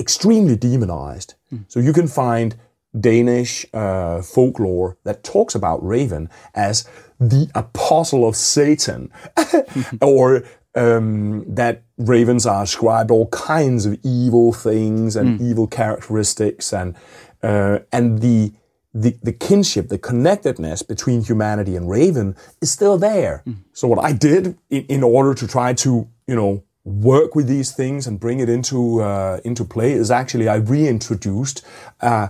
extremely 0.00 0.56
demonized. 0.56 1.34
So 1.68 1.80
you 1.80 1.92
can 1.92 2.08
find 2.08 2.56
Danish 2.98 3.66
uh, 3.72 4.22
folklore 4.22 4.96
that 5.04 5.24
talks 5.24 5.54
about 5.54 5.84
raven 5.86 6.28
as 6.54 6.88
the 7.18 7.50
apostle 7.54 8.28
of 8.28 8.36
Satan, 8.36 9.10
or 10.02 10.44
um, 10.74 11.44
that 11.46 11.82
ravens 11.96 12.46
are 12.46 12.62
ascribed 12.64 13.10
all 13.10 13.28
kinds 13.28 13.86
of 13.86 13.98
evil 14.02 14.52
things 14.52 15.16
and 15.16 15.40
evil 15.40 15.66
characteristics, 15.66 16.72
and 16.72 16.96
uh, 17.42 17.80
and 17.92 18.20
the 18.20 18.52
the, 18.94 19.16
the 19.22 19.32
kinship, 19.32 19.88
the 19.88 19.98
connectedness 19.98 20.82
between 20.82 21.22
humanity 21.22 21.76
and 21.76 21.88
Raven 21.88 22.36
is 22.60 22.70
still 22.70 22.98
there. 22.98 23.42
So 23.72 23.88
what 23.88 24.04
I 24.04 24.12
did 24.12 24.58
in, 24.68 24.84
in 24.86 25.02
order 25.02 25.34
to 25.34 25.46
try 25.46 25.72
to, 25.74 26.08
you 26.26 26.34
know, 26.36 26.62
work 26.84 27.34
with 27.34 27.46
these 27.46 27.72
things 27.72 28.06
and 28.06 28.20
bring 28.20 28.40
it 28.40 28.48
into 28.48 29.00
uh, 29.00 29.40
into 29.44 29.64
play 29.64 29.92
is 29.92 30.10
actually 30.10 30.48
I 30.48 30.56
reintroduced 30.56 31.64
uh, 32.00 32.28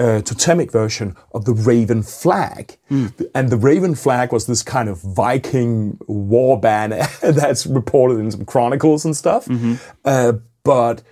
a 0.00 0.22
totemic 0.22 0.72
version 0.72 1.14
of 1.32 1.44
the 1.44 1.52
Raven 1.52 2.02
flag, 2.02 2.78
and 3.34 3.48
the 3.50 3.56
Raven 3.56 3.94
flag 3.94 4.32
was 4.32 4.46
this 4.46 4.62
kind 4.62 4.88
of 4.88 5.00
Viking 5.02 5.98
war 6.06 6.58
banner 6.58 7.06
that's 7.22 7.66
reported 7.66 8.18
in 8.18 8.30
some 8.30 8.44
chronicles 8.44 9.04
and 9.04 9.16
stuff. 9.16 9.46
Uh, 10.04 10.32
but 10.64 11.02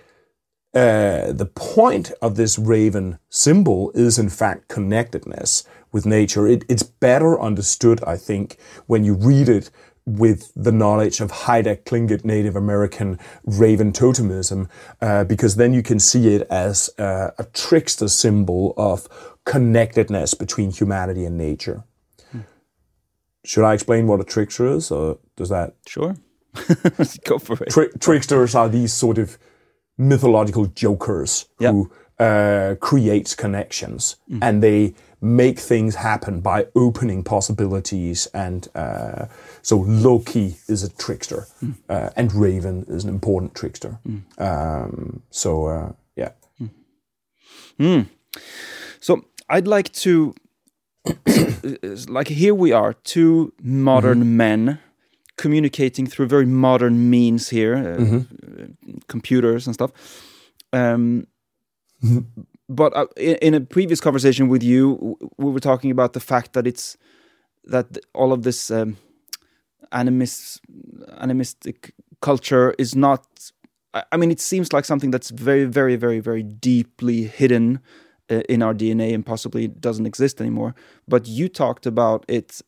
uh, 0.73 1.31
the 1.31 1.49
point 1.55 2.11
of 2.21 2.35
this 2.35 2.59
raven 2.59 3.17
symbol 3.29 3.91
is 3.95 4.19
in 4.19 4.29
fact 4.29 4.67
connectedness 4.67 5.63
with 5.91 6.05
nature. 6.05 6.47
It, 6.47 6.63
it's 6.69 6.83
better 6.83 7.39
understood, 7.41 8.03
I 8.05 8.17
think, 8.17 8.57
when 8.85 9.03
you 9.03 9.15
read 9.15 9.49
it 9.49 9.71
with 10.17 10.51
the 10.55 10.71
knowledge 10.71 11.21
of 11.21 11.31
Haida 11.31 11.75
Tlingit 11.77 12.23
Native 12.25 12.55
American 12.55 13.19
raven 13.45 13.91
totemism, 13.91 14.67
uh, 15.01 15.23
because 15.23 15.55
then 15.55 15.73
you 15.73 15.83
can 15.83 15.99
see 15.99 16.33
it 16.35 16.47
as 16.49 16.89
uh, 16.97 17.31
a 17.37 17.43
trickster 17.53 18.07
symbol 18.07 18.73
of 18.77 19.07
connectedness 19.45 20.33
between 20.33 20.71
humanity 20.71 21.25
and 21.25 21.37
nature. 21.37 21.83
Should 23.45 23.63
I 23.63 23.73
explain 23.73 24.07
what 24.07 24.19
a 24.19 24.23
trickster 24.23 24.67
is, 24.67 24.91
or 24.91 25.17
does 25.37 25.49
that 25.49 25.75
sure. 25.87 26.15
Go 27.23 27.39
for 27.39 27.63
it. 27.63 27.69
Tri- 27.69 27.87
tricksters 27.99 28.53
are 28.53 28.67
these 28.67 28.91
sort 28.93 29.17
of 29.17 29.37
mythological 29.97 30.65
jokers 30.67 31.45
Yeah. 31.59 31.71
who 31.71 31.91
uh, 32.19 32.75
create 32.81 33.35
connections. 33.37 34.17
And 34.41 34.61
they 34.61 34.93
make 35.21 35.59
things 35.59 35.95
happen 35.95 36.39
by 36.41 36.67
opening 36.75 37.23
possibilities. 37.23 38.27
And 38.33 38.67
uh, 38.75 39.25
so 39.61 39.77
Loki 39.79 40.55
is 40.67 40.83
a 40.83 40.89
trickster, 40.89 41.47
uh, 41.89 42.09
and 42.15 42.33
Raven 42.33 42.85
is 42.87 43.03
an 43.03 43.09
important 43.09 43.53
trickster. 43.55 43.99
Um, 44.37 45.21
so 45.29 45.65
uh, 45.67 45.91
yeah, 46.15 46.31
So 49.01 49.23
I'd 49.49 49.67
like 49.67 49.91
to 50.03 50.33
like 52.07 52.27
here 52.27 52.53
we 52.55 52.71
are, 52.73 52.93
two 53.03 53.53
modern 53.61 54.19
Mm-hmm. 54.19 54.37
men 54.37 54.79
communicating 55.37 56.05
through 56.07 56.27
very 56.27 56.45
modern 56.45 57.09
means 57.09 57.49
here, 57.49 57.75
uh, 57.75 58.01
Mm-hmm. 58.01 58.17
uh, 58.17 58.99
computers 59.07 59.67
and 59.67 59.73
stuff. 59.73 59.91
Um. 60.73 61.27
but 62.69 62.95
uh, 62.95 63.07
in, 63.17 63.35
in 63.37 63.53
a 63.55 63.61
previous 63.61 63.99
conversation 63.99 64.47
with 64.47 64.63
you, 64.63 65.17
we 65.37 65.51
were 65.51 65.59
talking 65.59 65.91
about 65.91 66.13
the 66.13 66.19
fact 66.19 66.53
that 66.53 66.67
it's 66.67 66.95
that 67.65 67.97
all 68.13 68.31
of 68.31 68.43
this 68.43 68.71
um, 68.71 68.97
animist 69.91 70.59
animistic 71.17 71.93
culture 72.21 72.75
is 72.77 72.95
not. 72.95 73.25
I 74.11 74.17
mean, 74.17 74.29
it 74.29 74.39
seems 74.39 74.71
like 74.71 74.85
something 74.85 75.09
that's 75.09 75.31
very, 75.31 75.65
very, 75.65 75.95
very, 75.95 76.19
very 76.19 76.43
deeply 76.43 77.23
hidden 77.23 77.79
uh, 78.29 78.41
in 78.47 78.61
our 78.61 78.73
DNA 78.73 79.15
and 79.15 79.25
possibly 79.25 79.67
doesn't 79.67 80.05
exist 80.05 80.39
anymore. 80.39 80.75
But 81.07 81.27
you 81.27 81.49
talked 81.49 81.87
about 81.87 82.23
it 82.27 82.61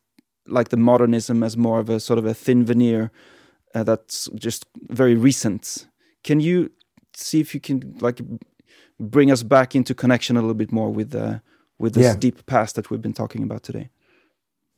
like 0.48 0.70
the 0.70 0.76
modernism 0.76 1.44
as 1.44 1.56
more 1.56 1.78
of 1.78 1.88
a 1.88 2.00
sort 2.00 2.18
of 2.18 2.26
a 2.26 2.34
thin 2.34 2.64
veneer 2.64 3.12
uh, 3.72 3.84
that's 3.84 4.28
just 4.34 4.66
very 4.88 5.14
recent. 5.14 5.86
Can 6.24 6.40
you 6.40 6.72
see 7.14 7.38
if 7.38 7.54
you 7.54 7.60
can 7.60 7.96
like 8.00 8.20
bring 9.10 9.30
us 9.30 9.42
back 9.42 9.74
into 9.74 9.94
connection 9.94 10.36
a 10.36 10.40
little 10.40 10.54
bit 10.54 10.72
more 10.72 10.90
with 10.90 11.14
uh, 11.14 11.38
with 11.78 11.94
this 11.94 12.04
Yeah. 12.04 12.16
deep 12.16 12.46
past 12.46 12.74
that 12.76 12.90
we've 12.90 13.02
been 13.02 13.12
talking 13.12 13.42
about 13.42 13.62
today? 13.62 13.90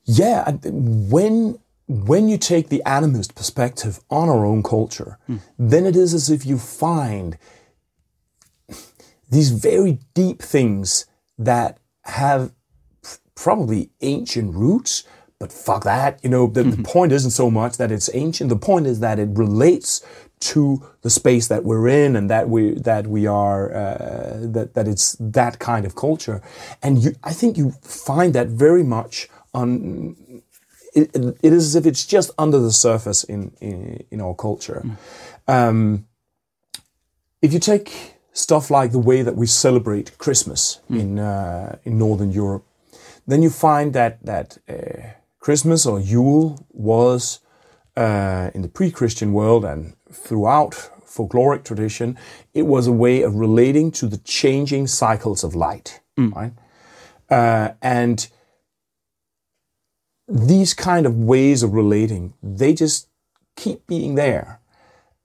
Yeah, 0.05 0.51
when 0.63 1.59
when 1.87 2.29
you 2.29 2.39
take 2.39 2.69
the 2.69 2.83
animist 2.87 3.35
perspective 3.35 4.01
on 4.09 4.29
our 4.29 4.45
own 4.47 4.63
culture, 4.63 5.19
then 5.59 5.85
it 5.87 5.97
is 5.97 6.15
as 6.15 6.31
if 6.31 6.47
you 6.47 6.59
find 6.59 7.37
these 9.31 9.51
very 9.51 9.99
deep 10.15 10.41
things 10.43 11.07
that 11.39 11.79
have 12.03 12.53
probably 13.35 13.91
ancient 14.01 14.55
roots. 14.55 15.05
But 15.45 15.53
fuck 15.53 15.85
that, 15.85 16.21
you 16.25 16.31
know. 16.31 16.47
The, 16.47 16.63
the 16.63 16.83
point 16.83 17.13
isn't 17.13 17.33
so 17.33 17.51
much 17.51 17.77
that 17.77 17.93
it's 17.93 18.09
ancient. 18.15 18.49
The 18.49 18.57
point 18.57 18.87
is 18.87 19.01
that 19.01 19.19
it 19.19 19.29
relates 19.35 20.03
to 20.41 20.83
the 21.03 21.11
space 21.11 21.49
that 21.49 21.65
we're 21.65 21.87
in, 21.87 22.17
and 22.17 22.31
that 22.31 22.49
we 22.49 22.73
that 22.81 23.07
we 23.07 23.27
are 23.27 23.63
uh, 23.75 24.39
that 24.41 24.73
that 24.73 24.89
it's 24.89 25.17
that 25.21 25.59
kind 25.59 25.85
of 25.85 25.95
culture. 25.95 26.41
And 26.83 26.93
you, 27.05 27.11
I 27.23 27.35
think 27.35 27.59
you 27.59 27.73
find 27.83 28.35
that 28.35 28.49
very 28.49 28.83
much 28.83 29.29
on 29.53 30.17
it, 30.95 31.15
it 31.15 31.53
is 31.53 31.65
as 31.67 31.75
if 31.77 31.85
it's 31.85 32.07
just 32.07 32.31
under 32.39 32.59
the 32.59 32.73
surface 32.73 33.23
in 33.25 33.53
in, 33.61 34.03
in 34.11 34.23
our 34.23 34.35
culture. 34.35 34.83
Um, 35.47 36.07
if 37.43 37.53
you 37.53 37.59
take 37.59 38.15
stuff 38.33 38.71
like 38.71 38.93
the 38.93 38.99
way 39.11 39.23
that 39.23 39.37
we 39.37 39.47
celebrate 39.47 40.17
Christmas 40.17 40.81
in 40.89 41.19
uh, 41.19 41.77
in 41.85 41.99
Northern 41.99 42.33
Europe, 42.33 42.65
then 43.27 43.43
you 43.43 43.51
find 43.51 43.93
that 43.93 44.25
that 44.25 44.59
uh, 44.69 45.24
Christmas 45.45 45.85
or 45.85 46.01
Yule 46.01 46.67
was 46.71 47.41
uh, 47.99 48.51
in 48.55 48.63
the 48.63 48.69
pre-Christian 48.69 49.35
world 49.35 49.63
and 49.63 49.95
throughout 50.11 50.73
folkloric 51.07 51.65
tradition, 51.65 52.17
it 52.55 52.63
was 52.63 52.87
a 52.87 52.93
way 52.93 53.21
of 53.21 53.35
relating 53.35 53.93
to 53.93 54.07
the 54.07 54.17
changing 54.17 54.87
cycles 54.87 55.45
of 55.45 55.55
light, 55.55 56.01
right? 56.31 56.53
Uh, 57.29 57.75
and 57.83 58.29
these 60.27 60.73
kind 60.73 61.05
of 61.05 61.15
ways 61.15 61.63
of 61.63 61.75
relating, 61.75 62.33
they 62.43 62.73
just 62.73 63.11
keep 63.55 63.87
being 63.87 64.15
there. 64.15 64.61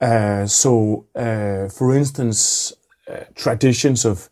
Uh, 0.01 0.45
so, 0.45 1.05
uh, 1.15 1.69
for 1.69 1.95
instance, 1.95 2.73
uh, 3.07 3.23
traditions 3.35 4.03
of 4.03 4.29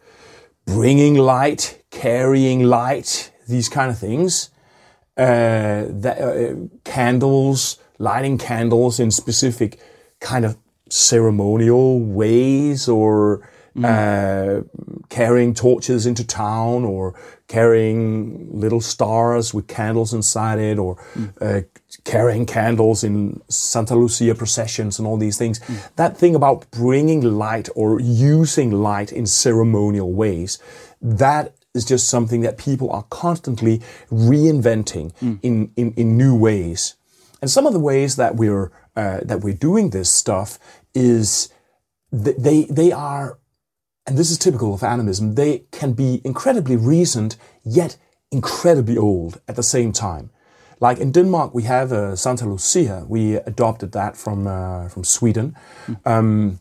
bringing 0.65 1.15
light, 1.15 1.81
carrying 1.91 2.63
light, 2.63 3.31
these 3.47 3.69
kind 3.69 3.89
of 3.89 3.97
things, 3.97 4.49
uh, 5.18 5.86
that, 5.89 6.18
uh, 6.20 6.55
candles, 6.84 7.78
lighting 7.97 8.38
candles 8.38 8.99
in 8.99 9.11
specific 9.11 9.80
kind 10.20 10.45
of 10.45 10.57
ceremonial 10.89 11.99
ways, 11.99 12.88
or 12.88 13.49
uh, 13.84 14.61
carrying 15.09 15.53
torches 15.53 16.05
into 16.05 16.26
town, 16.26 16.84
or 16.84 17.13
carrying 17.47 18.47
little 18.51 18.82
stars 18.82 19.53
with 19.53 19.68
candles 19.68 20.13
inside 20.13 20.59
it, 20.59 20.78
or 20.80 20.97
uh, 21.41 21.61
carrying 22.03 22.45
candles 22.45 23.03
in 23.03 23.41
Santa 23.49 23.95
Lucia 23.95 24.34
processions 24.36 24.99
and 24.99 25.07
all 25.07 25.18
these 25.18 25.38
things. 25.38 25.59
That 25.95 26.18
thing 26.18 26.36
about 26.36 26.70
bringing 26.72 27.22
light 27.22 27.70
or 27.76 27.99
using 27.99 28.72
light 28.72 29.11
in 29.11 29.26
ceremonial 29.26 30.11
ways, 30.11 30.59
that 31.01 31.53
is 31.78 31.86
just 31.86 32.09
something 32.09 32.41
that 32.41 32.57
people 32.57 32.89
are 32.91 33.05
constantly 33.09 33.82
reinventing 34.11 35.13
in, 35.41 35.71
in, 35.75 35.93
in 35.93 36.17
new 36.17 36.36
ways. 36.36 36.95
And 37.41 37.49
some 37.49 37.67
of 37.67 37.73
the 37.73 37.80
ways 37.80 38.15
that 38.15 38.36
we're 38.36 38.71
uh, 38.95 39.19
that 39.30 39.41
we're 39.41 39.53
doing 39.53 39.91
this 39.91 40.09
stuff 40.09 40.57
is 40.93 41.49
th- 42.11 42.36
they 42.38 42.63
they 42.63 42.91
are, 42.91 43.38
and 44.07 44.17
this 44.17 44.32
is 44.32 44.38
typical 44.39 44.73
of 44.73 44.84
animism. 44.84 45.36
They 45.36 45.65
can 45.71 45.93
be 45.93 46.21
incredibly 46.23 46.75
recent 46.75 47.38
yet 47.63 47.97
incredibly 48.32 48.97
old 48.97 49.39
at 49.47 49.55
the 49.55 49.63
same 49.63 49.91
time. 49.91 50.30
Like 50.80 50.97
in 50.99 51.11
Denmark, 51.11 51.53
we 51.53 51.63
have 51.63 51.91
uh, 51.91 52.15
Santa 52.15 52.45
Lucia. 52.45 53.05
We 53.07 53.36
adopted 53.36 53.91
that 53.91 54.17
from 54.17 54.47
uh, 54.47 54.89
from 54.89 55.03
Sweden. 55.03 55.55
Um, 56.05 56.59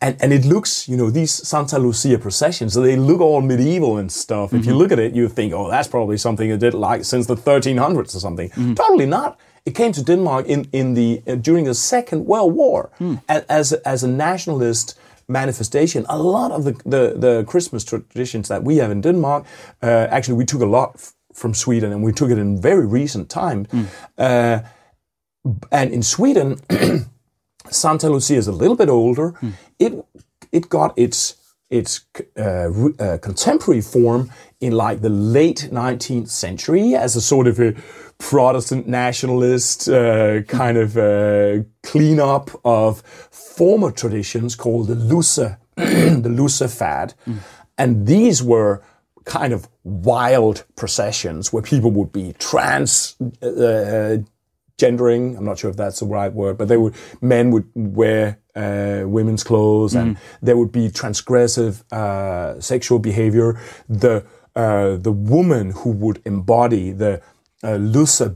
and, 0.00 0.16
and 0.22 0.32
it 0.32 0.44
looks, 0.44 0.88
you 0.88 0.96
know, 0.96 1.10
these 1.10 1.30
Santa 1.48 1.78
Lucia 1.78 2.18
processions, 2.18 2.74
they 2.74 2.96
look 2.96 3.20
all 3.20 3.40
medieval 3.42 3.96
and 3.98 4.10
stuff. 4.10 4.52
If 4.52 4.66
you 4.66 4.74
look 4.78 4.92
at 4.92 4.98
it, 4.98 5.14
you 5.14 5.28
think, 5.28 5.52
oh, 5.54 5.70
that's 5.70 5.88
probably 5.88 6.16
something 6.18 6.50
they 6.50 6.58
did 6.70 6.74
like 6.74 7.04
since 7.04 7.26
the 7.26 7.36
1300s 7.36 8.14
or 8.16 8.20
something. 8.20 8.50
Totally 8.74 9.06
not. 9.06 9.38
It 9.64 9.74
came 9.76 9.92
to 9.92 10.02
Denmark 10.02 10.46
in, 10.46 10.66
in 10.72 10.94
the 10.94 11.22
uh, 11.26 11.36
during 11.36 11.64
the 11.66 11.74
Second 11.74 12.26
World 12.26 12.54
War 12.56 12.90
a- 13.28 13.44
as 13.52 13.72
a, 13.72 13.88
as 13.88 14.02
a 14.04 14.08
nationalist 14.08 14.98
manifestation. 15.28 16.04
A 16.08 16.18
lot 16.18 16.50
of 16.50 16.64
the, 16.64 16.72
the, 16.84 17.14
the 17.18 17.44
Christmas 17.46 17.84
traditions 17.84 18.48
that 18.48 18.64
we 18.64 18.80
have 18.80 18.90
in 18.92 19.00
Denmark, 19.02 19.44
uh, 19.82 19.86
actually, 20.10 20.38
we 20.38 20.44
took 20.44 20.62
a 20.62 20.66
lot 20.66 20.90
f- 20.96 21.12
from 21.34 21.54
Sweden 21.54 21.92
and 21.92 22.02
we 22.04 22.12
took 22.12 22.30
it 22.30 22.38
in 22.38 22.60
very 22.62 22.86
recent 22.86 23.28
time. 23.30 23.66
Uh, 24.18 24.58
and 25.70 25.92
in 25.92 26.02
Sweden, 26.02 26.58
Santa 27.72 28.08
Lucia 28.08 28.36
is 28.36 28.48
a 28.48 28.52
little 28.52 28.76
bit 28.76 28.88
older. 28.88 29.34
It 29.78 30.04
it 30.50 30.68
got 30.68 30.96
its 30.96 31.36
its 31.70 32.04
uh, 32.38 32.70
uh, 32.98 33.18
contemporary 33.18 33.80
form 33.80 34.30
in 34.60 34.72
like 34.72 35.00
the 35.00 35.08
late 35.08 35.70
19th 35.72 36.28
century 36.28 36.94
as 36.94 37.16
a 37.16 37.20
sort 37.20 37.46
of 37.46 37.58
a 37.58 37.74
Protestant 38.18 38.86
nationalist 38.86 39.88
uh, 39.88 40.42
kind 40.42 40.76
of 40.76 40.96
uh, 40.96 41.64
cleanup 41.82 42.50
of 42.64 43.00
former 43.30 43.90
traditions 43.90 44.54
called 44.54 44.86
the 44.86 44.94
Lusse, 44.94 45.56
the 45.76 46.28
Luce 46.28 46.62
fad, 46.72 47.14
and 47.78 48.06
these 48.06 48.42
were 48.42 48.82
kind 49.24 49.52
of 49.52 49.68
wild 49.82 50.64
processions 50.76 51.52
where 51.52 51.62
people 51.62 51.90
would 51.90 52.12
be 52.12 52.34
trans 52.38 53.16
uh, 53.42 54.18
gendering. 54.82 55.24
I'm 55.36 55.46
not 55.50 55.56
sure 55.60 55.70
if 55.70 55.78
that's 55.82 56.00
the 56.02 56.10
right 56.18 56.32
word, 56.42 56.54
but 56.58 56.66
they 56.70 56.78
would 56.82 56.94
men 57.20 57.44
would 57.52 57.66
wear 57.74 58.22
uh, 58.62 59.02
women's 59.18 59.44
clothes, 59.50 59.94
and 59.94 60.08
there 60.46 60.56
would 60.60 60.72
be 60.72 60.84
transgressive 61.02 61.74
uh, 61.92 62.60
sexual 62.60 62.98
behavior. 63.10 63.48
The 63.88 64.14
uh, 64.64 64.96
the 65.08 65.14
woman 65.34 65.66
who 65.80 65.90
would 66.02 66.18
embody 66.24 66.84
the 66.92 67.12
uh, 67.64 67.78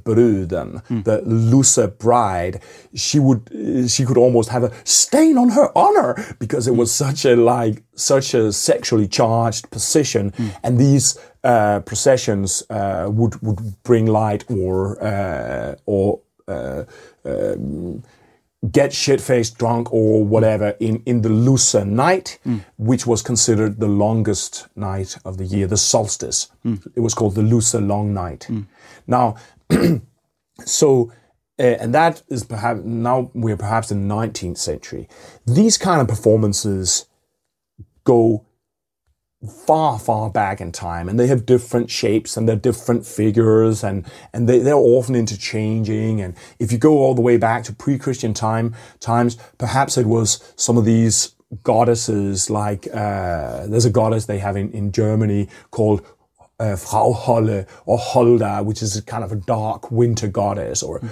bruden, 0.05 0.83
the 1.05 1.21
Lusse 1.27 1.87
bride, 1.99 2.63
she 2.95 3.19
would 3.19 3.43
she 3.89 4.05
could 4.05 4.17
almost 4.17 4.49
have 4.51 4.65
a 4.65 4.73
stain 4.85 5.37
on 5.37 5.51
her 5.51 5.69
honor 5.77 6.15
because 6.39 6.69
it 6.71 6.77
was 6.77 6.95
such 6.95 7.25
a 7.25 7.35
like 7.35 7.83
such 7.95 8.35
a 8.35 8.53
sexually 8.53 9.09
charged 9.09 9.71
position, 9.71 10.33
and 10.63 10.79
these 10.79 11.19
uh, 11.45 11.81
processions 11.81 12.63
uh, 12.71 13.09
would 13.11 13.35
would 13.43 13.61
bring 13.83 14.07
light 14.07 14.45
or 14.51 15.03
uh, 15.03 15.75
or 15.87 16.21
uh, 16.49 16.85
um, 17.25 18.03
get 18.71 18.93
shit 18.93 19.21
faced 19.21 19.59
drunk 19.59 19.93
or 19.93 20.25
whatever 20.25 20.71
in, 20.81 21.03
in 21.07 21.23
the 21.23 21.29
Lusse 21.29 21.75
night, 21.75 22.39
which 22.79 23.07
was 23.07 23.23
considered 23.23 23.79
the 23.79 23.87
longest 23.87 24.67
night 24.75 25.19
of 25.25 25.37
the 25.37 25.45
year, 25.45 25.67
the 25.67 25.77
solstice. 25.77 26.51
It 26.95 27.01
was 27.01 27.15
called 27.15 27.35
the 27.35 27.43
Lusse 27.43 27.75
long 27.75 28.15
night. 28.15 28.49
Now, 29.07 29.37
so, 30.65 31.13
uh, 31.59 31.63
and 31.63 31.95
that 31.95 32.23
is 32.29 32.45
perhaps, 32.45 32.81
now 32.83 33.31
we're 33.35 33.57
perhaps 33.57 33.91
in 33.91 34.09
the 34.09 34.15
19th 34.15 34.59
century. 34.59 35.09
These 35.47 35.79
kind 35.79 36.01
of 36.01 36.09
performances 36.09 37.07
go 38.05 38.46
far, 39.67 39.99
far 39.99 40.31
back 40.31 40.61
in 40.61 40.73
time, 40.73 41.09
and 41.09 41.21
they 41.21 41.27
have 41.27 41.45
different 41.47 41.91
shapes 41.91 42.37
and 42.37 42.49
they're 42.49 42.57
different 42.57 43.07
figures, 43.07 43.85
and 43.85 44.07
and 44.33 44.49
they, 44.49 44.59
they're 44.59 44.75
often 44.75 45.15
interchanging. 45.15 46.21
And 46.21 46.35
if 46.59 46.73
you 46.73 46.79
go 46.79 46.99
all 46.99 47.15
the 47.15 47.23
way 47.23 47.37
back 47.37 47.65
to 47.65 47.73
pre-Christian 47.73 48.35
time 48.35 48.75
times, 49.01 49.37
perhaps 49.59 49.99
it 49.99 50.07
was 50.07 50.53
some 50.57 50.77
of 50.77 50.85
these 50.85 51.35
goddesses, 51.63 52.51
like 52.51 52.89
uh, 52.93 53.67
there's 53.67 53.85
a 53.85 53.91
goddess 53.91 54.27
they 54.27 54.39
have 54.39 54.57
in, 54.57 54.71
in 54.73 54.91
Germany 54.91 55.49
called 55.71 56.05
uh, 56.59 56.77
Frau 56.77 57.13
Holle 57.13 57.67
or 57.85 57.99
Holda, 57.99 58.63
which 58.63 58.83
is 58.83 59.01
kind 59.03 59.23
of 59.23 59.33
a 59.33 59.37
dark 59.37 59.91
winter 59.91 60.29
goddess 60.29 60.83
or 60.83 61.03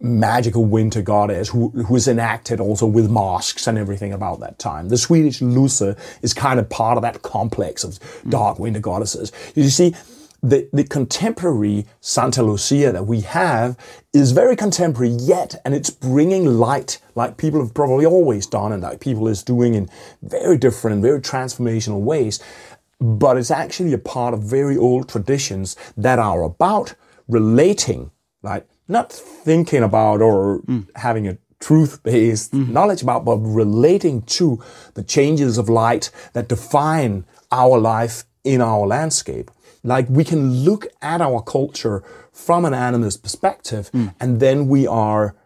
magical 0.00 0.64
winter 0.64 1.02
goddess 1.02 1.48
who, 1.48 1.68
who 1.70 1.96
is 1.96 2.08
enacted 2.08 2.60
also 2.60 2.86
with 2.86 3.10
masks 3.10 3.66
and 3.66 3.76
everything 3.76 4.12
about 4.12 4.40
that 4.40 4.58
time. 4.58 4.88
The 4.88 4.96
Swedish 4.96 5.42
Lusse 5.42 5.94
is 6.22 6.32
kind 6.32 6.58
of 6.58 6.70
part 6.70 6.96
of 6.96 7.02
that 7.02 7.22
complex 7.22 7.84
of 7.84 7.98
dark 8.28 8.58
winter 8.58 8.80
goddesses. 8.80 9.30
You 9.54 9.68
see, 9.68 9.94
the, 10.42 10.68
the 10.74 10.84
contemporary 10.84 11.86
Santa 12.02 12.42
Lucia 12.42 12.92
that 12.92 13.06
we 13.06 13.22
have 13.22 13.78
is 14.12 14.32
very 14.32 14.56
contemporary 14.56 15.08
yet, 15.08 15.54
and 15.64 15.74
it's 15.74 15.88
bringing 15.88 16.58
light 16.58 17.00
like 17.14 17.38
people 17.38 17.60
have 17.60 17.72
probably 17.72 18.04
always 18.04 18.46
done 18.46 18.70
and 18.70 18.82
like 18.82 19.00
people 19.00 19.26
is 19.26 19.42
doing 19.42 19.74
in 19.74 19.88
very 20.22 20.58
different 20.58 20.94
and 20.94 21.02
very 21.02 21.20
transformational 21.20 22.00
ways 22.00 22.40
but 23.00 23.36
it's 23.36 23.50
actually 23.50 23.92
a 23.92 23.98
part 23.98 24.34
of 24.34 24.42
very 24.42 24.76
old 24.76 25.08
traditions 25.08 25.76
that 25.96 26.18
are 26.18 26.42
about 26.42 26.94
relating, 27.28 28.10
right? 28.42 28.66
Not 28.88 29.12
thinking 29.12 29.82
about 29.82 30.20
or 30.20 30.60
mm. 30.60 30.86
having 30.96 31.28
a 31.28 31.38
truth 31.60 32.02
based 32.02 32.52
mm. 32.52 32.68
knowledge 32.68 33.02
about, 33.02 33.24
but 33.24 33.38
relating 33.38 34.22
to 34.22 34.62
the 34.94 35.02
changes 35.02 35.58
of 35.58 35.68
light 35.68 36.10
that 36.34 36.48
define 36.48 37.24
our 37.50 37.78
life 37.78 38.24
in 38.44 38.60
our 38.60 38.86
landscape. 38.86 39.50
Like 39.82 40.06
we 40.08 40.24
can 40.24 40.64
look 40.64 40.86
at 41.02 41.20
our 41.20 41.42
culture 41.42 42.02
from 42.32 42.64
an 42.64 42.72
animist 42.72 43.22
perspective, 43.22 43.90
mm. 43.92 44.14
and 44.20 44.40
then 44.40 44.66
we 44.68 44.86
are, 44.86 45.36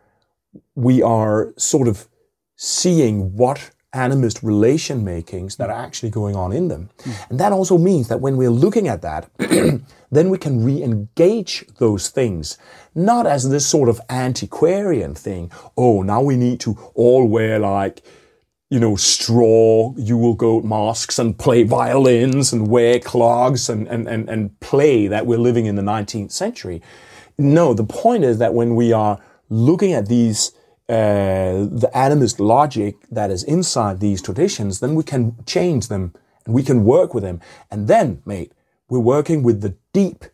we 0.75 1.03
are 1.03 1.53
sort 1.57 1.89
of 1.89 2.09
seeing 2.57 3.37
what 3.37 3.71
animist 3.95 4.43
relation 4.43 5.03
makings 5.05 5.57
that 5.57 5.71
are 5.71 5.85
actually 5.85 6.11
going 6.11 6.37
on 6.37 6.53
in 6.53 6.69
them. 6.69 6.91
Mm. 6.99 7.31
And 7.31 7.41
that 7.41 7.53
also 7.53 7.79
means 7.79 8.09
that 8.09 8.21
when 8.21 8.37
we're 8.37 8.51
looking 8.51 8.87
at 8.87 9.03
that, 9.03 9.31
then 10.11 10.29
we 10.29 10.37
can 10.39 10.63
re-engage 10.63 11.65
those 11.79 12.11
things, 12.11 12.59
not 12.95 13.27
as 13.27 13.49
this 13.49 13.67
sort 13.67 13.89
of 13.89 14.01
antiquarian 14.11 15.15
thing. 15.15 15.51
Oh, 15.77 16.03
now 16.03 16.21
we 16.21 16.37
need 16.37 16.61
to 16.61 16.79
all 16.95 17.27
wear 17.27 17.59
like, 17.59 18.03
you 18.69 18.79
know, 18.79 18.97
straw 18.97 19.95
Yule 19.97 20.35
goat 20.35 20.65
masks 20.65 21.19
and 21.19 21.39
play 21.39 21.63
violins 21.63 22.53
and 22.53 22.69
wear 22.69 23.01
clogs 23.01 23.71
and, 23.71 23.89
and, 23.89 24.07
and, 24.07 24.29
and 24.29 24.61
play 24.61 25.07
that 25.07 25.25
we're 25.25 25.39
living 25.39 25.65
in 25.65 25.77
the 25.77 25.83
19th 25.83 26.33
century. 26.33 26.83
No, 27.39 27.73
the 27.73 27.85
point 27.85 28.25
is 28.25 28.37
that 28.39 28.53
when 28.53 28.77
we 28.77 28.93
are 28.93 29.19
looking 29.49 29.95
at 29.95 30.09
these 30.09 30.53
uh, 30.89 31.69
the 31.69 31.91
animist 31.95 32.41
logic 32.41 32.97
that 33.11 33.31
is 33.31 33.43
inside 33.43 34.01
these 34.01 34.23
traditions, 34.23 34.81
then 34.81 34.95
we 34.95 35.03
can 35.03 35.37
change 35.45 35.89
them 35.89 36.15
and 36.47 36.55
we 36.55 36.63
can 36.63 36.85
work 36.85 37.13
with 37.13 37.23
them. 37.23 37.41
And 37.71 37.89
then, 37.89 38.23
mate, 38.25 38.53
we're 38.89 38.99
working 38.99 39.43
with 39.43 39.61
the 39.61 39.77
deep, 39.93 40.25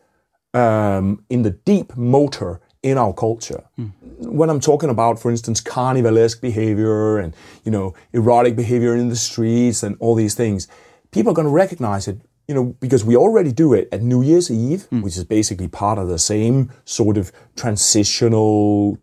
um, 0.53 1.25
in 1.29 1.41
the 1.41 1.51
deep 1.51 1.97
motor 1.97 2.61
in 2.81 2.97
our 2.97 3.13
culture. 3.13 3.65
Mm. 3.77 3.91
When 4.19 4.49
I'm 4.49 4.61
talking 4.61 4.89
about, 4.89 5.19
for 5.19 5.29
instance, 5.29 5.59
carnivalesque 5.59 6.39
behavior 6.39 7.17
and, 7.17 7.35
you 7.65 7.71
know, 7.71 7.93
erotic 8.13 8.55
behavior 8.55 8.95
in 8.95 9.09
the 9.09 9.15
streets 9.15 9.83
and 9.83 9.97
all 9.99 10.15
these 10.15 10.35
things, 10.35 10.69
people 11.11 11.31
are 11.31 11.35
going 11.35 11.47
to 11.47 11.53
recognize 11.53 12.07
it 12.07 12.21
you 12.47 12.53
know, 12.53 12.75
because 12.79 13.03
we 13.03 13.15
already 13.15 13.51
do 13.51 13.73
it 13.73 13.89
at 13.91 14.03
New 14.03 14.21
Year's 14.21 14.51
Eve, 14.51 14.87
mm. 14.91 15.01
which 15.01 15.17
is 15.17 15.23
basically 15.23 15.67
part 15.67 15.97
of 15.97 16.07
the 16.07 16.19
same 16.19 16.71
sort 16.85 17.17
of 17.17 17.31
transitional 17.55 18.99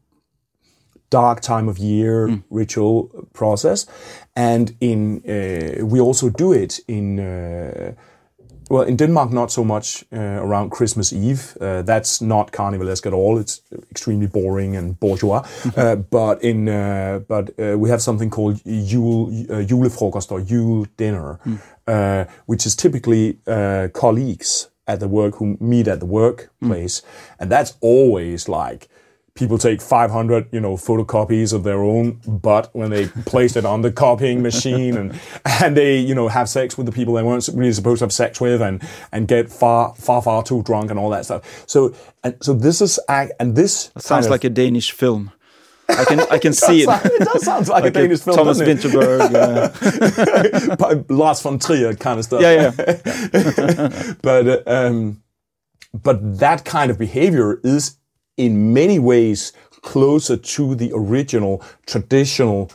dark 1.13 1.41
time 1.41 1.69
of 1.69 1.79
year 1.79 2.29
mm. 2.29 2.43
ritual 2.51 3.11
process. 3.33 3.87
And 4.35 4.75
in 4.81 5.23
uh, 5.29 5.87
we 5.87 6.01
also 6.01 6.31
do 6.31 6.53
it 6.53 6.81
in 6.89 7.19
uh, 7.21 7.93
well 8.71 8.89
in 8.89 8.97
Denmark 8.97 9.31
not 9.33 9.53
so 9.53 9.65
much 9.65 10.05
uh, 10.13 10.19
around 10.19 10.71
Christmas 10.71 11.13
Eve. 11.13 11.57
Uh, 11.61 11.83
that's 11.83 12.21
not 12.21 12.53
carnivalesque 12.53 13.07
at 13.07 13.13
all. 13.13 13.41
It's 13.41 13.61
extremely 13.91 14.27
boring 14.27 14.77
and 14.77 14.99
bourgeois. 15.01 15.43
Uh, 15.77 15.97
but 16.11 16.43
in 16.43 16.69
uh, 16.69 17.21
but 17.29 17.51
we 17.79 17.91
have 17.91 18.01
something 18.01 18.31
called 18.31 18.61
Yule 18.65 19.31
julefrokost 19.69 20.31
or 20.33 20.41
Yule 20.41 20.87
dinner, 20.97 21.39
mm. 21.45 22.27
which 22.47 22.67
is 22.67 22.77
typically 22.77 23.39
colleagues 23.93 24.71
at 24.87 25.01
the 25.01 25.09
work 25.09 25.37
who 25.37 25.57
meet 25.61 25.89
at 25.89 25.99
the 26.01 26.07
workplace, 26.07 27.01
mm. 27.01 27.05
and 27.39 27.51
that's 27.51 27.79
always 27.81 28.49
like 28.49 28.89
people 29.35 29.57
take 29.57 29.81
500 29.81 30.49
you 30.53 30.61
know 30.61 30.77
photocopies 30.77 31.53
of 31.53 31.65
their 31.65 31.83
own 31.83 32.21
butt 32.27 32.69
when 32.75 32.91
they 32.91 33.07
place 33.07 33.57
it 33.57 33.65
on 33.65 33.81
the 33.81 33.91
copying 33.91 34.43
machine 34.43 34.97
and 34.97 35.19
and 35.63 35.77
they 35.77 35.99
you 35.99 36.15
know 36.15 36.29
have 36.29 36.49
sex 36.49 36.77
with 36.77 36.87
the 36.87 36.93
people 36.93 37.15
they 37.15 37.23
weren't 37.23 37.49
really 37.55 37.73
supposed 37.73 38.01
to 38.01 38.05
have 38.05 38.13
sex 38.13 38.41
with 38.41 38.61
and 38.61 38.83
and 39.11 39.29
get 39.29 39.51
far 39.51 39.95
far 39.95 40.21
far 40.21 40.43
too 40.43 40.63
drunk 40.65 40.91
and 40.91 40.99
all 40.99 41.09
that 41.09 41.25
stuff 41.25 41.65
so 41.67 41.95
and 42.23 42.37
so 42.43 42.53
this 42.53 42.83
is 42.83 42.99
and 43.09 43.57
this 43.57 43.91
sounds 43.97 44.29
like 44.29 44.45
a 44.45 44.51
danish 44.51 44.93
film 44.93 45.33
I 45.89 46.05
can 46.05 46.21
I 46.21 46.39
can 46.39 46.53
see 46.53 46.83
it. 46.83 46.87
Sound, 46.87 47.07
it 47.07 47.19
does 47.21 47.45
sound 47.45 47.69
like, 47.69 47.83
like 47.83 47.91
a 47.91 48.01
Danish 48.01 48.21
film. 48.21 48.37
Thomas 48.37 48.61
Vinterberg, 48.61 49.33
yeah. 49.33 51.03
Lars 51.15 51.43
von 51.43 51.59
Trier 51.59 51.95
kind 51.95 52.19
of 52.19 52.25
stuff. 52.25 52.41
Yeah, 52.41 52.73
yeah. 52.75 54.15
but 54.23 54.49
uh, 54.49 54.63
um, 54.67 55.23
but 55.93 56.39
that 56.39 56.65
kind 56.65 56.91
of 56.91 56.99
behavior 56.99 57.61
is 57.63 57.97
in 58.37 58.73
many 58.73 58.99
ways 58.99 59.53
closer 59.83 60.37
to 60.37 60.75
the 60.75 60.93
original 60.95 61.63
traditional 61.87 62.71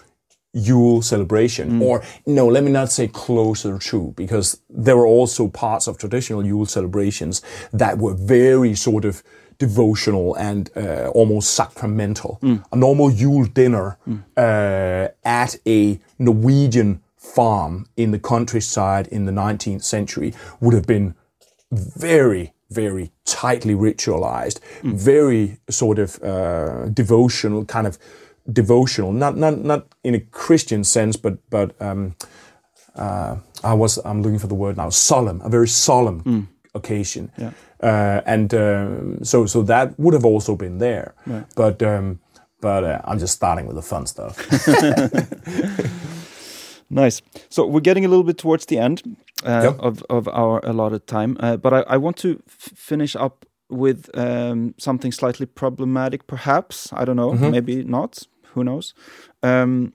Yule 0.53 1.01
celebration. 1.01 1.73
Mm. 1.73 1.81
Or, 1.83 2.03
no, 2.25 2.47
let 2.47 2.63
me 2.63 2.71
not 2.71 2.91
say 2.91 3.07
closer 3.07 3.77
to, 3.77 4.13
because 4.15 4.59
there 4.69 4.97
were 4.97 5.05
also 5.05 5.47
parts 5.47 5.87
of 5.87 5.97
traditional 5.97 6.43
Yule 6.43 6.65
celebrations 6.65 7.41
that 7.71 7.99
were 7.99 8.15
very 8.15 8.73
sort 8.73 9.05
of 9.05 9.23
devotional 9.59 10.35
and 10.35 10.69
uh, 10.75 11.09
almost 11.13 11.53
sacramental. 11.53 12.39
Mm. 12.41 12.63
A 12.71 12.75
normal 12.75 13.11
Yule 13.11 13.45
dinner 13.45 13.97
mm. 14.07 14.23
uh, 14.35 15.09
at 15.23 15.55
a 15.67 15.99
Norwegian 16.17 17.01
farm 17.17 17.87
in 17.95 18.11
the 18.11 18.19
countryside 18.19 19.07
in 19.07 19.25
the 19.25 19.31
19th 19.31 19.83
century 19.83 20.33
would 20.59 20.73
have 20.73 20.87
been 20.87 21.13
very 21.71 22.53
very 22.69 23.11
tightly 23.25 23.73
ritualized, 23.73 24.59
mm. 24.81 24.93
very 24.93 25.57
sort 25.69 25.99
of 25.99 26.21
uh, 26.23 26.87
devotional, 26.89 27.65
kind 27.65 27.87
of 27.87 27.97
devotional, 28.51 29.11
not 29.11 29.37
not 29.37 29.63
not 29.63 29.87
in 30.03 30.15
a 30.15 30.19
Christian 30.19 30.83
sense, 30.83 31.17
but 31.17 31.37
but 31.49 31.79
um, 31.81 32.15
uh, 32.95 33.37
I 33.63 33.73
was 33.73 33.97
I'm 34.05 34.21
looking 34.21 34.39
for 34.39 34.47
the 34.47 34.55
word 34.55 34.77
now, 34.77 34.89
solemn, 34.89 35.41
a 35.41 35.49
very 35.49 35.67
solemn 35.67 36.23
mm. 36.23 36.47
occasion, 36.73 37.31
yeah. 37.37 37.51
uh, 37.81 38.21
and 38.25 38.53
um, 38.53 39.23
so 39.23 39.45
so 39.45 39.63
that 39.63 39.97
would 39.99 40.13
have 40.13 40.25
also 40.25 40.55
been 40.55 40.79
there, 40.79 41.13
right. 41.25 41.45
but 41.55 41.81
um, 41.83 42.19
but 42.61 42.83
uh, 42.83 43.01
I'm 43.05 43.19
just 43.19 43.35
starting 43.35 43.67
with 43.67 43.75
the 43.75 43.81
fun 43.81 44.07
stuff. 44.07 44.37
nice. 46.89 47.21
So 47.49 47.65
we're 47.65 47.81
getting 47.81 48.05
a 48.05 48.07
little 48.07 48.23
bit 48.23 48.37
towards 48.37 48.65
the 48.65 48.77
end 48.77 49.03
uh, 49.45 49.61
yep. 49.63 49.79
of 49.79 50.03
of 50.09 50.27
our 50.27 50.59
allotted 50.63 51.07
time. 51.07 51.37
Uh, 51.39 51.57
but 51.57 51.73
I, 51.73 51.95
I, 51.95 51.97
want 51.97 52.17
to 52.17 52.41
finish 52.47 53.15
up 53.15 53.45
with 53.69 54.09
um, 54.17 54.73
something 54.77 55.11
slightly 55.11 55.45
problematic, 55.45 56.27
perhaps. 56.27 56.91
I 56.93 57.05
don't 57.05 57.17
know. 57.17 57.31
Mm 57.33 57.39
-hmm. 57.39 57.51
Maybe 57.51 57.83
not. 57.83 58.27
Who 58.53 58.63
knows? 58.63 58.95
Um, 59.41 59.93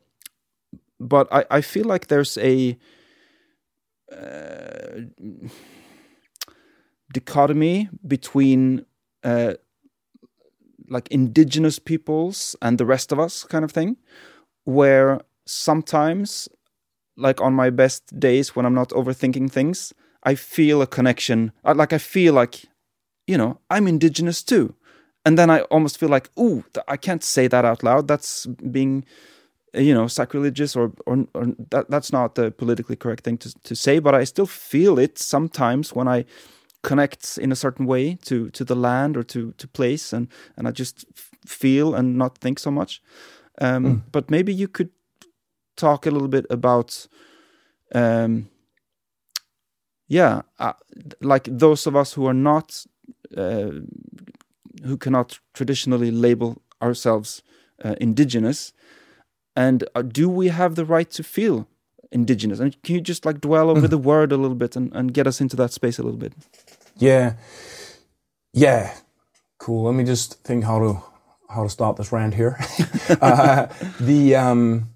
but 0.99 1.27
I, 1.33 1.59
I 1.59 1.63
feel 1.63 1.87
like 1.93 2.07
there's 2.07 2.39
a 2.39 2.77
uh, 4.13 5.01
dichotomy 7.13 7.89
between 8.07 8.87
uh, 9.25 9.55
like 10.89 11.09
indigenous 11.11 11.79
peoples 11.79 12.57
and 12.61 12.79
the 12.79 12.87
rest 12.87 13.13
of 13.13 13.19
us, 13.19 13.45
kind 13.45 13.65
of 13.65 13.73
thing, 13.73 13.97
where 14.65 15.21
sometimes 15.45 16.49
like 17.17 17.41
on 17.41 17.55
my 17.55 17.71
best 17.71 18.19
days 18.19 18.57
when 18.57 18.67
I'm 18.67 18.75
not 18.75 18.91
overthinking 18.91 19.51
things, 19.51 19.93
I 20.25 20.35
feel 20.35 20.83
a 20.83 20.87
connection. 20.87 21.53
Like 21.65 21.93
I 21.93 21.99
feel 21.99 22.35
like, 22.35 22.65
you 23.27 23.37
know, 23.37 23.61
I'm 23.71 23.87
indigenous 23.87 24.43
too. 24.43 24.75
And 25.25 25.39
then 25.39 25.51
I 25.51 25.61
almost 25.63 25.99
feel 25.99 26.09
like, 26.09 26.31
ooh, 26.39 26.65
I 26.89 26.97
can't 26.97 27.23
say 27.23 27.47
that 27.49 27.65
out 27.65 27.83
loud. 27.83 28.09
That's 28.09 28.47
being, 28.47 29.05
you 29.73 29.95
know, 29.95 30.09
sacrilegious 30.09 30.75
or, 30.75 30.93
or, 31.07 31.27
or 31.35 31.47
that, 31.71 31.91
that's 31.91 32.13
not 32.13 32.35
the 32.35 32.51
politically 32.51 32.97
correct 32.97 33.25
thing 33.25 33.39
to, 33.39 33.55
to 33.63 33.77
say. 33.77 34.01
But 34.01 34.15
I 34.15 34.25
still 34.25 34.47
feel 34.47 34.99
it 34.99 35.19
sometimes 35.19 35.93
when 35.93 36.09
I 36.09 36.25
connect 36.83 37.39
in 37.39 37.53
a 37.53 37.57
certain 37.57 37.87
way 37.87 38.17
to, 38.25 38.51
to 38.51 38.65
the 38.65 38.75
land 38.75 39.17
or 39.17 39.23
to, 39.23 39.53
to 39.53 39.69
place 39.69 40.13
and, 40.13 40.27
and 40.57 40.67
I 40.67 40.73
just 40.73 41.05
feel 41.47 41.95
and 41.95 42.19
not 42.19 42.39
think 42.39 42.59
so 42.59 42.73
much. 42.73 43.01
Um, 43.61 43.85
mm. 43.85 44.03
But 44.11 44.31
maybe 44.31 44.53
you 44.53 44.67
could 44.67 44.91
talk 45.77 46.07
a 46.07 46.11
little 46.11 46.29
bit 46.29 46.47
about 46.51 47.07
um, 47.95 48.49
yeah 50.09 50.43
uh, 50.59 50.73
like 51.21 51.45
those 51.45 51.87
of 51.87 51.97
us 51.97 52.13
who 52.13 52.27
are 52.27 52.35
not 52.35 52.85
uh, 53.37 53.71
who 54.85 54.97
cannot 54.99 55.39
traditionally 55.55 56.11
label 56.11 56.63
ourselves 56.83 57.43
uh, 57.85 57.95
indigenous 58.01 58.73
and 59.55 59.85
uh, 59.95 60.03
do 60.03 60.29
we 60.29 60.49
have 60.49 60.75
the 60.75 60.85
right 60.85 61.11
to 61.11 61.23
feel 61.23 61.67
indigenous 62.11 62.61
and 62.61 62.83
can 62.83 62.95
you 62.95 63.01
just 63.01 63.25
like 63.25 63.41
dwell 63.41 63.71
over 63.71 63.87
mm. 63.87 63.91
the 63.91 63.99
word 64.11 64.33
a 64.33 64.37
little 64.37 64.57
bit 64.57 64.77
and, 64.77 64.93
and 64.95 65.15
get 65.15 65.27
us 65.27 65.41
into 65.41 65.57
that 65.57 65.73
space 65.73 65.99
a 65.99 66.03
little 66.03 66.19
bit 66.19 66.33
Yeah, 66.99 67.35
yeah, 68.53 68.95
cool. 69.59 69.85
Let 69.85 69.95
me 69.95 70.05
just 70.05 70.43
think 70.45 70.65
how 70.65 70.79
to 70.79 71.03
how 71.49 71.65
to 71.65 71.69
start 71.69 71.97
this 71.97 72.13
rant 72.13 72.35
here. 72.35 72.59
uh, 73.21 73.67
the 74.01 74.37
um, 74.37 74.91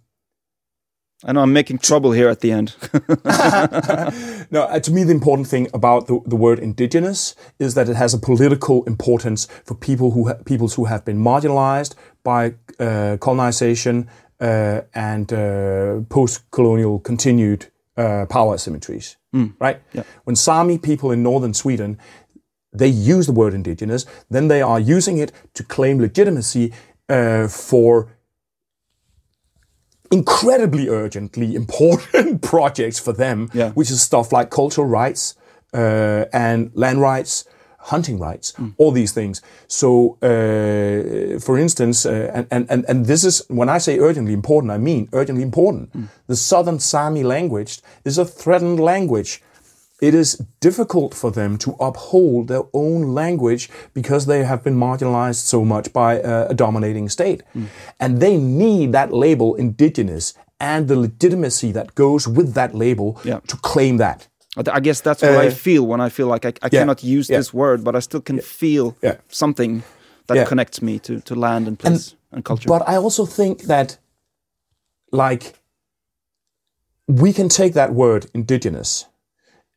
I 1.25 1.33
know 1.33 1.41
I'm 1.41 1.53
making 1.53 1.79
trouble 1.79 2.12
here 2.12 2.29
at 2.29 2.41
the 2.41 2.53
end. 2.53 2.77
no, 4.51 4.62
uh, 4.62 4.81
to 4.81 4.91
me, 4.93 5.03
the 5.03 5.12
important 5.12 5.49
thing 5.49 5.69
about 5.73 6.09
the, 6.09 6.21
the 6.27 6.37
word 6.37 6.59
indigenous 6.59 7.35
is 7.59 7.75
that 7.75 7.89
it 7.89 7.97
has 7.97 8.12
a 8.12 8.19
political 8.19 8.85
importance 8.85 9.47
for 9.64 9.75
people 9.75 10.11
who 10.11 10.29
ha- 10.29 10.35
peoples 10.45 10.75
who 10.75 10.85
have 10.85 11.05
been 11.05 11.19
marginalized 11.19 11.95
by 12.23 12.55
uh, 12.79 13.17
colonization 13.19 14.09
uh, 14.41 14.83
and 14.95 15.33
uh, 15.33 16.01
post-colonial 16.11 16.99
continued 17.01 17.67
uh, 17.97 18.27
power 18.27 18.55
asymmetries. 18.55 19.17
Right? 19.59 19.81
Yeah. 19.95 20.03
When 20.25 20.37
Sami 20.37 20.77
people 20.77 21.11
in 21.11 21.23
northern 21.23 21.55
Sweden 21.55 21.99
they 22.73 22.89
use 22.89 23.27
the 23.27 23.33
word 23.33 23.55
indigenous, 23.55 24.05
then 24.31 24.49
they 24.49 24.61
are 24.61 24.79
using 24.79 25.17
it 25.17 25.33
to 25.55 25.62
claim 25.62 25.99
legitimacy 25.99 26.73
uh, 27.09 27.49
for 27.49 28.16
incredibly 30.11 30.89
urgently 30.89 31.55
important 31.55 32.41
projects 32.53 32.99
for 32.99 33.13
them, 33.13 33.49
Yeah. 33.55 33.71
which 33.73 33.91
is 33.91 34.01
stuff 34.03 34.33
like 34.33 34.51
cultural 34.51 34.87
rights 34.87 35.35
uh, 35.75 36.25
and 36.33 36.71
land 36.75 37.01
rights, 37.01 37.45
hunting 37.79 38.19
rights, 38.19 38.53
all 38.79 38.91
these 38.93 39.13
things. 39.13 39.43
So, 39.69 40.17
uh, 40.23 41.39
for 41.41 41.57
instance, 41.59 42.05
uh, 42.07 42.31
and, 42.35 42.47
and, 42.51 42.67
and, 42.71 42.85
and 42.89 43.07
this 43.07 43.25
is 43.25 43.43
when 43.49 43.69
I 43.69 43.79
say 43.79 43.99
urgently 43.99 44.33
important, 44.33 44.73
I 44.73 44.79
mean 44.79 45.09
urgently 45.13 45.43
important. 45.43 45.91
The 46.27 46.37
Southern 46.37 46.79
Sami 46.81 47.23
language 47.23 47.81
is 48.05 48.19
a 48.19 48.25
threatened 48.25 48.81
language. 48.81 49.41
It 50.01 50.14
is 50.14 50.42
difficult 50.61 51.14
for 51.14 51.30
them 51.30 51.57
to 51.59 51.74
uphold 51.80 52.49
their 52.49 52.64
own 52.72 53.14
language 53.14 53.70
because 53.94 54.26
they 54.26 54.44
have 54.44 54.62
been 54.62 54.76
marginalized 54.76 55.40
so 55.47 55.64
much 55.64 55.90
by 55.92 56.20
uh, 56.20 56.49
a 56.51 56.55
dominating 56.55 57.09
state. 57.09 57.42
And 57.99 58.20
they 58.20 58.36
need 58.36 58.92
that 58.92 59.11
label, 59.12 59.55
indigenous, 59.55 60.34
and 60.61 60.88
the 60.88 60.97
legitimacy 60.97 61.72
that 61.72 61.94
goes 61.94 62.28
with 62.28 62.53
that 62.55 62.74
label 62.74 63.18
Yeah. 63.24 63.40
to 63.47 63.57
claim 63.57 63.97
that. 63.99 64.28
I 64.72 64.80
guess 64.80 65.01
that's 65.03 65.22
what 65.22 65.32
I 65.44 65.49
Uh, 65.49 65.51
feel 65.51 65.86
when 65.86 66.01
I 66.01 66.11
feel 66.11 66.26
like 66.28 66.44
I, 66.47 66.53
I 66.62 66.68
yeah, 66.72 66.80
cannot 66.80 67.03
use 67.03 67.28
yeah. 67.32 67.38
this 67.38 67.53
word, 67.55 67.82
but 67.84 67.94
I 67.94 68.01
still 68.01 68.20
can 68.22 68.40
feel 68.40 68.94
something 69.28 69.82
that 70.26 70.49
connects 70.49 70.80
me 70.82 70.99
to, 70.99 71.20
to 71.20 71.34
land 71.34 71.68
and 71.68 71.78
place 71.78 72.14
and, 72.32 72.44
culture. 72.44 72.68
But 72.68 72.82
I 72.88 72.97
also 72.97 73.26
think 73.26 73.62
that, 73.62 73.99
like, 75.12 75.55
we 77.07 77.32
can 77.32 77.49
take 77.49 77.72
that 77.74 77.92
word 77.92 78.26
indigenous 78.34 79.07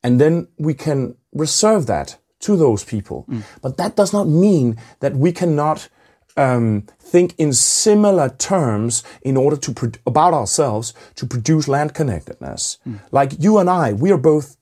and 0.04 0.20
then 0.20 0.48
we 0.58 0.74
can 0.74 1.16
reserve 1.34 1.86
that 1.86 2.18
to 2.40 2.56
those 2.56 2.84
people. 2.84 3.26
But 3.62 3.78
that 3.78 3.96
does 3.96 4.14
not 4.14 4.28
mean 4.28 4.78
that 5.00 5.16
we 5.16 5.32
cannot 5.32 5.90
um, 6.38 6.84
think 7.12 7.34
in 7.38 7.54
similar 7.54 8.30
terms 8.30 9.04
in 9.22 9.38
order 9.38 9.58
to 9.58 9.72
pro- 9.74 9.92
about 10.06 10.34
ourselves 10.34 10.94
to 11.16 11.26
produce 11.26 11.68
land 11.68 11.94
connectedness. 11.94 12.78
Like 13.12 13.34
you 13.40 13.58
and 13.58 13.70
I, 13.70 13.94
we 13.94 14.12
are 14.12 14.18
both 14.18 14.56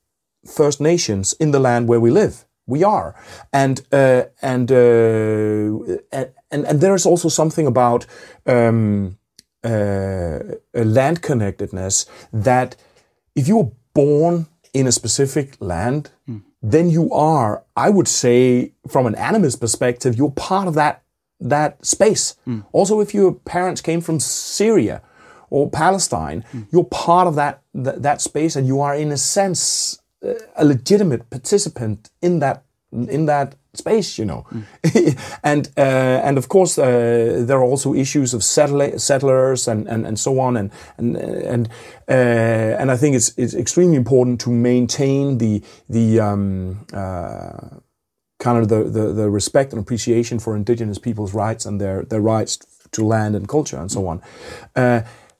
First 0.45 0.81
Nations 0.81 1.33
in 1.39 1.51
the 1.51 1.59
land 1.59 1.87
where 1.87 1.99
we 1.99 2.09
live. 2.11 2.45
We 2.69 2.83
are, 2.83 3.15
and 3.53 3.79
uh, 3.93 4.23
and, 4.41 4.71
uh, 4.71 6.25
and 6.51 6.65
and 6.65 6.81
there 6.81 6.95
is 6.95 7.05
also 7.05 7.29
something 7.29 7.65
about 7.65 8.05
um, 8.45 9.17
uh, 9.63 10.39
a 10.73 10.83
land 10.83 11.21
connectedness 11.21 12.05
that 12.33 12.75
if 13.35 13.47
you 13.47 13.57
were 13.57 13.71
born 13.93 14.47
in 14.73 14.87
a 14.87 14.91
specific 14.91 15.57
land, 15.59 16.11
hmm. 16.25 16.37
then 16.61 16.89
you 16.89 17.11
are, 17.11 17.63
I 17.75 17.89
would 17.89 18.07
say, 18.07 18.73
from 18.87 19.05
an 19.05 19.15
animist 19.15 19.59
perspective, 19.59 20.15
you're 20.15 20.31
part 20.31 20.67
of 20.67 20.73
that 20.75 21.03
that 21.39 21.85
space. 21.85 22.35
Hmm. 22.45 22.61
Also, 22.71 22.99
if 22.99 23.13
your 23.13 23.33
parents 23.33 23.81
came 23.81 24.01
from 24.01 24.19
Syria 24.19 25.01
or 25.49 25.69
Palestine, 25.69 26.43
hmm. 26.51 26.63
you're 26.71 26.83
part 26.85 27.27
of 27.27 27.35
that, 27.35 27.61
that 27.73 28.01
that 28.01 28.21
space, 28.21 28.55
and 28.55 28.67
you 28.67 28.81
are, 28.81 28.95
in 28.95 29.11
a 29.11 29.17
sense, 29.17 30.01
a 30.55 30.65
legitimate 30.65 31.29
participant 31.29 32.09
in 32.21 32.39
that 32.39 32.63
in 33.05 33.25
that 33.25 33.55
space, 33.73 34.17
you 34.17 34.25
know. 34.25 34.45
and 35.43 35.69
uh, 35.77 36.21
and 36.23 36.37
of 36.37 36.47
course, 36.47 36.77
uh, 36.77 37.43
there 37.45 37.57
are 37.57 37.63
also 37.63 37.93
issues 37.93 38.33
of 38.33 38.43
settler, 38.43 38.97
settlers 38.97 39.67
and, 39.67 39.87
and, 39.87 40.05
and 40.07 40.19
so 40.19 40.39
on. 40.39 40.57
And 40.57 40.71
and 40.97 41.15
and 41.15 41.69
uh, 42.09 42.81
and 42.81 42.91
I 42.91 42.97
think 42.97 43.15
it's 43.15 43.37
it's 43.37 43.53
extremely 43.53 43.95
important 43.95 44.41
to 44.41 44.49
maintain 44.49 45.37
the 45.37 45.61
the 45.89 46.19
um, 46.19 46.85
uh, 46.93 47.77
kind 48.39 48.57
of 48.57 48.69
the, 48.69 48.83
the, 48.83 49.13
the 49.13 49.29
respect 49.29 49.73
and 49.73 49.81
appreciation 49.81 50.39
for 50.39 50.55
indigenous 50.55 50.99
people's 50.99 51.33
rights 51.33 51.65
and 51.65 51.81
their, 51.81 52.03
their 52.03 52.21
rights 52.21 52.59
to 52.91 53.05
land 53.05 53.35
and 53.35 53.47
culture 53.47 53.77
and 53.77 53.91
so 53.91 54.07
on. 54.07 54.21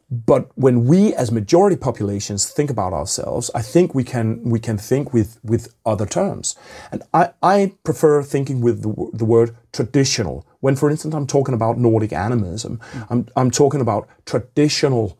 But 0.09 0.49
when 0.55 0.85
we 0.85 1.13
as 1.15 1.33
majority 1.33 1.75
populations 1.75 2.49
think 2.49 2.69
about 2.69 2.93
ourselves, 2.93 3.51
I 3.53 3.61
think 3.61 3.93
we 3.93 4.05
can 4.05 4.41
we 4.49 4.57
can 4.57 4.77
think 4.77 5.13
with 5.13 5.37
with 5.43 5.73
other 5.85 6.05
terms, 6.05 6.55
and 6.91 7.03
I, 7.13 7.31
I 7.43 7.73
prefer 7.83 8.23
thinking 8.23 8.61
with 8.61 8.83
the, 8.83 9.09
the 9.11 9.25
word 9.25 9.57
traditional. 9.73 10.47
When, 10.61 10.77
for 10.77 10.89
instance, 10.89 11.13
I'm 11.13 11.27
talking 11.27 11.53
about 11.53 11.77
Nordic 11.77 12.13
animism, 12.13 12.79
I'm 13.09 13.27
I'm 13.35 13.51
talking 13.51 13.81
about 13.81 14.07
traditional 14.25 15.17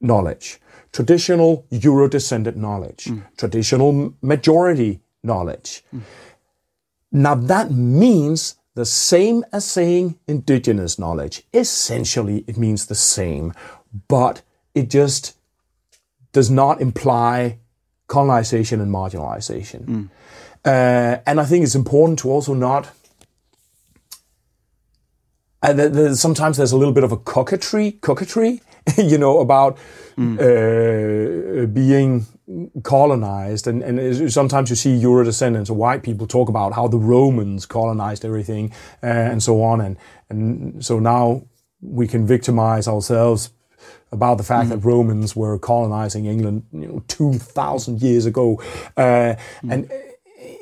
knowledge, 0.00 0.60
traditional 0.92 1.64
Euro 1.70 2.08
descendant 2.08 2.56
knowledge, 2.56 3.04
mm. 3.04 3.22
traditional 3.36 4.14
majority 4.20 5.00
knowledge. 5.22 5.84
Mm. 5.94 6.02
Now 7.12 7.36
that 7.36 7.70
means 7.70 8.55
the 8.76 8.84
same 8.86 9.44
as 9.52 9.64
saying 9.64 10.16
indigenous 10.28 10.98
knowledge. 10.98 11.42
Essentially, 11.52 12.44
it 12.46 12.56
means 12.58 12.86
the 12.86 12.94
same, 12.94 13.52
but 14.08 14.42
it 14.74 14.90
just 14.90 15.34
does 16.32 16.50
not 16.50 16.80
imply 16.80 17.58
colonization 18.06 18.80
and 18.80 18.92
marginalization. 18.92 20.08
Uh, 20.64 21.18
and 21.26 21.40
I 21.40 21.44
think 21.44 21.64
it's 21.64 21.74
important 21.74 22.18
to 22.20 22.30
also 22.30 22.52
not. 22.54 22.90
Uh, 25.62 25.72
there- 25.72 25.88
there's- 25.88 26.20
sometimes 26.20 26.56
there's 26.58 26.72
a 26.72 26.76
little 26.76 26.92
bit 26.94 27.04
of 27.04 27.12
a 27.12 27.16
coquetry, 27.16 27.92
coquetry, 28.02 28.60
you 28.98 29.18
know, 29.18 29.40
about 29.40 29.78
uh, 30.18 31.66
being 31.66 32.26
colonized, 32.82 33.66
and, 33.66 33.82
and 33.82 34.32
sometimes 34.32 34.70
you 34.70 34.76
see 34.76 34.94
Euro 34.96 35.24
descendants 35.24 35.68
or 35.68 35.76
white 35.76 36.02
people 36.02 36.26
talk 36.26 36.48
about 36.48 36.72
how 36.74 36.86
the 36.88 36.98
Romans 36.98 37.66
colonized 37.66 38.24
everything 38.24 38.72
uh, 39.02 39.06
and 39.06 39.42
so 39.42 39.62
on, 39.62 39.80
and 39.80 39.96
and 40.30 40.84
so 40.84 40.98
now 40.98 41.42
we 41.80 42.06
can 42.06 42.26
victimize 42.26 42.88
ourselves 42.88 43.50
about 44.12 44.38
the 44.38 44.44
fact 44.44 44.68
that 44.70 44.78
Romans 44.78 45.34
were 45.34 45.58
colonizing 45.58 46.26
England, 46.26 46.64
you 46.72 46.86
know, 46.86 47.02
two 47.08 47.34
thousand 47.34 48.00
years 48.02 48.26
ago, 48.26 48.62
uh, 48.96 49.34
and. 49.68 49.90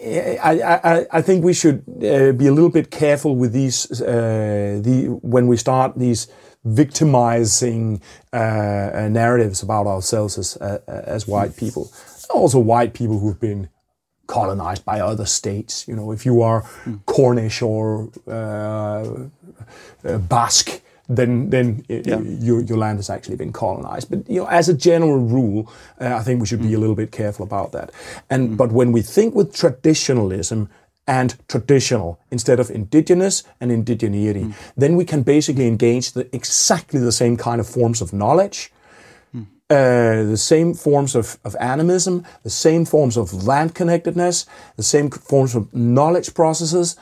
I, 0.06 0.80
I, 0.84 1.06
I 1.10 1.22
think 1.22 1.44
we 1.44 1.54
should 1.54 1.82
uh, 1.96 2.32
be 2.32 2.46
a 2.46 2.52
little 2.52 2.70
bit 2.70 2.90
careful 2.90 3.36
with 3.36 3.52
these 3.52 4.02
uh, 4.02 4.78
the 4.82 5.18
when 5.22 5.46
we 5.46 5.56
start 5.56 5.98
these 5.98 6.28
victimizing 6.64 8.00
uh, 8.32 8.36
uh, 8.36 9.08
narratives 9.10 9.62
about 9.62 9.86
ourselves 9.86 10.38
as 10.38 10.56
uh, 10.56 10.78
as 11.06 11.26
white 11.28 11.56
people. 11.56 11.90
Also, 12.30 12.58
white 12.58 12.92
people 12.94 13.18
who've 13.18 13.40
been 13.40 13.68
colonized 14.26 14.84
by 14.84 15.00
other 15.00 15.26
states. 15.26 15.86
You 15.88 15.94
know, 15.96 16.12
if 16.12 16.24
you 16.26 16.42
are 16.42 16.62
Cornish 17.06 17.62
or 17.62 18.08
uh, 18.26 19.28
uh, 20.04 20.18
Basque, 20.18 20.80
then 21.08 21.50
then 21.50 21.84
uh, 21.90 21.94
Yeah. 22.04 22.20
your 22.20 22.62
your 22.62 22.78
land 22.78 22.98
has 22.98 23.10
actually 23.10 23.36
been 23.36 23.52
colonized. 23.52 24.08
But 24.10 24.18
you 24.28 24.40
know, 24.40 24.48
as 24.48 24.68
a 24.68 24.74
general 24.74 25.18
rule, 25.18 25.66
uh, 26.00 26.20
I 26.20 26.22
think 26.24 26.40
we 26.40 26.46
should 26.46 26.62
be 26.62 26.74
a 26.74 26.78
little 26.78 26.96
bit 26.96 27.10
careful 27.12 27.44
about 27.44 27.72
that. 27.72 27.90
And 28.30 28.56
but 28.56 28.72
when 28.72 28.92
we 28.92 29.02
think 29.02 29.34
with 29.34 29.52
traditionalism 29.54 30.68
and 31.06 31.36
traditional 31.48 32.18
instead 32.30 32.58
of 32.60 32.70
indigenous 32.70 33.42
and 33.60 33.70
indigeneity, 33.70 34.54
then 34.76 34.96
we 34.96 35.04
can 35.04 35.22
basically 35.22 35.66
engage 35.66 36.12
the 36.12 36.28
exactly 36.34 36.98
the 37.00 37.12
same 37.12 37.36
kind 37.36 37.60
of 37.60 37.68
forms 37.68 38.00
of 38.00 38.12
knowledge. 38.12 38.70
Uh, 39.70 40.22
the 40.24 40.36
same 40.36 40.74
forms 40.74 41.14
of, 41.14 41.38
of 41.42 41.56
animism, 41.58 42.22
the 42.42 42.50
same 42.50 42.84
forms 42.84 43.16
of 43.16 43.46
land 43.46 43.74
connectedness, 43.74 44.44
the 44.76 44.82
same 44.82 45.10
forms 45.10 45.54
of 45.54 45.72
knowledge 45.74 46.34
processes 46.34 46.96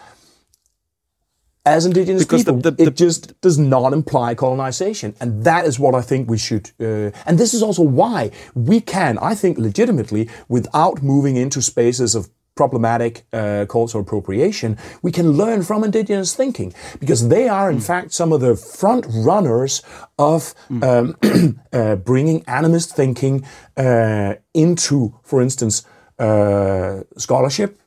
as 1.67 1.85
indigenous 1.87 2.23
Because 2.25 2.45
the- 2.45 2.53
people. 2.55 2.71
the- 2.71 2.83
it 2.91 2.97
just 2.97 3.41
does 3.41 3.59
not 3.59 3.93
imply 3.93 4.35
colonization. 4.35 5.15
And 5.21 5.45
that 5.45 5.67
is 5.67 5.79
what 5.79 5.95
I 5.95 6.03
think 6.03 6.31
we 6.31 6.39
should. 6.39 6.71
Uh, 6.81 7.11
and 7.27 7.37
this 7.39 7.53
is 7.55 7.63
also 7.63 7.83
why 7.83 8.31
we 8.55 8.81
can, 8.81 9.19
I 9.19 9.35
think, 9.35 9.59
legitimately, 9.59 10.29
without 10.49 11.03
moving 11.03 11.37
into 11.37 11.61
spaces 11.63 12.15
of 12.15 12.29
problematic 12.55 13.25
uh, 13.33 13.67
cultural 13.69 14.03
appropriation, 14.03 14.77
we 15.03 15.11
can 15.11 15.33
learn 15.33 15.63
from 15.63 15.85
indigenous 15.85 16.35
thinking 16.35 16.73
because 17.01 17.29
they 17.29 17.49
are, 17.49 17.71
in 17.71 17.81
fact, 17.81 18.13
some 18.13 18.33
of 18.33 18.41
the 18.41 18.57
front 18.57 19.07
runners 19.09 19.83
of 20.19 20.55
um, 20.83 21.17
uh, 21.73 21.97
bringing 21.97 22.43
animist 22.45 22.93
thinking 22.93 23.45
uh, 23.77 24.35
into, 24.55 25.19
for 25.23 25.41
instance, 25.41 25.85
uh, 26.19 27.03
scholarship 27.17 27.81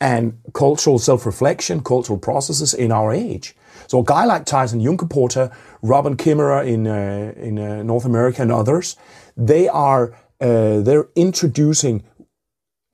and 0.00 0.38
cultural 0.52 0.98
self-reflection, 0.98 1.82
cultural 1.82 2.18
processes 2.18 2.74
in 2.74 2.90
our 2.90 3.12
age. 3.12 3.54
So 3.86 4.00
a 4.00 4.04
guy 4.04 4.24
like 4.24 4.46
Tyson 4.46 4.80
Yunkaporta, 4.80 5.54
Robin 5.82 6.16
Kimmerer 6.16 6.66
in 6.66 6.86
uh, 6.86 7.34
in 7.36 7.58
uh, 7.58 7.82
North 7.82 8.04
America, 8.04 8.42
and 8.42 8.52
others, 8.52 8.96
they 9.36 9.68
are 9.68 10.12
uh, 10.40 10.80
they're 10.80 11.08
introducing. 11.14 12.02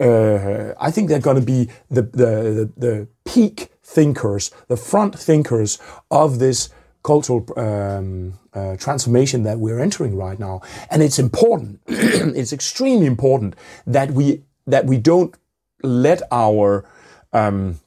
Uh, 0.01 0.75
I 0.79 0.91
think 0.91 1.09
they're 1.09 1.19
going 1.19 1.41
to 1.41 1.47
be 1.47 1.69
the, 1.91 2.03
the 2.03 2.31
the 2.59 2.73
the 2.77 3.09
peak 3.25 3.73
thinkers, 3.83 4.51
the 4.69 4.77
front 4.77 5.19
thinkers 5.19 5.79
of 6.11 6.39
this 6.39 6.71
cultural 7.03 7.47
um, 7.57 8.35
uh, 8.55 8.77
transformation 8.77 9.43
that 9.45 9.59
we're 9.59 9.81
entering 9.81 10.17
right 10.17 10.39
now. 10.39 10.61
And 10.91 11.03
it's 11.03 11.19
important. 11.19 11.81
it's 11.87 12.53
extremely 12.53 13.07
important 13.07 13.57
that 13.87 14.11
we 14.13 14.43
that 14.67 14.85
we 14.87 14.99
don't 14.99 15.35
let 15.83 16.23
our 16.31 16.85
um, 17.33 17.81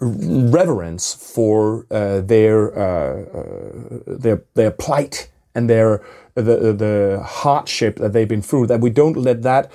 reverence 0.00 1.14
for 1.14 1.86
uh, 1.90 2.20
their 2.20 2.76
uh, 2.76 3.22
uh, 3.38 3.98
their 4.06 4.42
their 4.54 4.70
plight 4.70 5.30
and 5.54 5.70
their 5.70 6.02
the 6.34 6.72
the 6.84 7.22
hardship 7.24 7.96
that 7.96 8.12
they've 8.12 8.28
been 8.28 8.42
through 8.42 8.66
that 8.66 8.80
we 8.80 8.90
don't 8.90 9.16
let 9.16 9.42
that 9.42 9.70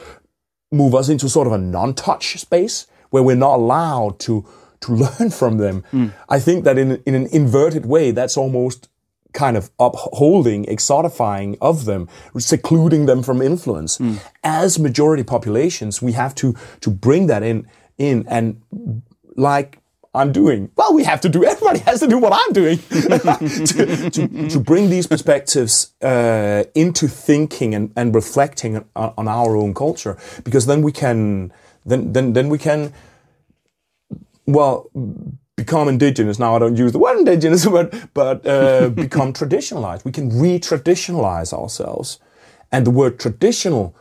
move 0.71 0.95
us 0.95 1.09
into 1.09 1.29
sort 1.29 1.47
of 1.47 1.53
a 1.53 1.57
non-touch 1.57 2.39
space 2.39 2.87
where 3.09 3.23
we're 3.23 3.35
not 3.35 3.55
allowed 3.55 4.19
to 4.19 4.45
to 4.81 4.93
learn 5.19 5.29
from 5.29 5.57
them. 5.57 5.83
Mm. 5.93 6.11
I 6.29 6.39
think 6.39 6.63
that 6.63 6.77
in 6.77 7.01
in 7.05 7.15
an 7.15 7.27
inverted 7.27 7.85
way, 7.85 8.11
that's 8.11 8.37
almost 8.37 8.89
kind 9.33 9.55
of 9.55 9.69
upholding, 9.79 10.65
exotifying 10.65 11.57
of 11.61 11.85
them, 11.85 12.09
secluding 12.37 13.05
them 13.05 13.23
from 13.23 13.41
influence. 13.41 13.97
Mm. 13.97 14.19
As 14.43 14.77
majority 14.77 15.23
populations, 15.23 16.01
we 16.01 16.13
have 16.13 16.35
to 16.35 16.55
to 16.81 16.89
bring 16.89 17.27
that 17.27 17.43
in 17.43 17.67
in 17.97 18.25
and 18.27 18.61
like 19.35 19.80
I'm 20.13 20.33
doing. 20.33 20.71
Well, 20.75 20.93
we 20.93 21.05
have 21.05 21.21
to 21.21 21.29
do. 21.29 21.45
Everybody 21.45 21.79
has 21.79 22.01
to 22.01 22.07
do 22.07 22.17
what 22.17 22.33
I'm 22.33 22.51
doing 22.51 22.77
to, 22.89 24.09
to, 24.09 24.49
to, 24.49 24.59
bring 24.59 24.89
these 24.89 25.07
perspectives 25.07 25.93
uh, 26.01 26.65
into 26.75 27.07
thinking 27.07 27.73
and, 27.73 27.93
and 27.95 28.13
reflecting 28.13 28.83
on, 28.95 29.13
on, 29.17 29.27
our 29.29 29.55
own 29.55 29.73
culture, 29.73 30.17
because 30.43 30.65
then 30.65 30.81
we 30.81 30.91
can 30.91 31.53
then 31.85 32.11
then 32.11 32.33
then 32.33 32.49
we 32.49 32.57
can 32.57 32.91
well 34.45 34.89
become 35.55 35.87
indigenous. 35.87 36.39
Now 36.39 36.57
I 36.57 36.59
don't 36.59 36.75
use 36.75 36.91
the 36.91 36.99
word 36.99 37.17
indigenous, 37.17 37.65
but 37.77 37.93
but 38.13 38.45
uh, 38.45 38.89
become 38.89 39.31
traditionalized. 39.41 40.03
We 40.03 40.11
can 40.11 40.27
re-traditionalize 40.37 41.53
ourselves, 41.53 42.19
and 42.69 42.85
the 42.85 42.91
word 42.91 43.17
traditional 43.17 43.95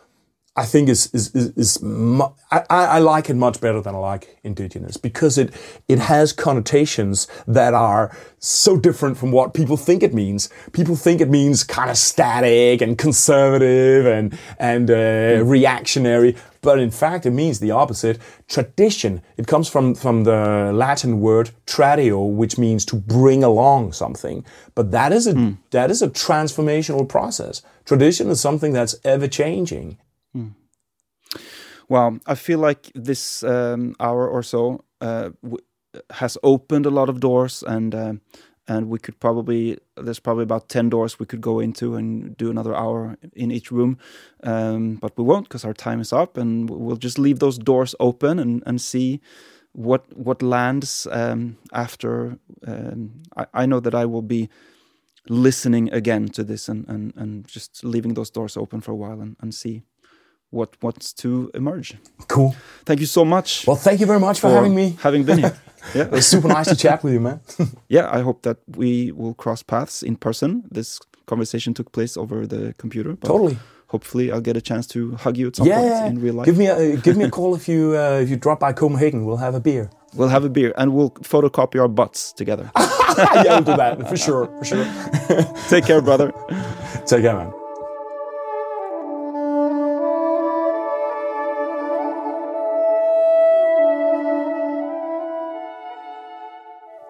I 0.56 0.64
think 0.64 0.88
is 0.88 1.08
is 1.14 1.34
is, 1.34 1.50
is 1.56 1.82
mu- 1.82 2.34
I, 2.50 2.64
I 2.68 2.98
like 2.98 3.30
it 3.30 3.34
much 3.34 3.60
better 3.60 3.80
than 3.80 3.94
I 3.94 3.98
like 3.98 4.40
indigenous 4.42 4.96
because 4.96 5.38
it 5.38 5.54
it 5.86 6.00
has 6.00 6.32
connotations 6.32 7.28
that 7.46 7.72
are 7.72 8.14
so 8.40 8.76
different 8.76 9.16
from 9.16 9.30
what 9.30 9.54
people 9.54 9.76
think 9.76 10.02
it 10.02 10.12
means. 10.12 10.50
People 10.72 10.96
think 10.96 11.20
it 11.20 11.30
means 11.30 11.62
kind 11.62 11.88
of 11.88 11.96
static 11.96 12.82
and 12.82 12.98
conservative 12.98 14.06
and 14.06 14.36
and 14.58 14.90
uh, 14.90 14.94
mm. 14.94 15.48
reactionary, 15.48 16.36
but 16.62 16.80
in 16.80 16.90
fact 16.90 17.26
it 17.26 17.30
means 17.30 17.60
the 17.60 17.70
opposite. 17.70 18.18
Tradition. 18.48 19.22
It 19.36 19.46
comes 19.46 19.68
from 19.68 19.94
from 19.94 20.24
the 20.24 20.72
Latin 20.74 21.20
word 21.20 21.50
tradio, 21.66 22.28
which 22.28 22.58
means 22.58 22.84
to 22.86 22.96
bring 22.96 23.44
along 23.44 23.92
something. 23.92 24.44
But 24.74 24.90
that 24.90 25.12
is 25.12 25.28
a 25.28 25.34
mm. 25.34 25.58
that 25.70 25.92
is 25.92 26.02
a 26.02 26.08
transformational 26.08 27.08
process. 27.08 27.62
Tradition 27.84 28.28
is 28.30 28.40
something 28.40 28.72
that's 28.72 28.96
ever 29.04 29.28
changing. 29.28 29.96
Well, 31.90 32.20
I 32.26 32.36
feel 32.36 32.60
like 32.60 32.92
this 32.96 33.44
um, 33.44 33.96
hour 34.00 34.28
or 34.28 34.44
so 34.44 34.84
uh, 35.02 35.30
has 36.12 36.38
opened 36.42 36.86
a 36.86 36.90
lot 36.90 37.08
of 37.08 37.20
doors, 37.20 37.64
and 37.66 37.94
uh, 37.94 38.14
and 38.68 38.88
we 38.90 38.98
could 39.00 39.20
probably 39.20 39.78
there's 39.96 40.20
probably 40.20 40.44
about 40.44 40.68
ten 40.68 40.90
doors 40.90 41.18
we 41.18 41.26
could 41.26 41.42
go 41.42 41.60
into 41.60 41.96
and 41.96 42.36
do 42.36 42.50
another 42.50 42.76
hour 42.76 43.16
in 43.34 43.52
each 43.52 43.72
room, 43.72 43.98
um, 44.44 44.96
but 44.96 45.18
we 45.18 45.24
won't 45.24 45.48
because 45.48 45.64
our 45.64 45.74
time 45.74 46.00
is 46.00 46.12
up, 46.12 46.36
and 46.38 46.70
we'll 46.70 46.96
just 46.96 47.18
leave 47.18 47.40
those 47.40 47.58
doors 47.58 47.94
open 48.00 48.38
and 48.40 48.62
and 48.66 48.80
see 48.80 49.20
what 49.72 50.04
what 50.16 50.42
lands 50.42 51.08
um, 51.12 51.58
after. 51.72 52.38
Um, 52.66 53.22
I, 53.36 53.46
I 53.54 53.66
know 53.66 53.80
that 53.80 53.94
I 53.96 54.06
will 54.06 54.22
be 54.22 54.48
listening 55.28 55.92
again 55.92 56.28
to 56.28 56.44
this 56.44 56.68
and, 56.68 56.88
and, 56.88 57.12
and 57.16 57.46
just 57.48 57.84
leaving 57.84 58.14
those 58.14 58.30
doors 58.30 58.56
open 58.56 58.80
for 58.82 58.92
a 58.92 58.96
while 58.96 59.20
and, 59.22 59.36
and 59.40 59.54
see 59.54 59.82
what 60.50 60.76
wants 60.82 61.12
to 61.12 61.50
emerge. 61.54 61.96
Cool. 62.28 62.54
Thank 62.84 63.00
you 63.00 63.06
so 63.06 63.24
much. 63.24 63.66
Well, 63.66 63.76
thank 63.76 64.00
you 64.00 64.06
very 64.06 64.20
much 64.20 64.40
for, 64.40 64.48
for 64.48 64.54
having 64.54 64.74
me. 64.74 64.96
Having 65.00 65.24
been 65.24 65.38
here. 65.38 65.58
yeah, 65.94 66.02
it 66.02 66.10
was 66.10 66.26
super 66.26 66.48
nice 66.48 66.68
to 66.68 66.76
chat 66.76 67.02
with 67.02 67.12
you, 67.12 67.20
man. 67.20 67.40
yeah, 67.88 68.08
I 68.10 68.20
hope 68.20 68.42
that 68.42 68.58
we 68.66 69.12
will 69.12 69.34
cross 69.34 69.62
paths 69.62 70.02
in 70.02 70.16
person. 70.16 70.64
This 70.70 71.00
conversation 71.26 71.74
took 71.74 71.92
place 71.92 72.16
over 72.16 72.46
the 72.46 72.74
computer. 72.78 73.16
totally. 73.16 73.58
Hopefully, 73.88 74.30
I'll 74.30 74.40
get 74.40 74.56
a 74.56 74.60
chance 74.60 74.86
to 74.88 75.16
hug 75.16 75.36
you 75.36 75.48
at 75.48 75.56
some 75.56 75.66
yeah, 75.66 76.02
point 76.02 76.14
in 76.14 76.22
real 76.22 76.34
life. 76.34 76.46
Give 76.46 76.56
me 76.56 76.68
a 76.68 76.96
give 76.96 77.16
me 77.16 77.24
a 77.24 77.30
call 77.30 77.56
if 77.56 77.66
you 77.68 77.96
uh, 77.98 78.20
if 78.22 78.30
you 78.30 78.36
drop 78.36 78.60
by 78.60 78.72
Copenhagen. 78.72 79.24
We'll 79.24 79.38
have 79.38 79.56
a 79.56 79.60
beer. 79.60 79.90
We'll 80.14 80.28
have 80.28 80.44
a 80.44 80.48
beer 80.48 80.72
and 80.76 80.94
we'll 80.94 81.10
photocopy 81.10 81.80
our 81.80 81.88
butts 81.88 82.32
together. 82.32 82.70
yeah, 82.78 83.58
we'll 83.58 83.62
do 83.62 83.76
that 83.76 84.08
for 84.08 84.16
sure. 84.16 84.46
For 84.58 84.64
sure. 84.64 84.86
Take 85.68 85.86
care, 85.86 86.00
brother. 86.00 86.32
Take 87.06 87.22
care, 87.22 87.34
man. 87.34 87.52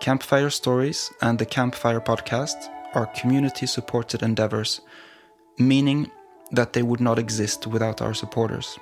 Campfire 0.01 0.49
Stories 0.49 1.13
and 1.21 1.39
the 1.39 1.45
Campfire 1.45 2.01
Podcast 2.01 2.71
are 2.95 3.07
community 3.07 3.67
supported 3.67 4.23
endeavors, 4.23 4.81
meaning 5.59 6.11
that 6.53 6.73
they 6.73 6.83
would 6.83 7.01
not 7.01 7.19
exist 7.19 7.67
without 7.67 8.01
our 8.01 8.15
supporters. 8.15 8.79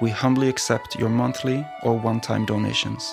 We 0.00 0.10
humbly 0.10 0.48
accept 0.48 0.96
your 0.96 1.08
monthly 1.08 1.66
or 1.82 1.98
one 1.98 2.20
time 2.20 2.46
donations. 2.46 3.12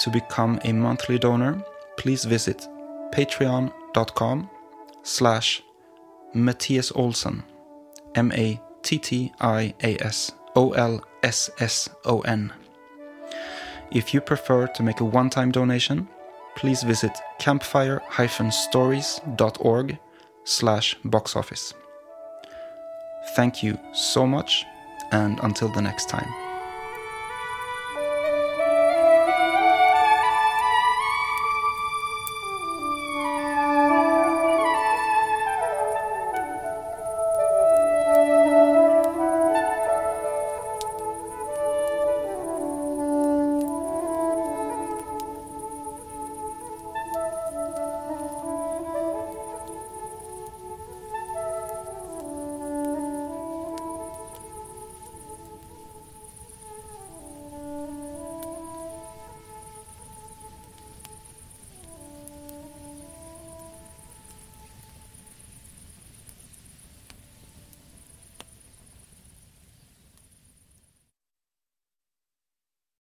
To 0.00 0.10
become 0.10 0.60
a 0.64 0.72
monthly 0.72 1.18
donor, 1.18 1.60
please 1.98 2.24
visit 2.24 2.68
patreon.com 3.12 4.48
slash 5.02 5.62
Mattias 6.34 6.92
Olsson, 6.92 7.42
M 8.14 8.30
A 8.32 8.60
T 8.82 8.98
T 8.98 9.32
I 9.40 9.74
A 9.82 9.96
S 9.98 10.30
O 10.54 10.70
L 10.72 11.04
S 11.24 11.50
S 11.58 11.88
O 12.04 12.20
N. 12.20 12.52
If 13.90 14.12
you 14.12 14.20
prefer 14.20 14.66
to 14.66 14.82
make 14.82 15.00
a 15.00 15.04
one 15.04 15.30
time 15.30 15.52
donation, 15.52 16.08
please 16.56 16.82
visit 16.82 17.12
campfire-stories.org 17.38 19.98
slash 20.44 20.96
box 21.04 21.36
office. 21.36 21.72
Thank 23.34 23.62
you 23.62 23.78
so 23.92 24.26
much, 24.26 24.64
and 25.12 25.38
until 25.42 25.68
the 25.68 25.82
next 25.82 26.08
time. 26.08 26.45